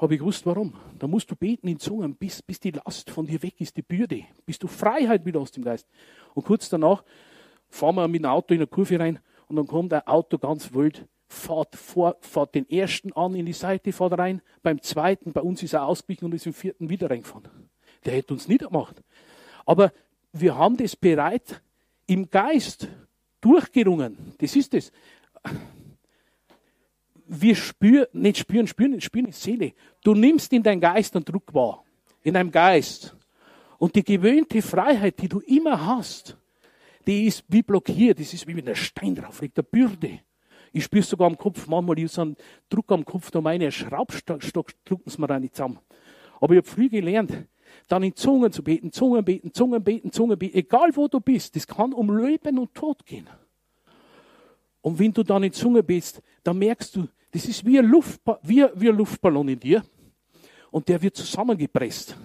habe 0.00 0.14
ich 0.14 0.18
gewusst, 0.18 0.44
warum. 0.46 0.74
Da 0.98 1.06
musst 1.06 1.30
du 1.30 1.36
beten 1.36 1.68
in 1.68 1.78
Zungen, 1.78 2.16
bis, 2.16 2.42
bis 2.42 2.58
die 2.58 2.72
Last 2.72 3.08
von 3.08 3.24
dir 3.24 3.40
weg 3.40 3.60
ist, 3.60 3.76
die 3.76 3.82
Bürde, 3.82 4.24
bis 4.44 4.58
du 4.58 4.66
Freiheit 4.66 5.24
wieder 5.24 5.38
aus 5.38 5.52
dem 5.52 5.62
Geist. 5.62 5.86
Und 6.34 6.44
kurz 6.44 6.68
danach 6.68 7.04
fahren 7.76 7.96
wir 7.96 8.08
mit 8.08 8.22
dem 8.22 8.30
Auto 8.30 8.54
in 8.54 8.60
eine 8.60 8.66
Kurve 8.66 8.98
rein 8.98 9.20
und 9.48 9.56
dann 9.56 9.66
kommt 9.66 9.92
ein 9.92 10.06
Auto 10.06 10.38
ganz 10.38 10.72
wild, 10.72 11.06
fährt, 11.28 11.76
vor, 11.76 12.16
fährt 12.20 12.54
den 12.54 12.68
ersten 12.68 13.12
an 13.12 13.34
in 13.34 13.46
die 13.46 13.52
Seite, 13.52 13.92
fährt 13.92 14.18
rein, 14.18 14.42
beim 14.62 14.80
zweiten, 14.80 15.32
bei 15.32 15.42
uns 15.42 15.62
ist 15.62 15.74
er 15.74 15.84
ausgewichen 15.84 16.24
und 16.24 16.34
ist 16.34 16.46
im 16.46 16.54
vierten 16.54 16.88
wieder 16.88 17.10
reingefahren. 17.10 17.48
Der 18.04 18.14
hätte 18.14 18.34
uns 18.34 18.48
niedergemacht. 18.48 19.02
Aber 19.64 19.92
wir 20.32 20.56
haben 20.56 20.76
das 20.76 20.96
bereit 20.96 21.60
im 22.06 22.30
Geist 22.30 22.88
durchgerungen. 23.40 24.34
Das 24.38 24.54
ist 24.56 24.74
es. 24.74 24.92
Wir 27.26 27.56
spüren, 27.56 28.06
nicht 28.12 28.38
spüren, 28.38 28.68
spüren, 28.68 29.00
spüren 29.00 29.26
in 29.26 29.32
Seele. 29.32 29.72
Du 30.04 30.14
nimmst 30.14 30.52
in 30.52 30.62
dein 30.62 30.80
Geist 30.80 31.16
einen 31.16 31.24
Druck 31.24 31.52
wahr. 31.52 31.84
In 32.22 32.34
deinem 32.34 32.52
Geist. 32.52 33.16
Und 33.78 33.96
die 33.96 34.04
gewöhnte 34.04 34.62
Freiheit, 34.62 35.20
die 35.20 35.28
du 35.28 35.40
immer 35.40 35.84
hast, 35.84 36.36
die 37.06 37.26
ist 37.26 37.44
wie 37.48 37.62
blockiert. 37.62 38.20
Das 38.20 38.32
ist 38.32 38.46
wie 38.46 38.56
wenn 38.56 38.68
ein 38.68 38.76
Stein 38.76 39.14
drauf 39.14 39.40
liegt, 39.40 39.58
eine 39.58 39.64
Bürde. 39.64 40.20
Ich 40.72 40.84
spüre 40.84 41.02
sogar 41.02 41.28
am 41.28 41.38
Kopf, 41.38 41.66
manchmal 41.66 41.98
ist 41.98 42.14
so 42.14 42.22
ein 42.22 42.36
Druck 42.68 42.90
am 42.92 43.04
Kopf, 43.04 43.30
da 43.30 43.40
meine 43.40 43.70
Schraubstock 43.72 44.72
drücken 44.84 45.08
sie 45.08 45.20
mir 45.20 45.26
da 45.26 45.38
nicht 45.38 45.54
zusammen. 45.54 45.78
Aber 46.40 46.54
ich 46.54 46.58
habe 46.58 46.68
früh 46.68 46.88
gelernt, 46.88 47.46
dann 47.88 48.02
in 48.02 48.14
Zungen 48.14 48.52
zu 48.52 48.62
beten, 48.62 48.92
Zungen 48.92 49.24
beten, 49.24 49.52
Zungen 49.52 49.82
beten, 49.82 50.12
Zungen 50.12 50.38
beten, 50.38 50.58
egal 50.58 50.90
wo 50.94 51.08
du 51.08 51.20
bist, 51.20 51.56
das 51.56 51.66
kann 51.66 51.92
um 51.92 52.14
Leben 52.16 52.58
und 52.58 52.74
Tod 52.74 53.04
gehen. 53.06 53.28
Und 54.82 54.98
wenn 54.98 55.12
du 55.12 55.22
dann 55.22 55.42
in 55.42 55.52
Zunge 55.52 55.82
bist, 55.82 56.22
dann 56.42 56.58
merkst 56.58 56.94
du, 56.94 57.08
das 57.30 57.46
ist 57.46 57.64
wie 57.64 57.78
ein, 57.78 57.86
Luftba 57.86 58.38
wie, 58.42 58.64
wie 58.74 58.88
ein 58.88 58.96
Luftballon 58.96 59.48
in 59.48 59.58
dir 59.58 59.84
und 60.70 60.88
der 60.88 61.00
wird 61.00 61.16
zusammengepresst. 61.16 62.16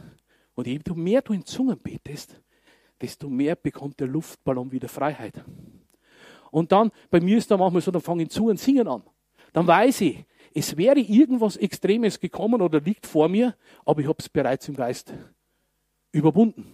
Und 0.56 0.68
je 0.68 0.80
mehr 0.94 1.22
du 1.22 1.34
in 1.34 1.46
Zungen 1.46 1.80
betest, 1.80 2.40
desto 3.02 3.30
mehr 3.30 3.56
bekommt 3.56 4.00
der 4.00 4.08
Luftballon 4.08 4.72
wieder 4.72 4.88
Freiheit. 4.88 5.34
Und 6.52 6.72
dann, 6.72 6.92
bei 7.10 7.20
mir 7.20 7.38
ist 7.38 7.50
da 7.50 7.58
manchmal 7.58 7.82
so, 7.82 7.92
dann 7.92 8.02
fange 8.02 8.24
ich 8.24 8.30
Zungen 8.30 8.58
singen 8.58 8.88
an. 8.88 9.04
Dann 9.54 9.68
weiß 9.68 10.02
ich, 10.02 10.26
es 10.54 10.76
wäre 10.76 11.00
irgendwas 11.00 11.56
Extremes 11.58 12.20
gekommen 12.20 12.62
oder 12.62 12.82
liegt 12.82 13.06
vor 13.06 13.30
mir, 13.30 13.56
aber 13.86 14.02
ich 14.02 14.08
habe 14.08 14.18
es 14.20 14.30
bereits 14.30 14.68
im 14.68 14.76
Geist 14.76 15.14
überwunden. 16.12 16.66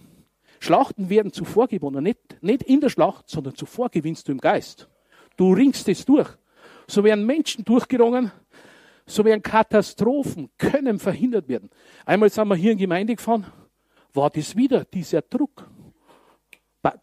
Schlachten 0.60 1.08
werden 1.08 1.32
zuvor 1.32 1.68
gewonnen, 1.68 2.02
nicht, 2.02 2.42
nicht 2.42 2.64
in 2.64 2.80
der 2.80 2.88
Schlacht, 2.88 3.28
sondern 3.28 3.54
zuvor 3.54 3.88
gewinnst 3.90 4.26
du 4.26 4.32
im 4.32 4.38
Geist. 4.38 4.88
Du 5.36 5.52
ringst 5.52 5.88
es 5.88 6.04
durch. 6.04 6.28
So 6.88 7.04
werden 7.04 7.24
Menschen 7.24 7.64
durchgerungen, 7.64 8.32
so 9.06 9.24
werden 9.24 9.42
Katastrophen 9.42 10.50
können 10.58 10.98
verhindert 10.98 11.48
werden. 11.48 11.70
Einmal 12.04 12.30
sind 12.30 12.48
wir 12.48 12.56
hier 12.56 12.72
in 12.72 12.78
Gemeinde 12.78 13.14
gefahren, 13.14 13.46
war 14.12 14.30
das 14.30 14.56
wieder 14.56 14.84
dieser 14.84 15.22
Druck. 15.22 15.70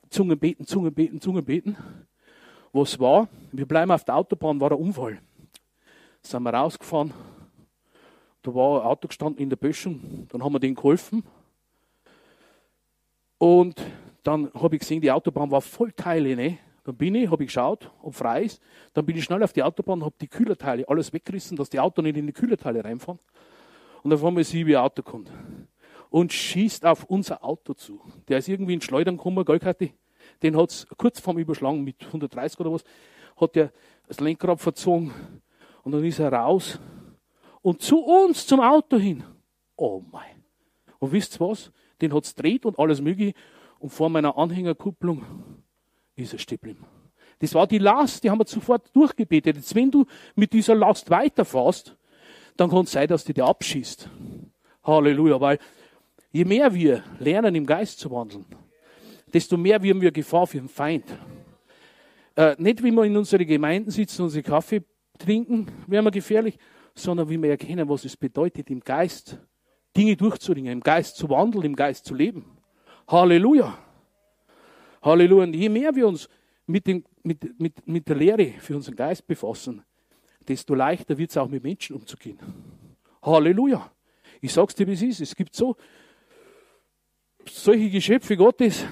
Zungen 0.09 0.38
beten, 0.38 0.65
Zungen 0.65 0.93
beten, 0.93 1.21
Zungen 1.21 1.43
beten. 1.43 1.77
Was 2.71 2.99
war? 2.99 3.27
Wir 3.51 3.65
bleiben 3.65 3.91
auf 3.91 4.03
der 4.03 4.15
Autobahn, 4.15 4.59
war 4.59 4.71
ein 4.71 4.77
Unfall. 4.77 5.19
Sind 6.21 6.43
wir 6.43 6.53
rausgefahren, 6.53 7.13
da 8.41 8.53
war 8.53 8.81
ein 8.81 8.88
Auto 8.88 9.07
gestanden 9.07 9.41
in 9.41 9.49
der 9.49 9.57
Böschung, 9.57 10.27
dann 10.29 10.43
haben 10.43 10.53
wir 10.53 10.59
denen 10.59 10.75
geholfen. 10.75 11.23
Und 13.38 13.81
dann 14.23 14.51
habe 14.53 14.75
ich 14.75 14.81
gesehen, 14.81 15.01
die 15.01 15.11
Autobahn 15.11 15.51
war 15.51 15.61
voll 15.61 15.91
Teile. 15.91 16.36
Ne? 16.36 16.57
Dann 16.83 16.95
bin 16.95 17.15
ich, 17.15 17.29
habe 17.29 17.43
ich 17.43 17.47
geschaut, 17.47 17.91
ob 18.01 18.13
frei 18.15 18.43
ist. 18.43 18.61
Dann 18.93 19.05
bin 19.05 19.17
ich 19.17 19.23
schnell 19.23 19.41
auf 19.43 19.53
die 19.53 19.63
Autobahn 19.63 20.03
habe 20.03 20.15
die 20.19 20.27
Kühlerteile 20.27 20.88
alles 20.88 21.11
weggerissen, 21.11 21.57
dass 21.57 21.69
die 21.69 21.79
Auto 21.79 22.01
nicht 22.01 22.17
in 22.17 22.27
die 22.27 22.33
Kühlerteile 22.33 22.83
reinfahren. 22.83 23.19
Und 24.03 24.11
dann 24.11 24.19
fahren 24.19 24.36
wir 24.38 24.43
sie, 24.43 24.65
wie 24.65 24.75
ein 24.75 24.83
Auto 24.83 25.01
kommt. 25.01 25.31
Und 26.16 26.32
schießt 26.32 26.86
auf 26.86 27.03
unser 27.03 27.43
Auto 27.43 27.74
zu. 27.74 27.99
Der 28.30 28.38
ist 28.38 28.47
irgendwie 28.47 28.74
in 28.74 28.80
Schleudern 28.80 29.18
gekommen, 29.18 29.43
gell, 29.43 29.59
Kathi? 29.59 29.93
Den 30.41 30.55
hat 30.55 30.70
es 30.70 30.88
kurz 30.95 31.20
vorm 31.20 31.38
Überschlagen 31.38 31.84
mit 31.84 32.05
130 32.05 32.57
oder 32.61 32.72
was, 32.72 32.86
hat 33.36 33.53
der 33.53 33.74
das 34.07 34.22
Lenkrad 34.22 34.61
verzogen. 34.61 35.13
Und 35.84 35.91
dann 35.91 36.05
ist 36.05 36.20
er 36.20 36.32
raus. 36.32 36.80
Und 37.61 37.82
zu 37.82 37.99
uns, 37.99 38.47
zum 38.47 38.61
Auto 38.61 38.97
hin. 38.97 39.26
Oh 39.76 40.01
mein. 40.09 40.41
Und 40.99 41.11
wisst 41.11 41.36
ihr 41.36 41.49
was? 41.49 41.74
Den 41.99 42.13
hat 42.13 42.24
es 42.24 42.34
dreht 42.34 42.66
und 42.66 42.80
alles 42.80 43.01
mögliche. 43.01 43.34
Und 43.80 43.89
vor 43.89 44.07
meiner 44.07 44.38
Anhängerkupplung 44.38 45.22
ist 46.16 46.32
er 46.32 46.39
stehen 46.39 46.78
Das 47.39 47.53
war 47.53 47.68
die 47.68 47.80
Last, 47.80 48.24
die 48.24 48.30
haben 48.30 48.39
wir 48.39 48.47
sofort 48.47 48.95
durchgebetet. 48.95 49.57
Jetzt, 49.57 49.76
wenn 49.76 49.91
du 49.91 50.05
mit 50.34 50.53
dieser 50.53 50.76
Last 50.76 51.09
weiterfährst, 51.09 51.97
dann 52.55 52.70
kann 52.70 52.86
es 52.86 52.93
sein, 52.93 53.09
dass 53.09 53.26
die 53.26 53.34
dir 53.34 53.47
abschießt. 53.47 54.09
Halleluja, 54.86 55.41
weil 55.41 55.59
je 56.36 56.43
mehr 56.43 56.73
wir 56.73 57.01
lernen, 57.19 57.55
im 57.55 57.65
Geist 57.65 57.97
zu 57.97 58.11
wandeln, 58.11 58.45
desto 59.33 59.55
mehr 59.55 59.81
werden 59.81 60.01
wir 60.01 60.11
Gefahr 60.11 60.45
für 60.45 60.57
den 60.57 60.67
Feind. 60.67 61.05
Äh, 62.36 62.55
nicht, 62.57 62.83
wie 62.83 62.91
wir 62.91 63.05
in 63.05 63.15
unsere 63.15 63.45
Gemeinden 63.45 63.89
sitzen 63.89 64.23
und 64.23 64.25
unseren 64.25 64.43
Kaffee 64.43 64.83
trinken, 65.17 65.65
werden 65.88 66.03
wir 66.03 66.11
gefährlich, 66.11 66.57
sondern 66.93 67.29
wie 67.29 67.41
wir 67.41 67.51
erkennen, 67.51 67.88
was 67.88 68.03
es 68.03 68.17
bedeutet, 68.17 68.69
im 68.69 68.81
Geist 68.81 69.39
Dinge 69.95 70.17
durchzuringen, 70.17 70.73
im 70.73 70.81
Geist 70.81 71.15
zu 71.15 71.29
wandeln, 71.29 71.63
im 71.63 71.75
Geist 71.75 72.03
zu 72.05 72.13
leben. 72.13 72.43
Halleluja. 73.07 73.77
Halleluja. 75.03 75.43
Und 75.43 75.55
je 75.55 75.69
mehr 75.69 75.95
wir 75.95 76.05
uns 76.05 76.27
mit, 76.67 76.86
dem, 76.86 77.05
mit, 77.23 77.57
mit, 77.57 77.88
mit 77.88 78.09
der 78.09 78.17
Lehre 78.17 78.47
für 78.59 78.75
unseren 78.75 78.97
Geist 78.97 79.25
befassen, 79.25 79.83
desto 80.45 80.75
leichter 80.75 81.17
wird 81.17 81.29
es 81.29 81.38
auch 81.38 81.47
mit 81.47 81.63
Menschen 81.63 81.95
umzugehen. 81.95 82.39
Halleluja. 83.21 83.89
Ich 84.41 84.51
sag's 84.51 84.75
dir, 84.75 84.86
wie 84.86 84.93
es 84.93 85.01
ist. 85.01 85.21
Es 85.21 85.33
gibt 85.33 85.55
so 85.55 85.77
solche 87.50 87.89
Geschöpfe 87.89 88.36
Gottes, 88.36 88.86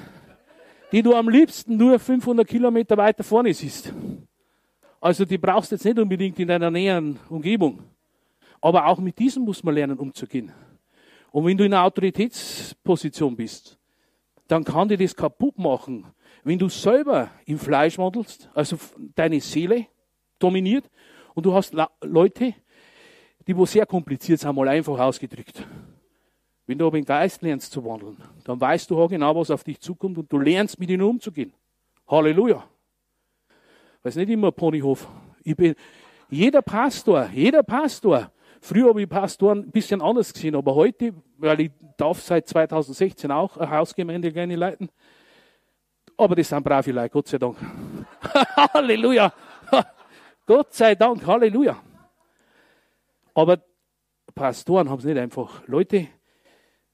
die 0.92 1.02
du 1.02 1.16
am 1.16 1.30
liebsten 1.30 1.78
nur 1.78 1.98
500 2.00 2.48
Kilometer 2.48 2.98
weiter 2.98 3.24
vorne 3.24 3.54
siehst. 3.54 3.94
Also 5.02 5.26
die 5.26 5.38
brauchst 5.38 5.72
du 5.72 5.76
jetzt 5.76 5.86
nicht 5.86 6.00
unbedingt 6.00 6.40
in 6.40 6.48
deiner 6.48 6.72
näheren 6.72 7.20
Umgebung. 7.30 7.84
Aber 8.62 8.88
auch 8.88 9.00
mit 9.00 9.20
diesem 9.20 9.44
muss 9.44 9.64
man 9.64 9.76
lernen 9.76 9.98
umzugehen. 9.98 10.52
Und 11.32 11.46
wenn 11.46 11.58
du 11.58 11.66
in 11.66 11.74
einer 11.74 11.84
Autoritätsposition 11.84 13.36
bist, 13.36 13.78
dann 14.48 14.64
kann 14.64 14.88
dir 14.88 14.98
das 14.98 15.16
kaputt 15.16 15.58
machen. 15.58 16.06
Wenn 16.44 16.60
du 16.60 16.70
selber 16.70 17.32
im 17.46 17.58
Fleisch 17.58 17.98
wandelst, 17.98 18.50
also 18.54 18.78
deine 19.16 19.42
Seele 19.42 19.88
dominiert, 20.40 20.90
und 21.34 21.46
du 21.46 21.54
hast 21.54 21.76
Leute, 22.02 22.54
die 23.48 23.58
wo 23.58 23.66
sehr 23.66 23.86
kompliziert 23.86 24.40
sind, 24.40 24.56
mal 24.56 24.68
einfach 24.68 25.00
ausgedrückt. 25.00 25.66
Wenn 26.66 26.78
du 26.78 26.88
aber 26.88 26.98
im 26.98 27.06
Geist 27.06 27.42
lernst 27.42 27.72
zu 27.72 27.84
wandeln, 27.84 28.18
dann 28.46 28.60
weißt 28.60 28.90
du 28.90 29.08
genau, 29.08 29.36
was 29.36 29.52
auf 29.52 29.64
dich 29.64 29.80
zukommt 29.80 30.18
und 30.18 30.32
du 30.32 30.40
lernst 30.40 30.80
mit 30.80 30.90
ihnen 30.90 31.02
umzugehen. 31.02 31.54
Halleluja. 32.08 32.64
Ist 34.04 34.18
nicht 34.18 34.30
immer 34.30 34.52
Ponyhof. 34.52 35.08
Ich 35.44 35.56
bin, 35.56 35.76
jeder 36.30 36.62
Pastor, 36.62 37.30
jeder 37.34 37.64
Pastor 37.64 38.32
Früher 38.64 38.88
habe 38.88 39.02
ich 39.02 39.10
Pastoren 39.10 39.60
ein 39.60 39.72
bisschen 39.72 40.02
anders 40.02 40.32
gesehen, 40.32 40.56
aber 40.56 40.74
heute, 40.74 41.14
weil 41.38 41.60
ich 41.60 41.72
darf 41.98 42.22
seit 42.22 42.48
2016 42.48 43.30
auch 43.30 43.58
eine 43.58 43.70
Hausgemeinde 43.70 44.32
gerne 44.32 44.56
leiten, 44.56 44.88
aber 46.16 46.34
das 46.34 46.48
sind 46.48 46.64
brave 46.64 46.94
Leute, 46.94 47.10
Gott 47.10 47.28
sei 47.28 47.40
Dank. 47.40 47.58
Halleluja. 48.74 49.34
Gott 50.46 50.74
sei 50.74 50.96
Dank, 50.96 51.28
Halleluja. 51.28 51.76
Aber 53.34 53.58
Pastoren 54.34 54.90
haben 54.90 55.00
es 55.00 55.06
nicht 55.06 55.18
einfach. 55.18 55.68
Leute, 55.68 56.08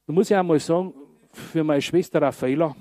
da 0.09 0.13
muss 0.13 0.31
ich 0.31 0.35
einmal 0.35 0.59
sagen, 0.59 0.91
für 1.31 1.63
meine 1.63 1.83
Schwester 1.83 2.19
Raffaela, 2.19 2.75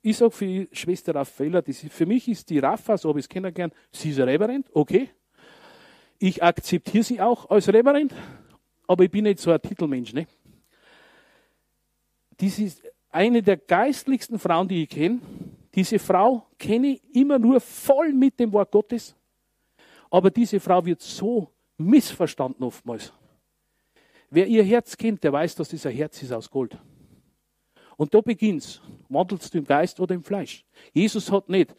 ich 0.00 0.16
sage 0.16 0.30
für 0.30 0.68
Schwester 0.70 1.12
Raffaela, 1.12 1.60
das 1.60 1.82
ist, 1.82 1.92
für 1.92 2.06
mich 2.06 2.28
ist 2.28 2.48
die 2.48 2.60
Raffa, 2.60 2.96
so 2.96 3.08
habe 3.08 3.18
ich 3.18 3.24
es 3.24 3.28
kennengelernt, 3.28 3.74
sie 3.90 4.10
ist 4.10 4.20
Reverend, 4.20 4.68
okay. 4.72 5.10
Ich 6.20 6.40
akzeptiere 6.40 7.02
sie 7.02 7.20
auch 7.20 7.50
als 7.50 7.66
Reverend, 7.66 8.14
aber 8.86 9.02
ich 9.02 9.10
bin 9.10 9.24
nicht 9.24 9.40
so 9.40 9.50
ein 9.50 9.60
Titelmensch. 9.60 10.12
Ne? 10.12 10.28
Dies 12.38 12.60
ist 12.60 12.82
eine 13.10 13.42
der 13.42 13.56
geistlichsten 13.56 14.38
Frauen, 14.38 14.68
die 14.68 14.84
ich 14.84 14.90
kenne. 14.90 15.18
Diese 15.74 15.98
Frau 15.98 16.46
kenne 16.56 16.86
ich 16.86 17.16
immer 17.16 17.40
nur 17.40 17.58
voll 17.58 18.12
mit 18.12 18.38
dem 18.38 18.52
Wort 18.52 18.70
Gottes. 18.70 19.16
Aber 20.08 20.30
diese 20.30 20.60
Frau 20.60 20.86
wird 20.86 21.02
so 21.02 21.50
missverstanden 21.78 22.62
oftmals. 22.62 23.12
Wer 24.34 24.48
ihr 24.48 24.64
Herz 24.64 24.96
kennt, 24.96 25.22
der 25.22 25.32
weiß, 25.32 25.54
dass 25.54 25.68
dieser 25.68 25.90
Herz 25.90 26.20
ist 26.20 26.32
aus 26.32 26.50
Gold. 26.50 26.76
Und 27.96 28.12
da 28.12 28.20
beginnt's. 28.20 28.80
Wandelst 29.08 29.54
du 29.54 29.58
im 29.58 29.64
Geist 29.64 30.00
oder 30.00 30.12
im 30.12 30.24
Fleisch? 30.24 30.64
Jesus 30.92 31.30
hat 31.30 31.48
nicht 31.48 31.72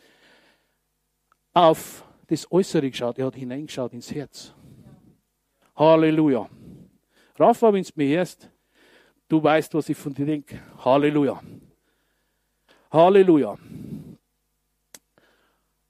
auf 1.53 2.05
das 2.27 2.49
Äußere 2.49 2.89
geschaut, 2.89 3.19
er 3.19 3.25
hat 3.25 3.35
hineingeschaut 3.35 3.91
ins 3.91 4.09
Herz. 4.09 4.53
Halleluja. 5.75 6.49
Rafa, 7.37 7.73
wenn 7.73 7.83
du 7.83 7.89
mir 7.95 8.17
hörst, 8.19 8.49
du 9.27 9.43
weißt, 9.43 9.73
was 9.73 9.89
ich 9.89 9.97
von 9.97 10.13
dir 10.13 10.25
denke. 10.25 10.61
Halleluja. 10.77 11.41
Halleluja. 12.89 13.57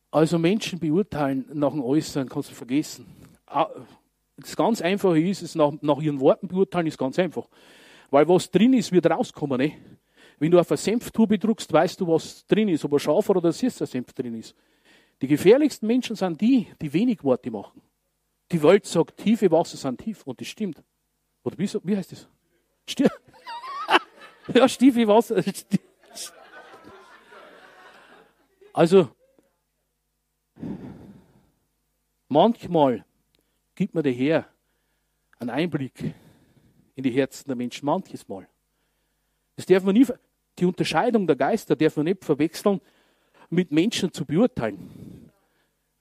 Also 0.10 0.40
Menschen 0.40 0.80
beurteilen 0.80 1.46
nach 1.54 1.70
dem 1.74 1.84
Äußeren 1.84 2.28
kannst 2.28 2.50
du 2.50 2.56
vergessen. 2.56 3.06
Das 4.38 4.56
ganz 4.56 4.82
Einfache 4.82 5.20
ist, 5.20 5.42
es 5.42 5.56
nach, 5.56 5.72
nach 5.82 6.02
ihren 6.02 6.20
Worten 6.20 6.48
beurteilen, 6.48 6.88
ist 6.88 6.98
ganz 6.98 7.18
einfach. 7.20 7.48
Weil 8.10 8.28
was 8.28 8.52
drin 8.52 8.74
ist, 8.74 8.92
wird 8.92 9.10
rauskommen. 9.10 9.58
Ne? 9.58 9.74
Wenn 10.40 10.52
du 10.52 10.60
auf 10.60 10.70
eine 10.70 10.78
Senftube 10.78 11.40
druckst, 11.40 11.72
weißt 11.72 12.02
du, 12.02 12.08
was 12.08 12.46
drin 12.46 12.68
ist, 12.68 12.84
ob 12.84 12.94
ein 12.94 13.00
Schafer 13.00 13.36
oder 13.36 13.50
ein 13.50 13.54
Süßer 13.54 13.86
Senf 13.86 14.12
drin 14.14 14.36
ist. 14.36 14.56
Die 15.22 15.28
gefährlichsten 15.28 15.88
Menschen 15.88 16.16
sind 16.16 16.40
die, 16.42 16.68
die 16.82 16.92
wenig 16.92 17.24
Worte 17.24 17.50
machen. 17.50 17.82
Die 18.52 18.62
Welt 18.62 18.86
sagt, 18.86 19.18
tiefe 19.18 19.50
Wasser 19.50 19.78
sind 19.78 20.00
tief 20.02 20.24
und 20.28 20.40
das 20.40 20.48
stimmt. 20.48 20.84
Oder 21.44 21.58
wie, 21.58 21.70
wie 21.84 21.98
heißt 21.98 22.12
das? 22.12 22.28
Stimmt. 22.86 23.12
ja, 24.54 24.68
tiefe 24.68 25.08
Wasser. 25.08 25.42
Also, 28.74 29.08
manchmal 32.28 33.05
gibt 33.76 33.94
mir 33.94 34.04
der 34.04 34.14
Herr 34.14 34.48
einen 35.40 35.50
Einblick 35.50 36.14
in 36.96 37.04
die 37.04 37.12
Herzen 37.12 37.48
der 37.48 37.56
Menschen, 37.56 37.86
manches 37.86 38.28
Mal. 38.28 38.48
Das 39.56 39.66
darf 39.66 39.84
man 39.84 39.96
nie, 39.96 40.06
die 40.58 40.66
Unterscheidung 40.66 41.28
der 41.28 41.36
Geister 41.36 41.76
darf 41.76 41.98
man 41.98 42.06
nicht 42.06 42.24
verwechseln 42.24 42.82
mit 43.50 43.72
Menschen 43.72 44.12
zu 44.12 44.26
beurteilen. 44.26 45.30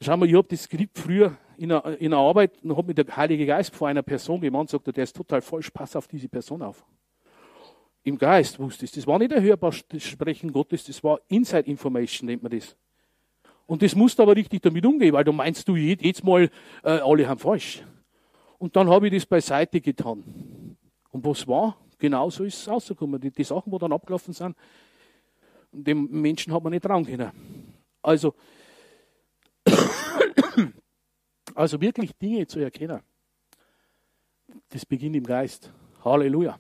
Schau 0.00 0.16
mal, 0.16 0.28
ich 0.28 0.34
habe 0.34 0.48
das 0.48 0.62
Skript 0.62 0.98
früher 0.98 1.36
in 1.56 1.72
einer, 1.72 1.98
in 1.98 2.12
einer 2.12 2.22
Arbeit 2.22 2.62
und 2.62 2.76
habe 2.76 2.88
mir 2.88 2.94
der 2.94 3.16
Heilige 3.16 3.46
Geist 3.46 3.74
vor 3.74 3.88
einer 3.88 4.02
Person 4.02 4.40
gemeint, 4.40 4.70
sagt 4.70 4.86
er, 4.86 4.92
der 4.92 5.04
ist 5.04 5.16
total 5.16 5.40
falsch, 5.40 5.70
pass 5.70 5.96
auf 5.96 6.08
diese 6.08 6.28
Person 6.28 6.62
auf. 6.62 6.84
Im 8.02 8.18
Geist 8.18 8.58
wusste 8.58 8.84
ich, 8.84 8.92
das 8.92 9.06
war 9.06 9.18
nicht 9.18 9.32
ein 9.32 9.42
hörbares 9.42 9.82
Sprechen 9.98 10.52
Gottes, 10.52 10.84
das 10.84 11.02
war 11.02 11.20
Inside 11.28 11.70
Information, 11.70 12.26
nennt 12.26 12.42
man 12.42 12.52
das. 12.52 12.76
Und 13.66 13.82
das 13.82 13.94
musst 13.94 14.18
du 14.18 14.22
aber 14.22 14.36
richtig 14.36 14.62
damit 14.62 14.84
umgehen, 14.84 15.12
weil 15.12 15.24
du 15.24 15.32
meinst 15.32 15.66
du 15.66 15.76
jedes 15.76 16.22
Mal, 16.22 16.50
äh, 16.82 16.90
alle 16.90 17.26
haben 17.26 17.38
falsch. 17.38 17.82
Und 18.58 18.76
dann 18.76 18.88
habe 18.88 19.08
ich 19.08 19.14
das 19.14 19.26
beiseite 19.26 19.80
getan. 19.80 20.76
Und 21.10 21.24
was 21.24 21.46
war? 21.46 21.76
Genauso 21.98 22.44
ist 22.44 22.60
es 22.60 22.68
rausgekommen. 22.68 23.20
Die, 23.20 23.30
die 23.30 23.44
Sachen, 23.44 23.70
die 23.70 23.78
dann 23.78 23.92
abgelaufen 23.92 24.34
sind, 24.34 24.56
dem 25.72 26.08
Menschen 26.10 26.52
hat 26.52 26.62
man 26.62 26.72
nicht 26.72 26.84
trauen 26.84 27.04
können. 27.04 27.30
Also, 28.02 28.34
also 31.54 31.80
wirklich 31.80 32.12
Dinge 32.16 32.46
zu 32.46 32.60
erkennen, 32.60 33.00
das 34.68 34.84
beginnt 34.84 35.16
im 35.16 35.24
Geist. 35.24 35.72
Halleluja. 36.04 36.58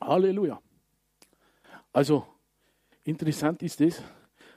Halleluja. 0.00 0.60
Also, 1.92 2.26
interessant 3.04 3.62
ist 3.62 3.80
es, 3.80 4.02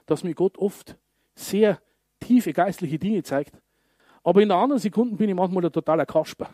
dass 0.06 0.24
mir 0.24 0.34
Gott 0.34 0.58
oft 0.58 0.96
sehr 1.34 1.80
tiefe 2.20 2.52
geistliche 2.52 2.98
Dinge 2.98 3.22
zeigt, 3.22 3.60
aber 4.22 4.42
in 4.42 4.48
der 4.48 4.58
anderen 4.58 4.80
Sekunden 4.80 5.16
bin 5.16 5.28
ich 5.28 5.34
manchmal 5.34 5.64
ein 5.64 5.72
totaler 5.72 6.06
Kasper. 6.06 6.48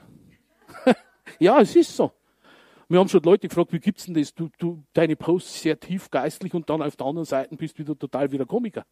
ja, 1.39 1.61
es 1.61 1.76
ist 1.76 1.97
so. 1.97 2.12
Wir 2.89 2.99
haben 2.99 3.09
schon 3.09 3.22
Leute 3.22 3.47
gefragt, 3.47 3.72
wie 3.72 3.78
gibt's 3.78 4.07
denn 4.07 4.14
das? 4.14 4.35
Du, 4.35 4.51
du, 4.59 4.83
deine 4.93 5.14
Posts 5.14 5.62
sehr 5.62 5.78
tief 5.78 6.11
geistlich 6.11 6.53
und 6.55 6.68
dann 6.68 6.83
auf 6.83 6.97
der 6.97 7.07
anderen 7.07 7.24
Seite 7.24 7.55
bist 7.55 7.78
du 7.78 7.85
wieder 7.85 7.97
total 7.97 8.33
wieder 8.33 8.45
Komiker. 8.45 8.85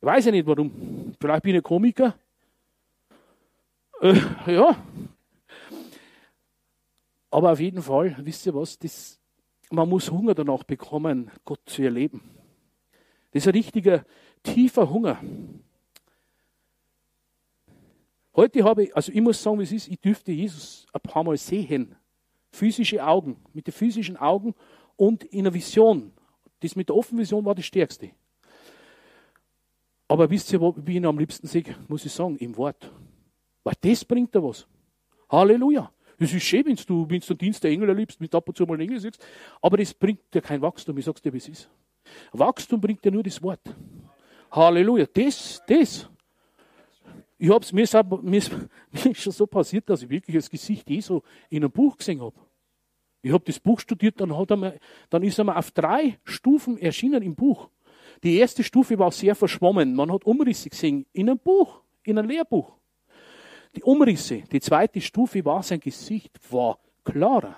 Ich 0.00 0.06
weiß 0.06 0.24
ja 0.24 0.32
nicht 0.32 0.44
warum. 0.44 1.14
Vielleicht 1.20 1.44
bin 1.44 1.54
ich 1.54 1.62
Komiker. 1.62 2.16
Äh, 4.00 4.20
ja. 4.48 4.76
Aber 7.30 7.52
auf 7.52 7.60
jeden 7.60 7.80
Fall, 7.80 8.16
wisst 8.18 8.44
ihr 8.44 8.54
was, 8.56 8.76
das, 8.76 9.20
man 9.70 9.88
muss 9.88 10.10
Hunger 10.10 10.34
danach 10.34 10.64
bekommen, 10.64 11.30
Gott 11.44 11.60
zu 11.66 11.82
erleben. 11.82 12.20
Das 13.30 13.44
ist 13.44 13.46
ein 13.46 13.54
richtiger, 13.54 14.04
tiefer 14.42 14.88
Hunger. 14.88 15.20
Heute 18.34 18.64
habe 18.64 18.84
ich, 18.84 18.96
also 18.96 19.12
ich 19.12 19.20
muss 19.20 19.42
sagen, 19.42 19.58
wie 19.58 19.64
es 19.64 19.72
ist, 19.72 19.88
ich 19.88 20.00
dürfte 20.00 20.32
Jesus 20.32 20.86
ein 20.92 21.00
paar 21.00 21.22
Mal 21.22 21.36
sehen. 21.36 21.94
Physische 22.50 23.04
Augen, 23.04 23.36
mit 23.52 23.66
den 23.66 23.72
physischen 23.72 24.16
Augen 24.16 24.54
und 24.96 25.24
in 25.24 25.40
einer 25.40 25.54
Vision. 25.54 26.12
Das 26.60 26.76
mit 26.76 26.88
der 26.88 26.96
offenen 26.96 27.20
Vision 27.20 27.44
war 27.44 27.54
das 27.54 27.66
Stärkste. 27.66 28.10
Aber 30.08 30.28
wisst 30.28 30.52
ihr, 30.52 30.60
wie 30.60 30.90
ich 30.90 30.96
ihn 30.96 31.06
am 31.06 31.18
liebsten 31.18 31.46
sehe, 31.46 31.74
muss 31.88 32.04
ich 32.04 32.12
sagen, 32.12 32.36
im 32.36 32.56
Wort. 32.56 32.90
Weil 33.64 33.74
das 33.80 34.04
bringt 34.04 34.34
da 34.34 34.42
was. 34.42 34.66
Halleluja. 35.30 35.90
Das 36.18 36.32
ist 36.32 36.42
schön, 36.44 36.64
wenn 36.66 36.76
du, 36.76 37.08
wenn 37.08 37.20
du 37.20 37.26
den 37.26 37.38
Dienst 37.38 37.64
der 37.64 37.70
Engel 37.70 37.88
erlebst, 37.88 38.20
mit 38.20 38.34
ab 38.34 38.46
und 38.46 38.56
zu 38.56 38.64
mal 38.64 38.74
einen 38.74 38.82
Engel 38.82 39.00
siehst. 39.00 39.24
Aber 39.60 39.76
das 39.76 39.92
bringt 39.94 40.20
dir 40.32 40.40
kein 40.40 40.60
Wachstum. 40.60 40.96
Ich 40.98 41.04
sag's 41.04 41.22
dir, 41.22 41.32
wie 41.32 41.38
es 41.38 41.48
ist. 41.48 41.68
Wachstum 42.32 42.80
bringt 42.80 43.04
dir 43.04 43.10
nur 43.10 43.22
das 43.22 43.42
Wort. 43.42 43.60
Halleluja. 44.52 45.06
Das, 45.12 45.62
das. 45.66 46.08
Ich 47.38 47.50
hab's, 47.50 47.72
mir, 47.72 47.82
ist, 47.82 47.94
mir, 47.94 48.38
ist, 48.38 48.52
mir 48.92 49.10
ist 49.10 49.20
schon 49.20 49.32
so 49.32 49.46
passiert, 49.46 49.88
dass 49.90 50.02
ich 50.02 50.08
wirklich 50.08 50.36
das 50.36 50.48
Gesicht 50.48 50.88
Jesu 50.88 51.20
in 51.48 51.64
einem 51.64 51.72
Buch 51.72 51.96
gesehen 51.96 52.20
habe. 52.20 52.36
Ich 53.22 53.32
habe 53.32 53.44
das 53.44 53.58
Buch 53.58 53.80
studiert, 53.80 54.20
dann, 54.20 54.36
hat 54.36 54.50
er 54.50 54.56
mir, 54.56 54.78
dann 55.08 55.22
ist 55.22 55.38
er 55.38 55.44
mir 55.44 55.56
auf 55.56 55.70
drei 55.70 56.18
Stufen 56.24 56.76
erschienen 56.78 57.22
im 57.22 57.34
Buch. 57.34 57.68
Die 58.22 58.36
erste 58.36 58.62
Stufe 58.62 58.98
war 58.98 59.10
sehr 59.10 59.34
verschwommen. 59.34 59.94
Man 59.94 60.12
hat 60.12 60.24
Umrisse 60.24 60.70
gesehen 60.70 61.06
in 61.12 61.30
einem 61.30 61.38
Buch, 61.38 61.82
in 62.04 62.18
einem 62.18 62.28
Lehrbuch. 62.28 62.72
Die 63.74 63.82
Umrisse, 63.82 64.42
die 64.42 64.60
zweite 64.60 65.00
Stufe 65.00 65.44
war 65.44 65.62
sein 65.62 65.80
Gesicht 65.80 66.38
war 66.52 66.78
klarer. 67.04 67.56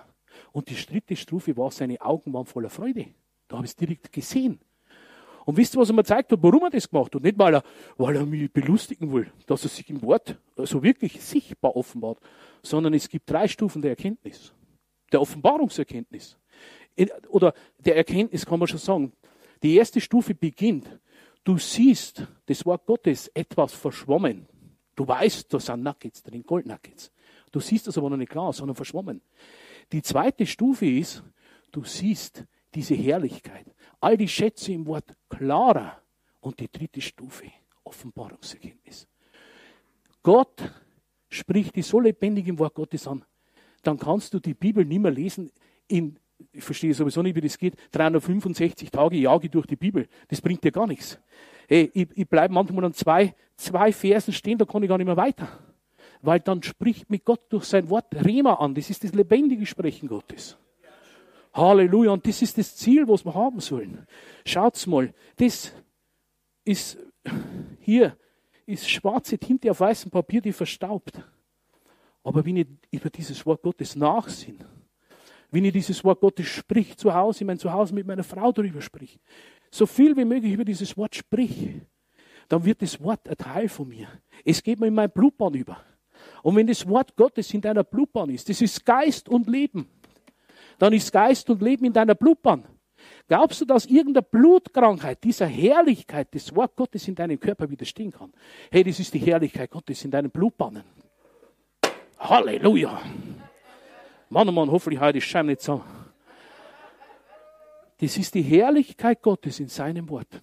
Und 0.53 0.69
die 0.69 0.75
dritte 0.75 1.17
Stufe 1.17 1.57
war, 1.57 1.71
seine 1.71 2.01
Augen 2.01 2.33
waren 2.33 2.47
voller 2.47 2.71
Freude. 2.71 3.07
Da 3.49 3.57
habe 3.57 3.67
ich 3.67 3.73
es 3.73 3.77
direkt 3.77 4.13
gesehen. 4.13 4.61
Und 5.45 5.57
wisst 5.57 5.77
ihr, 5.77 5.81
was 5.81 5.91
er 5.91 5.95
mir 5.95 6.03
gezeigt 6.03 6.33
hat, 6.33 6.43
warum 6.43 6.63
er 6.63 6.71
das 6.71 6.89
gemacht 6.89 7.15
hat? 7.15 7.23
Nicht, 7.23 7.39
weil 7.39 7.55
er, 7.55 7.63
weil 7.97 8.17
er 8.17 8.27
mich 8.27 8.51
belustigen 8.53 9.13
will, 9.13 9.31
dass 9.47 9.63
er 9.65 9.69
sich 9.69 9.89
im 9.91 10.03
Wort 10.03 10.39
so 10.57 10.63
also 10.63 10.83
wirklich 10.83 11.21
sichtbar 11.21 11.77
offenbart, 11.77 12.19
sondern 12.63 12.95
es 12.95 13.09
gibt 13.09 13.31
drei 13.31 13.47
Stufen 13.47 13.83
der 13.83 13.91
Erkenntnis. 13.91 14.53
Der 15.13 15.21
Offenbarungserkenntnis. 15.21 16.39
Oder 17.29 17.53
der 17.79 17.97
Erkenntnis 17.97 18.47
kann 18.47 18.59
man 18.59 18.69
schon 18.69 18.79
sagen. 18.79 19.13
Die 19.63 19.77
erste 19.77 20.01
Stufe 20.01 20.35
beginnt. 20.35 20.99
Du 21.45 21.59
siehst 21.59 22.27
das 22.47 22.65
Wort 22.65 22.87
Gottes 22.87 23.29
etwas 23.35 23.75
verschwommen. 23.75 24.47
Du 24.97 25.07
weißt, 25.07 25.53
da 25.53 25.61
sind 25.61 25.83
Nuggets 25.83 26.23
drin, 26.23 26.43
Goldnuggets. 26.45 27.13
Du 27.51 27.61
siehst 27.61 27.87
das 27.87 27.99
aber 27.99 28.11
noch 28.11 28.17
nicht 28.17 28.31
klar, 28.31 28.53
sondern 28.53 28.77
verschwommen. 28.77 29.21
Die 29.93 30.03
zweite 30.03 30.47
Stufe 30.47 30.87
ist, 30.87 31.23
du 31.71 31.85
siehst 31.85 32.45
diese 32.75 32.95
Herrlichkeit. 32.95 33.67
All 34.01 34.17
die 34.17 34.29
Schätze 34.29 34.73
im 34.73 34.87
Wort 34.87 35.15
klarer. 35.29 36.01
Und 36.41 36.61
die 36.61 36.71
dritte 36.71 37.01
Stufe, 37.01 37.47
Offenbarungserkenntnis. 37.85 39.09
Gott 40.23 40.71
spricht 41.31 41.75
die 41.77 41.83
so 41.83 42.01
lebendig 42.01 42.47
im 42.49 42.59
Wort 42.59 42.75
Gottes 42.75 43.07
an, 43.07 43.25
dann 43.83 43.99
kannst 43.99 44.35
du 44.35 44.41
die 44.41 44.55
Bibel 44.55 44.85
nicht 44.85 45.01
mehr 45.01 45.11
lesen 45.11 45.51
in, 45.89 46.19
ich 46.53 46.65
verstehe 46.65 46.93
sowieso 46.95 47.23
nicht, 47.23 47.37
wie 47.37 47.41
das 47.41 47.59
geht, 47.59 47.77
365 47.93 48.91
Tage 48.91 49.17
jage 49.17 49.49
durch 49.49 49.67
die 49.67 49.77
Bibel. 49.77 50.07
Das 50.29 50.41
bringt 50.41 50.65
dir 50.65 50.73
gar 50.73 50.87
nichts. 50.87 51.19
Hey, 51.69 51.91
ich, 51.95 52.09
ich 52.15 52.29
bleibe 52.29 52.53
manchmal 52.53 52.85
an 52.85 52.93
zwei, 52.93 53.35
zwei 53.57 53.93
Versen 53.93 54.33
stehen, 54.33 54.59
da 54.59 54.65
kann 54.65 54.83
ich 54.83 54.89
gar 54.89 54.99
nicht 54.99 55.07
mehr 55.07 55.17
weiter. 55.17 55.49
Weil 56.23 56.41
dann 56.41 56.63
spricht 56.63 57.11
mich 57.11 57.25
Gott 57.25 57.41
durch 57.51 57.65
sein 57.65 57.89
Wort 57.91 58.15
Rema 58.15 58.55
an. 58.55 58.75
Das 58.75 58.89
ist 58.89 59.05
das 59.05 59.13
lebendige 59.13 59.67
Sprechen 59.67 60.09
Gottes. 60.09 60.57
Halleluja. 61.55 62.11
Und 62.13 62.27
das 62.27 62.43
ist 62.43 62.59
das 62.59 62.77
Ziel, 62.77 63.09
was 63.09 63.25
wir 63.25 63.35
haben 63.35 63.61
sollen. 63.61 64.07
Schaut's 64.45 64.87
mal. 64.87 65.15
Das 65.37 65.73
ist 66.65 66.99
hier 67.81 68.17
ist 68.67 68.89
schwarze 68.89 69.39
Tinte 69.39 69.71
auf 69.71 69.81
weißem 69.81 70.11
Papier, 70.11 70.41
die 70.41 70.53
verstaubt. 70.53 71.21
Aber 72.23 72.45
wenn 72.45 72.57
ich 72.57 72.67
über 72.91 73.11
dieses 73.11 73.45
Wort 73.45 73.63
Gottes 73.63 73.97
nachsinn, 73.97 74.59
wenn 75.51 75.65
ich 75.65 75.73
dieses 75.73 76.03
Wort 76.03 76.21
Gottes 76.21 76.47
sprich 76.47 76.97
zu 76.97 77.13
Hause, 77.13 77.43
in 77.43 77.47
mein 77.47 77.59
Zuhause 77.59 77.95
mit 77.95 78.07
meiner 78.07 78.25
Frau 78.25 78.51
darüber 78.51 78.81
sprich, 78.81 79.21
so 79.71 79.87
viel 79.87 80.17
wie 80.17 80.25
möglich 80.25 80.53
über 80.53 80.65
dieses 80.65 80.97
Wort 80.97 81.15
sprich, 81.15 81.73
dann 82.49 82.65
wird 82.65 82.83
das 82.83 83.01
Wort 83.03 83.29
ein 83.29 83.37
Teil 83.37 83.69
von 83.69 83.89
mir. 83.89 84.09
Es 84.45 84.63
geht 84.63 84.81
mir 84.81 84.87
in 84.87 84.95
mein 84.95 85.11
Blutbahn 85.11 85.55
über. 85.55 85.79
Und 86.43 86.57
wenn 86.57 86.67
das 86.67 86.89
Wort 86.89 87.15
Gottes 87.17 87.53
in 87.53 87.61
deiner 87.61 87.85
Blutbahn 87.85 88.31
ist, 88.31 88.49
das 88.49 88.63
ist 88.63 88.85
Geist 88.85 89.29
und 89.29 89.49
Leben 89.49 89.89
dann 90.79 90.93
ist 90.93 91.13
Geist 91.13 91.49
und 91.51 91.63
Leben 91.63 91.85
in 91.85 91.93
deiner 91.93 92.15
Blutbahn. 92.15 92.65
Glaubst 93.27 93.61
du, 93.61 93.65
dass 93.65 93.87
irgendeine 93.87 94.23
Blutkrankheit 94.23 95.25
dieser 95.25 95.47
Herrlichkeit 95.47 96.33
des 96.35 96.55
Wort 96.55 96.77
Gottes 96.77 97.09
in 97.09 97.15
deinem 97.15 97.41
Körper 97.41 97.69
widerstehen 97.71 98.11
kann? 98.11 98.33
Hey, 98.71 98.85
das 98.85 99.01
ist 99.01 99.15
die 99.15 99.19
Herrlichkeit 99.19 99.71
Gottes 99.71 100.05
in 100.05 100.11
deinen 100.11 100.31
Blutbahnen. 100.31 100.85
Halleluja. 102.19 103.01
Mann, 104.29 104.49
oh 104.49 104.53
Mann, 104.53 104.71
hoffentlich 104.71 105.01
heute 105.01 105.19
ist 105.19 105.25
Schein 105.25 105.47
nicht 105.47 105.61
so. 105.61 105.83
Das 107.99 108.17
ist 108.17 108.35
die 108.35 108.43
Herrlichkeit 108.43 109.23
Gottes 109.23 109.61
in 109.61 109.69
seinem 109.69 110.09
Wort. 110.09 110.43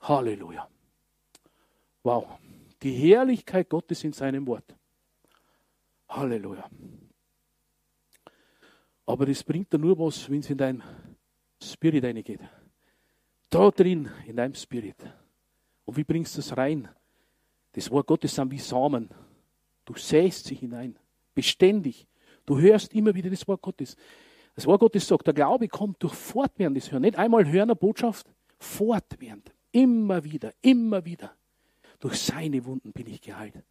Halleluja. 0.00 0.68
Wow. 2.02 2.26
Die 2.82 2.92
Herrlichkeit 2.92 3.68
Gottes 3.68 4.04
in 4.04 4.12
seinem 4.12 4.46
Wort. 4.46 4.74
Halleluja. 6.08 6.68
Aber 9.10 9.26
das 9.26 9.42
bringt 9.42 9.72
dir 9.72 9.78
nur 9.78 9.98
was, 9.98 10.30
wenn 10.30 10.38
es 10.38 10.50
in 10.50 10.56
dein 10.56 10.82
Spirit 11.60 12.04
reingeht. 12.04 12.38
Da 13.48 13.68
drin, 13.72 14.08
in 14.24 14.36
deinem 14.36 14.54
Spirit. 14.54 14.94
Und 15.84 15.96
wie 15.96 16.04
bringst 16.04 16.36
du 16.36 16.40
es 16.40 16.56
rein? 16.56 16.88
Das 17.72 17.90
Wort 17.90 18.06
Gottes 18.06 18.36
sind 18.36 18.52
wie 18.52 18.60
Samen. 18.60 19.10
Du 19.84 19.94
säst 19.96 20.44
sie 20.44 20.54
hinein. 20.54 20.96
Beständig. 21.34 22.06
Du 22.46 22.60
hörst 22.60 22.94
immer 22.94 23.12
wieder 23.12 23.30
das 23.30 23.48
Wort 23.48 23.62
Gottes. 23.62 23.96
Das 24.54 24.64
Wort 24.66 24.78
Gottes 24.78 25.08
sagt, 25.08 25.26
der 25.26 25.34
Glaube 25.34 25.66
kommt 25.66 26.00
durch 26.04 26.14
fortwährendes 26.14 26.92
Hören. 26.92 27.02
Nicht 27.02 27.18
einmal 27.18 27.50
hören 27.50 27.70
eine 27.70 27.76
Botschaft, 27.76 28.32
fortwährend. 28.60 29.52
Immer 29.72 30.22
wieder, 30.22 30.52
immer 30.62 31.04
wieder. 31.04 31.34
Durch 31.98 32.16
seine 32.16 32.64
Wunden 32.64 32.92
bin 32.92 33.08
ich 33.08 33.20
geheilt. 33.20 33.64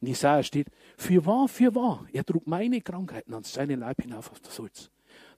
In 0.00 0.08
Jesaja 0.08 0.42
steht, 0.42 0.68
für 0.96 1.24
wahr, 1.24 1.48
für 1.48 1.74
wahr, 1.74 2.06
er 2.12 2.24
trug 2.24 2.46
meine 2.46 2.80
Krankheiten 2.80 3.34
an 3.34 3.44
seinen 3.44 3.80
Leib 3.80 4.02
hinauf 4.02 4.30
auf 4.30 4.40
das 4.40 4.58
Holz. 4.58 4.90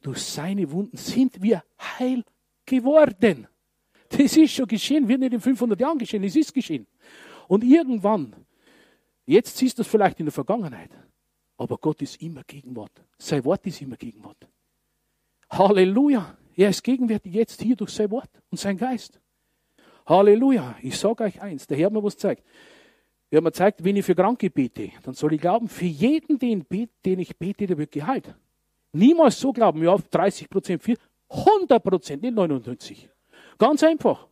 Durch 0.02 0.22
seine 0.22 0.70
Wunden 0.70 0.96
sind 0.96 1.42
wir 1.42 1.62
heil 1.98 2.24
geworden. 2.64 3.46
Das 4.08 4.36
ist 4.36 4.52
schon 4.52 4.66
geschehen, 4.66 5.08
wird 5.08 5.20
nicht 5.20 5.32
in 5.32 5.40
500 5.40 5.80
Jahren 5.80 5.98
geschehen, 5.98 6.22
es 6.24 6.36
ist 6.36 6.54
geschehen. 6.54 6.86
Und 7.48 7.64
irgendwann, 7.64 8.34
jetzt 9.24 9.56
siehst 9.56 9.78
du 9.78 9.82
es 9.82 9.88
vielleicht 9.88 10.20
in 10.20 10.26
der 10.26 10.32
Vergangenheit, 10.32 10.90
aber 11.56 11.78
Gott 11.78 12.02
ist 12.02 12.20
immer 12.22 12.42
Gegenwart. 12.44 12.92
Sein 13.18 13.44
Wort 13.44 13.66
ist 13.66 13.80
immer 13.80 13.96
Gegenwart. 13.96 14.48
Halleluja. 15.50 16.36
Er 16.56 16.70
ist 16.70 16.82
gegenwärtig 16.82 17.34
jetzt 17.34 17.60
hier 17.60 17.76
durch 17.76 17.90
sein 17.90 18.10
Wort 18.10 18.30
und 18.50 18.58
sein 18.58 18.76
Geist. 18.76 19.20
Halleluja. 20.06 20.76
Ich 20.82 20.98
sage 20.98 21.24
euch 21.24 21.40
eins, 21.40 21.66
der 21.66 21.76
Herr 21.76 21.86
hat 21.86 21.92
mir 21.92 22.02
was 22.02 22.14
gezeigt. 22.14 22.44
Er 23.36 23.40
hat 23.40 23.44
mir 23.44 23.50
gezeigt, 23.50 23.84
wenn 23.84 23.96
ich 23.96 24.06
für 24.06 24.14
Kranke 24.14 24.48
bete, 24.48 24.92
dann 25.02 25.12
soll 25.12 25.34
ich 25.34 25.40
glauben, 25.42 25.68
für 25.68 25.84
jeden, 25.84 26.38
den, 26.38 26.64
den 27.04 27.18
ich 27.18 27.36
bete, 27.36 27.66
der 27.66 27.76
wird 27.76 27.92
geheilt. 27.92 28.34
Niemals 28.92 29.38
so 29.38 29.52
glauben, 29.52 29.82
ja, 29.82 29.94
30 29.94 30.48
Prozent, 30.48 30.82
100 31.28 31.84
Prozent, 31.84 32.22
nicht 32.22 32.34
99. 32.34 33.10
Ganz 33.58 33.82
einfach. 33.82 34.26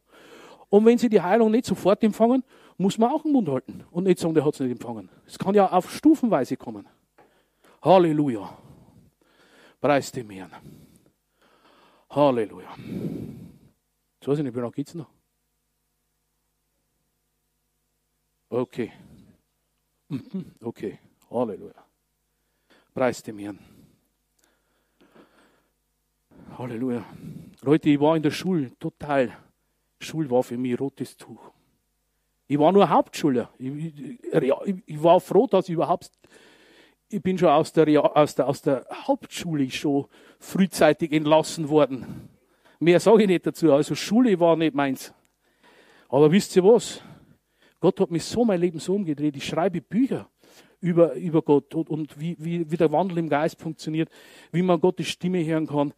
Und 0.71 0.87
wenn 0.87 0.97
Sie 0.97 1.11
die 1.11 1.21
Heilung 1.21 1.51
nicht 1.51 1.67
sofort 1.67 2.03
empfangen, 2.03 2.45
muss 2.79 2.97
man 2.97 3.11
auch 3.11 3.25
den 3.25 3.33
Mund 3.33 3.47
halten 3.47 3.85
und 3.91 4.05
nicht 4.05 4.19
sagen, 4.19 4.33
der 4.33 4.43
hat 4.43 4.55
es 4.55 4.61
nicht 4.61 4.73
empfangen. 4.73 5.11
Es 5.27 5.39
kann 5.39 5.55
ja 5.55 5.71
auf 5.71 5.91
Stufenweise 5.91 6.57
kommen. 6.57 6.89
Halleluja. 7.83 8.57
Preis 9.83 10.13
dem 10.13 10.31
Herrn. 10.31 10.53
Halleluja. 12.09 12.71
Jetzt 12.79 14.29
weiß 14.29 14.39
ich 14.39 14.45
nicht, 14.45 14.57
wie 14.57 14.61
lange 14.61 14.73
geht 14.73 14.89
es 14.89 14.95
noch? 14.95 15.11
Okay. 18.55 18.93
Mhm. 20.09 20.53
Okay. 20.61 20.99
Halleluja. 21.29 21.75
Preis 22.95 23.21
dem 23.21 23.41
Herrn. 23.41 23.59
Halleluja. 26.57 27.05
Leute, 27.63 27.91
ich 27.91 27.99
war 27.99 28.17
in 28.17 28.23
der 28.23 28.31
Schule 28.31 28.71
total. 28.79 29.37
Schule 29.99 30.31
war 30.31 30.45
für 30.45 30.57
mich 30.57 30.79
rotes 30.79 31.17
Tuch. 31.17 31.51
Ich 32.47 32.57
war 32.57 32.71
nur 32.71 32.89
Hauptschüler. 32.89 33.51
Ich, 33.59 33.75
ich, 33.75 34.83
ich, 34.87 35.03
war 35.03 35.19
froh, 35.19 35.49
dass 35.49 35.69
ich 35.69 35.75
überhaupt, 35.75 36.13
ich 37.09 37.21
bin 37.21 37.37
schon 37.37 37.49
aus 37.49 37.73
der, 37.73 38.17
aus 38.17 38.37
der, 38.37 38.47
aus 38.47 38.63
der 38.63 38.87
Hauptschule 38.93 39.69
schon 39.73 40.07
frühzeitig 40.39 41.11
entlassen 41.11 41.69
worden. 41.69 42.29
Mehr 42.79 43.01
sage 43.01 43.23
ich 43.23 43.29
nicht 43.29 43.47
dazu. 43.47 43.73
Also 43.73 43.97
Schule 43.97 44.39
war 44.39 44.55
nicht 44.55 44.77
meins. 44.77 45.13
Aber 46.09 46.31
wisst 46.31 46.55
ihr 46.55 46.63
was? 46.63 47.03
Gott 47.85 48.01
hat 48.01 48.11
mich 48.11 48.25
so 48.25 48.47
mein 48.47 48.63
Leben 48.63 48.79
so 48.79 48.95
umgedreht. 48.95 49.37
Ich 49.37 49.45
schreibe 49.45 49.83
Bücher 49.83 50.31
über, 50.81 51.13
über 51.17 51.43
Gott 51.43 51.75
und, 51.75 51.91
und 51.91 52.19
wie, 52.19 52.35
wie, 52.39 52.71
wie 52.71 52.79
der 52.79 52.91
Wandel 52.91 53.19
im 53.19 53.29
Geist 53.29 53.61
funktioniert, 53.61 54.09
wie 54.53 54.63
man 54.63 54.81
Gottes 54.81 55.09
Stimme 55.09 55.45
hören 55.45 55.67
kann. 55.67 55.93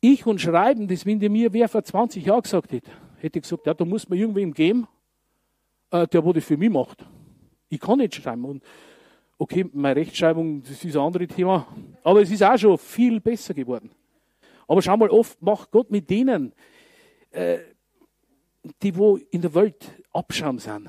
ich 0.00 0.24
und 0.24 0.40
Schreiben, 0.40 0.86
das 0.86 1.04
wenn 1.06 1.18
mir 1.18 1.52
wer 1.52 1.68
vor 1.68 1.82
20 1.82 2.24
Jahren 2.24 2.42
gesagt 2.42 2.70
hätte, 2.70 2.88
hätte 3.16 3.40
ich 3.40 3.42
gesagt, 3.42 3.66
ja, 3.66 3.74
da 3.74 3.84
muss 3.84 4.08
man 4.08 4.16
irgendwem 4.16 4.54
geben, 4.54 4.86
äh, 5.90 6.06
der 6.06 6.22
das 6.22 6.44
für 6.44 6.56
mich 6.56 6.70
macht. 6.70 7.04
Ich 7.68 7.80
kann 7.80 7.98
nicht 7.98 8.14
schreiben. 8.14 8.44
Und 8.44 8.62
okay, 9.38 9.68
meine 9.72 9.96
Rechtschreibung, 9.96 10.62
das 10.62 10.84
ist 10.84 10.94
ein 10.94 11.02
anderes 11.02 11.34
Thema, 11.34 11.66
aber 12.04 12.22
es 12.22 12.30
ist 12.30 12.44
auch 12.44 12.56
schon 12.56 12.78
viel 12.78 13.18
besser 13.18 13.54
geworden. 13.54 13.90
Aber 14.68 14.80
schau 14.82 14.96
mal, 14.96 15.10
oft 15.10 15.42
macht 15.42 15.72
Gott 15.72 15.90
mit 15.90 16.08
denen, 16.08 16.52
äh, 17.32 17.58
die 18.82 18.96
wo 18.96 19.16
in 19.16 19.42
der 19.42 19.54
Welt 19.54 19.84
Abschaum 20.12 20.58
sind, 20.58 20.88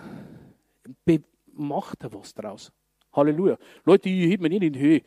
macht 1.57 2.03
er 2.03 2.13
was 2.13 2.33
draus. 2.33 2.71
Halleluja. 3.13 3.57
Leute, 3.85 4.09
ich 4.09 4.29
hebe 4.29 4.43
mich 4.43 4.51
nicht 4.51 4.63
in 4.63 4.73
die 4.73 4.79
Höhe. 4.79 5.01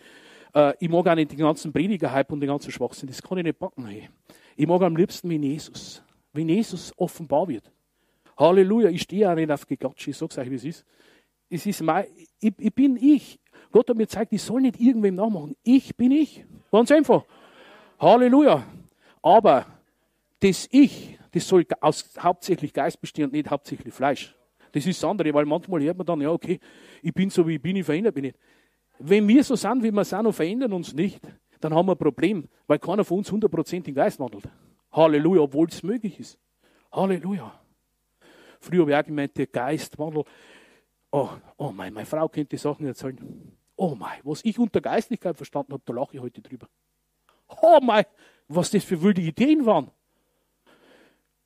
Äh, 0.55 0.75
ich 0.81 0.89
mag 0.89 1.07
auch 1.07 1.15
nicht 1.15 1.31
den 1.31 1.39
ganzen 1.39 1.73
Prediger-Hype 1.73 2.33
und 2.33 2.41
den 2.41 2.49
ganzen 2.49 2.73
Schwachsinn. 2.73 3.09
Das 3.09 3.23
kann 3.23 3.39
ich 3.39 3.45
nicht 3.45 3.59
packen. 3.59 3.87
Hey. 3.87 4.09
Ich 4.57 4.67
mag 4.67 4.83
am 4.83 4.97
liebsten, 4.97 5.31
wie 5.31 5.37
Jesus. 5.37 6.03
Wie 6.33 6.43
Jesus 6.43 6.93
offenbar 6.97 7.49
wird. 7.49 7.71
Halleluja. 8.39 8.91
Ich 8.91 9.03
stehe 9.03 9.31
auch 9.31 9.35
nicht 9.35 9.51
auf 9.51 9.67
Gegatsche. 9.67 10.11
Ich 10.11 10.17
sag's 10.17 10.39
euch, 10.39 10.51
wie 10.51 10.57
es 10.57 10.65
ist. 10.65 10.85
Es 11.49 11.67
ist 11.67 11.83
mein, 11.83 12.07
ich, 12.41 12.55
ich 12.59 12.75
bin 12.75 12.97
ich. 12.97 13.39
Gott 13.73 13.89
hat 13.89 13.97
mir 13.97 14.05
gezeigt, 14.05 14.33
ich 14.33 14.43
soll 14.43 14.63
nicht 14.63 14.81
irgendwem 14.81 15.17
nachmachen. 15.17 15.57
Ich 15.63 15.97
bin 15.97 16.13
ich. 16.13 16.45
Ganz 16.71 16.91
einfach. 16.91 17.25
Halleluja. 17.99 18.65
Aber 19.23 19.67
das 20.41 20.69
Ich, 20.71 21.19
das 21.33 21.47
soll 21.47 21.67
aus, 21.81 22.11
hauptsächlich 22.19 22.73
Geist 22.73 23.01
bestehen 23.01 23.27
und 23.27 23.33
nicht 23.33 23.51
hauptsächlich 23.51 23.93
Fleisch. 23.93 24.35
Das 24.73 24.87
ist 24.87 25.03
das 25.03 25.09
andere, 25.09 25.33
weil 25.35 25.45
manchmal 25.45 25.83
hört 25.83 25.99
man 25.99 26.07
dann, 26.07 26.21
ja, 26.21 26.31
okay, 26.31 26.61
ich 27.03 27.13
bin 27.13 27.31
so, 27.31 27.47
wie 27.47 27.57
ich 27.57 27.63
bin, 27.63 27.77
ich 27.77 27.85
verändere 27.85 28.13
mich 28.15 28.23
nicht. 28.23 28.39
Wenn 28.99 29.27
wir 29.27 29.43
so 29.43 29.57
sind, 29.57 29.83
wie 29.83 29.91
wir 29.91 30.05
sind 30.05 30.27
und 30.27 30.33
verändern 30.33 30.73
uns 30.73 30.93
nicht, 30.93 31.21
dann 31.61 31.75
haben 31.75 31.87
wir 31.87 31.93
ein 31.93 31.99
Problem, 31.99 32.49
weil 32.67 32.79
keiner 32.79 33.05
von 33.05 33.19
uns 33.19 33.33
100% 33.33 33.89
im 33.89 33.95
Geist 33.95 34.21
wandelt. 34.21 34.45
Halleluja, 34.93 35.43
obwohl 35.43 35.69
es 35.69 35.83
möglich 35.83 36.19
ist. 36.21 36.39
Halleluja. 36.93 37.53
Früher 38.61 38.83
habe 38.83 38.91
ich 38.91 38.97
auch 38.97 39.05
gemeint, 39.05 39.37
der 39.37 39.47
Geist 39.47 39.99
wandelt. 39.99 40.27
Oh, 41.11 41.31
oh 41.57 41.73
mein, 41.73 41.93
meine 41.93 42.07
Frau 42.07 42.29
kennt 42.29 42.53
die 42.53 42.57
Sachen 42.57 42.87
erzählen. 42.87 43.57
Oh 43.77 43.95
mein, 43.95 44.21
was 44.23 44.45
ich 44.45 44.59
unter 44.59 44.81
Geistlichkeit 44.81 45.37
verstanden 45.37 45.73
habe, 45.73 45.83
da 45.85 45.93
lache 45.93 46.17
ich 46.17 46.21
heute 46.21 46.41
drüber. 46.41 46.69
Oh 47.63 47.81
mein, 47.83 48.05
was 48.49 48.71
das 48.71 48.85
für 48.85 49.01
wilde 49.03 49.23
Ideen 49.23 49.67
waren. 49.67 49.91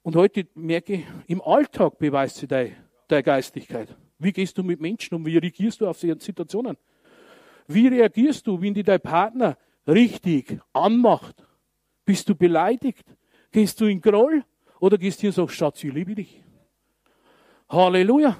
Und 0.04 0.16
heute 0.16 0.46
merke 0.54 0.92
ich, 0.96 1.04
im 1.28 1.40
Alltag 1.40 1.98
beweist 1.98 2.36
sie 2.36 2.46
deine, 2.46 2.76
deine 3.08 3.22
Geistlichkeit. 3.22 3.88
Wie 4.18 4.32
gehst 4.32 4.56
du 4.58 4.62
mit 4.62 4.78
Menschen 4.78 5.14
um? 5.14 5.24
Wie 5.24 5.38
reagierst 5.38 5.80
du 5.80 5.88
auf 5.88 5.98
Situationen? 5.98 6.76
Wie 7.66 7.88
reagierst 7.88 8.46
du, 8.46 8.60
wenn 8.60 8.74
dir 8.74 8.84
dein 8.84 9.00
Partner 9.00 9.56
richtig 9.88 10.60
anmacht? 10.74 11.42
Bist 12.04 12.28
du 12.28 12.34
beleidigt? 12.34 13.16
Gehst 13.50 13.80
du 13.80 13.86
in 13.86 13.98
Groll? 13.98 14.44
Oder 14.78 14.98
gehst 14.98 15.22
du 15.22 15.26
und 15.28 15.32
sagst, 15.32 15.56
Schatz, 15.56 15.82
ich 15.82 15.94
liebe 15.94 16.14
dich? 16.14 16.44
Halleluja. 17.70 18.36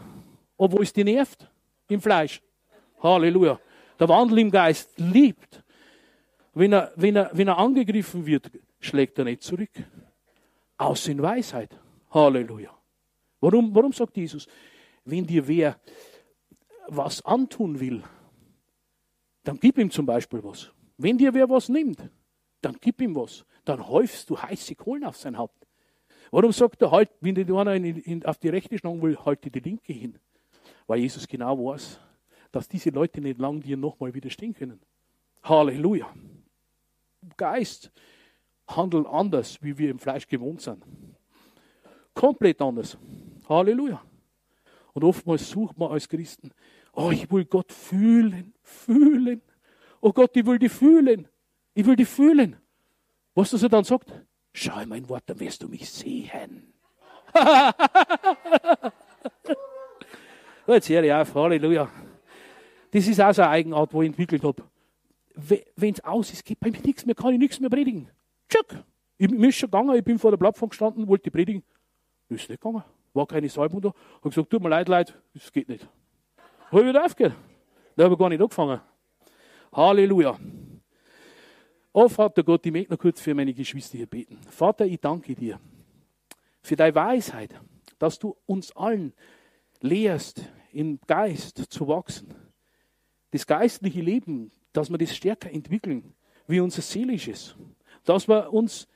Obwohl 0.59 0.83
es 0.83 0.93
dich 0.93 1.07
nervt 1.07 1.51
im 1.89 2.03
Fleisch. 2.03 2.43
Halleluja. 3.03 3.59
Der 3.99 4.09
Wandel 4.11 4.41
im 4.41 4.51
Geist 4.51 4.91
liebt. 4.99 5.65
Wenn 6.53 6.75
er, 6.75 6.93
wenn 6.97 7.17
er, 7.17 7.31
wenn 7.33 7.49
er 7.49 7.57
angegriffen 7.57 8.27
wird, 8.27 8.51
schlägt 8.81 9.19
er 9.19 9.25
nicht 9.25 9.43
zurück. 9.43 9.71
Aus 10.77 11.07
in 11.09 11.23
Weisheit. 11.23 11.79
Halleluja. 12.11 12.77
Warum, 13.41 13.75
warum 13.75 13.93
sagt 13.93 14.17
Jesus, 14.17 14.47
wenn 15.05 15.27
dir 15.27 15.47
wer 15.47 15.79
was 16.89 17.25
antun 17.25 17.79
will, 17.79 18.03
dann 19.43 19.59
gib 19.61 19.79
ihm 19.79 19.91
zum 19.91 20.07
Beispiel 20.07 20.43
was. 20.43 20.71
Wenn 20.97 21.19
dir 21.19 21.35
wer 21.35 21.49
was 21.49 21.69
nimmt, 21.69 22.09
dann 22.63 22.77
gib 22.81 23.01
ihm 23.01 23.15
was. 23.15 23.45
Dann 23.65 23.87
häufst 23.87 24.31
du 24.31 24.39
heiße 24.39 24.75
Kohlen 24.75 25.05
auf 25.05 25.17
sein 25.17 25.37
Haupt. 25.37 25.67
Warum 26.31 26.53
sagt 26.53 26.81
er 26.83 26.91
halt, 26.91 27.11
wenn 27.21 27.35
dir 27.35 27.47
einer 27.55 27.75
in, 27.75 27.85
in, 27.85 28.25
auf 28.25 28.39
die 28.39 28.49
rechte 28.49 28.79
schlagen 28.79 29.03
will, 29.03 29.17
halte 29.25 29.51
die 29.51 29.61
linke 29.61 29.93
hin? 29.93 30.19
Weil 30.87 31.01
Jesus 31.01 31.29
genau 31.29 31.59
weiß, 31.59 32.01
dass 32.51 32.69
diese 32.69 32.91
Leute 32.91 33.21
nicht 33.21 33.39
lang 33.39 33.61
dir 33.61 33.77
nochmal 33.77 34.15
widerstehen 34.15 34.55
können. 34.55 34.81
Halleluja. 35.43 36.13
Geist 37.37 37.91
handelt 38.67 39.07
anders, 39.07 39.63
wie 39.63 39.77
wir 39.79 39.91
im 39.91 39.99
Fleisch 39.99 40.27
gewohnt 40.27 40.61
sind. 40.61 40.85
Komplett 42.15 42.61
anders. 42.63 42.97
Halleluja. 43.49 44.03
Und 44.93 45.05
oftmals 45.05 45.49
sucht 45.51 45.77
man 45.77 45.91
als 45.91 46.09
Christen, 46.09 46.53
oh, 46.93 47.11
ich 47.11 47.31
will 47.31 47.45
Gott 47.45 47.73
fühlen, 47.73 48.55
fühlen. 48.63 49.43
Oh 50.01 50.13
Gott, 50.13 50.37
ich 50.37 50.47
will 50.47 50.59
die 50.59 50.69
fühlen. 50.69 51.29
Ich 51.75 51.85
will 51.85 51.97
die 51.97 52.05
fühlen. 52.05 52.57
Was 53.35 53.53
er 53.53 53.69
dann 53.69 53.85
sagt? 53.85 54.13
Schau 54.53 54.79
in 54.79 54.89
mein 54.89 55.09
Wort, 55.09 55.25
dann 55.27 55.41
wirst 55.41 55.63
du 55.63 55.69
mich 55.69 55.91
sehen. 55.91 56.73
Jetzt 60.67 60.89
höre 60.89 61.03
ich 61.03 61.13
auf, 61.13 61.35
Halleluja. 61.35 61.91
Das 62.93 63.09
ist 63.09 63.21
auch 63.21 63.33
so 63.35 63.43
eine 63.43 63.51
Eigenart, 63.51 63.93
die 63.93 63.99
ich 63.99 64.07
entwickelt 64.07 64.45
habe. 64.45 64.63
Wenn 65.35 65.93
es 65.95 66.05
aus 66.05 66.33
ist, 66.33 66.45
geht 66.45 66.61
bei 66.61 66.71
mir 66.71 66.81
nichts 66.81 67.05
mehr, 67.05 67.17
kann 67.17 67.33
ich 67.33 67.41
nichts 67.41 67.59
mehr 67.59 67.71
predigen. 67.71 68.09
Tschuck. 68.49 68.85
Ich, 69.17 69.31
mir 69.31 69.49
ist 69.49 69.57
schon 69.57 69.71
gegangen, 69.71 69.95
ich 69.97 70.05
bin 70.05 70.19
vor 70.19 70.31
der 70.31 70.39
Plattform 70.39 70.69
gestanden, 70.69 71.07
wollte 71.07 71.31
predigen. 71.31 71.63
Ist 72.29 72.49
nicht 72.49 72.61
gegangen. 72.61 72.85
War 73.13 73.27
keine 73.27 73.49
Salbung 73.49 73.81
da. 73.81 73.93
Habe 74.17 74.31
gesagt, 74.31 74.51
tut 74.51 74.63
mir 74.63 74.69
leid, 74.69 74.89
Leute, 74.89 75.15
das 75.33 75.53
geht 75.53 75.69
nicht. 75.69 75.87
Habe 76.71 76.83
ich 76.83 76.89
wieder 76.89 77.05
aufgehört. 77.05 77.37
Da 77.97 78.05
habe 78.05 78.15
ich 78.15 78.19
gar 78.19 78.29
nicht 78.29 78.41
angefangen. 78.41 78.81
Halleluja. 79.73 80.39
Oh 81.93 82.09
Vater 82.09 82.43
Gott, 82.43 82.67
ich 82.67 82.73
möchte 82.73 82.93
noch 82.93 82.99
kurz 82.99 83.21
für 83.21 83.35
meine 83.35 83.55
Geschwister 83.55 83.97
hier 83.97 84.07
beten. 84.07 84.39
Vater, 84.51 84.85
ich 84.85 85.01
danke 85.01 85.35
dir 85.35 85.61
für 86.61 86.75
deine 86.75 86.95
Weisheit, 86.95 87.55
dass 88.01 88.19
du 88.19 88.37
uns 88.47 88.75
allen 88.75 89.13
lehrst, 89.81 90.43
im 90.73 90.99
Geist 91.07 91.59
zu 91.71 91.87
wachsen. 91.87 92.35
Das 93.31 93.47
geistliche 93.47 94.01
Leben, 94.01 94.51
dass 94.73 94.91
wir 94.91 94.99
das 94.99 95.15
stärker 95.15 95.53
entwickeln, 95.53 96.15
wie 96.49 96.59
unser 96.59 96.83
seelisches. 96.83 97.55
Dass 98.05 98.29
wir 98.29 98.53
uns 98.53 98.87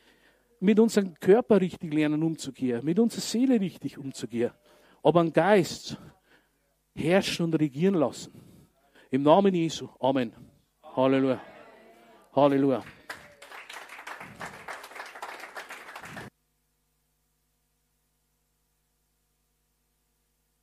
mit 0.61 0.79
unserem 0.81 1.15
Körper 1.15 1.61
richtig 1.61 1.93
lernen 1.93 2.23
umzugehen, 2.23 2.85
mit 2.85 2.99
unserer 2.99 3.21
Seele 3.21 3.61
richtig 3.61 3.99
umzugehen, 3.99 4.51
aber 5.03 5.21
ein 5.21 5.33
Geist 5.33 5.99
herrschen 6.95 7.47
und 7.47 7.55
regieren 7.55 7.95
lassen. 7.95 8.33
Im 9.11 9.23
Namen 9.23 9.55
Jesu. 9.55 9.89
Amen. 10.01 10.33
Halleluja. 10.83 11.41
Halleluja. 12.35 12.83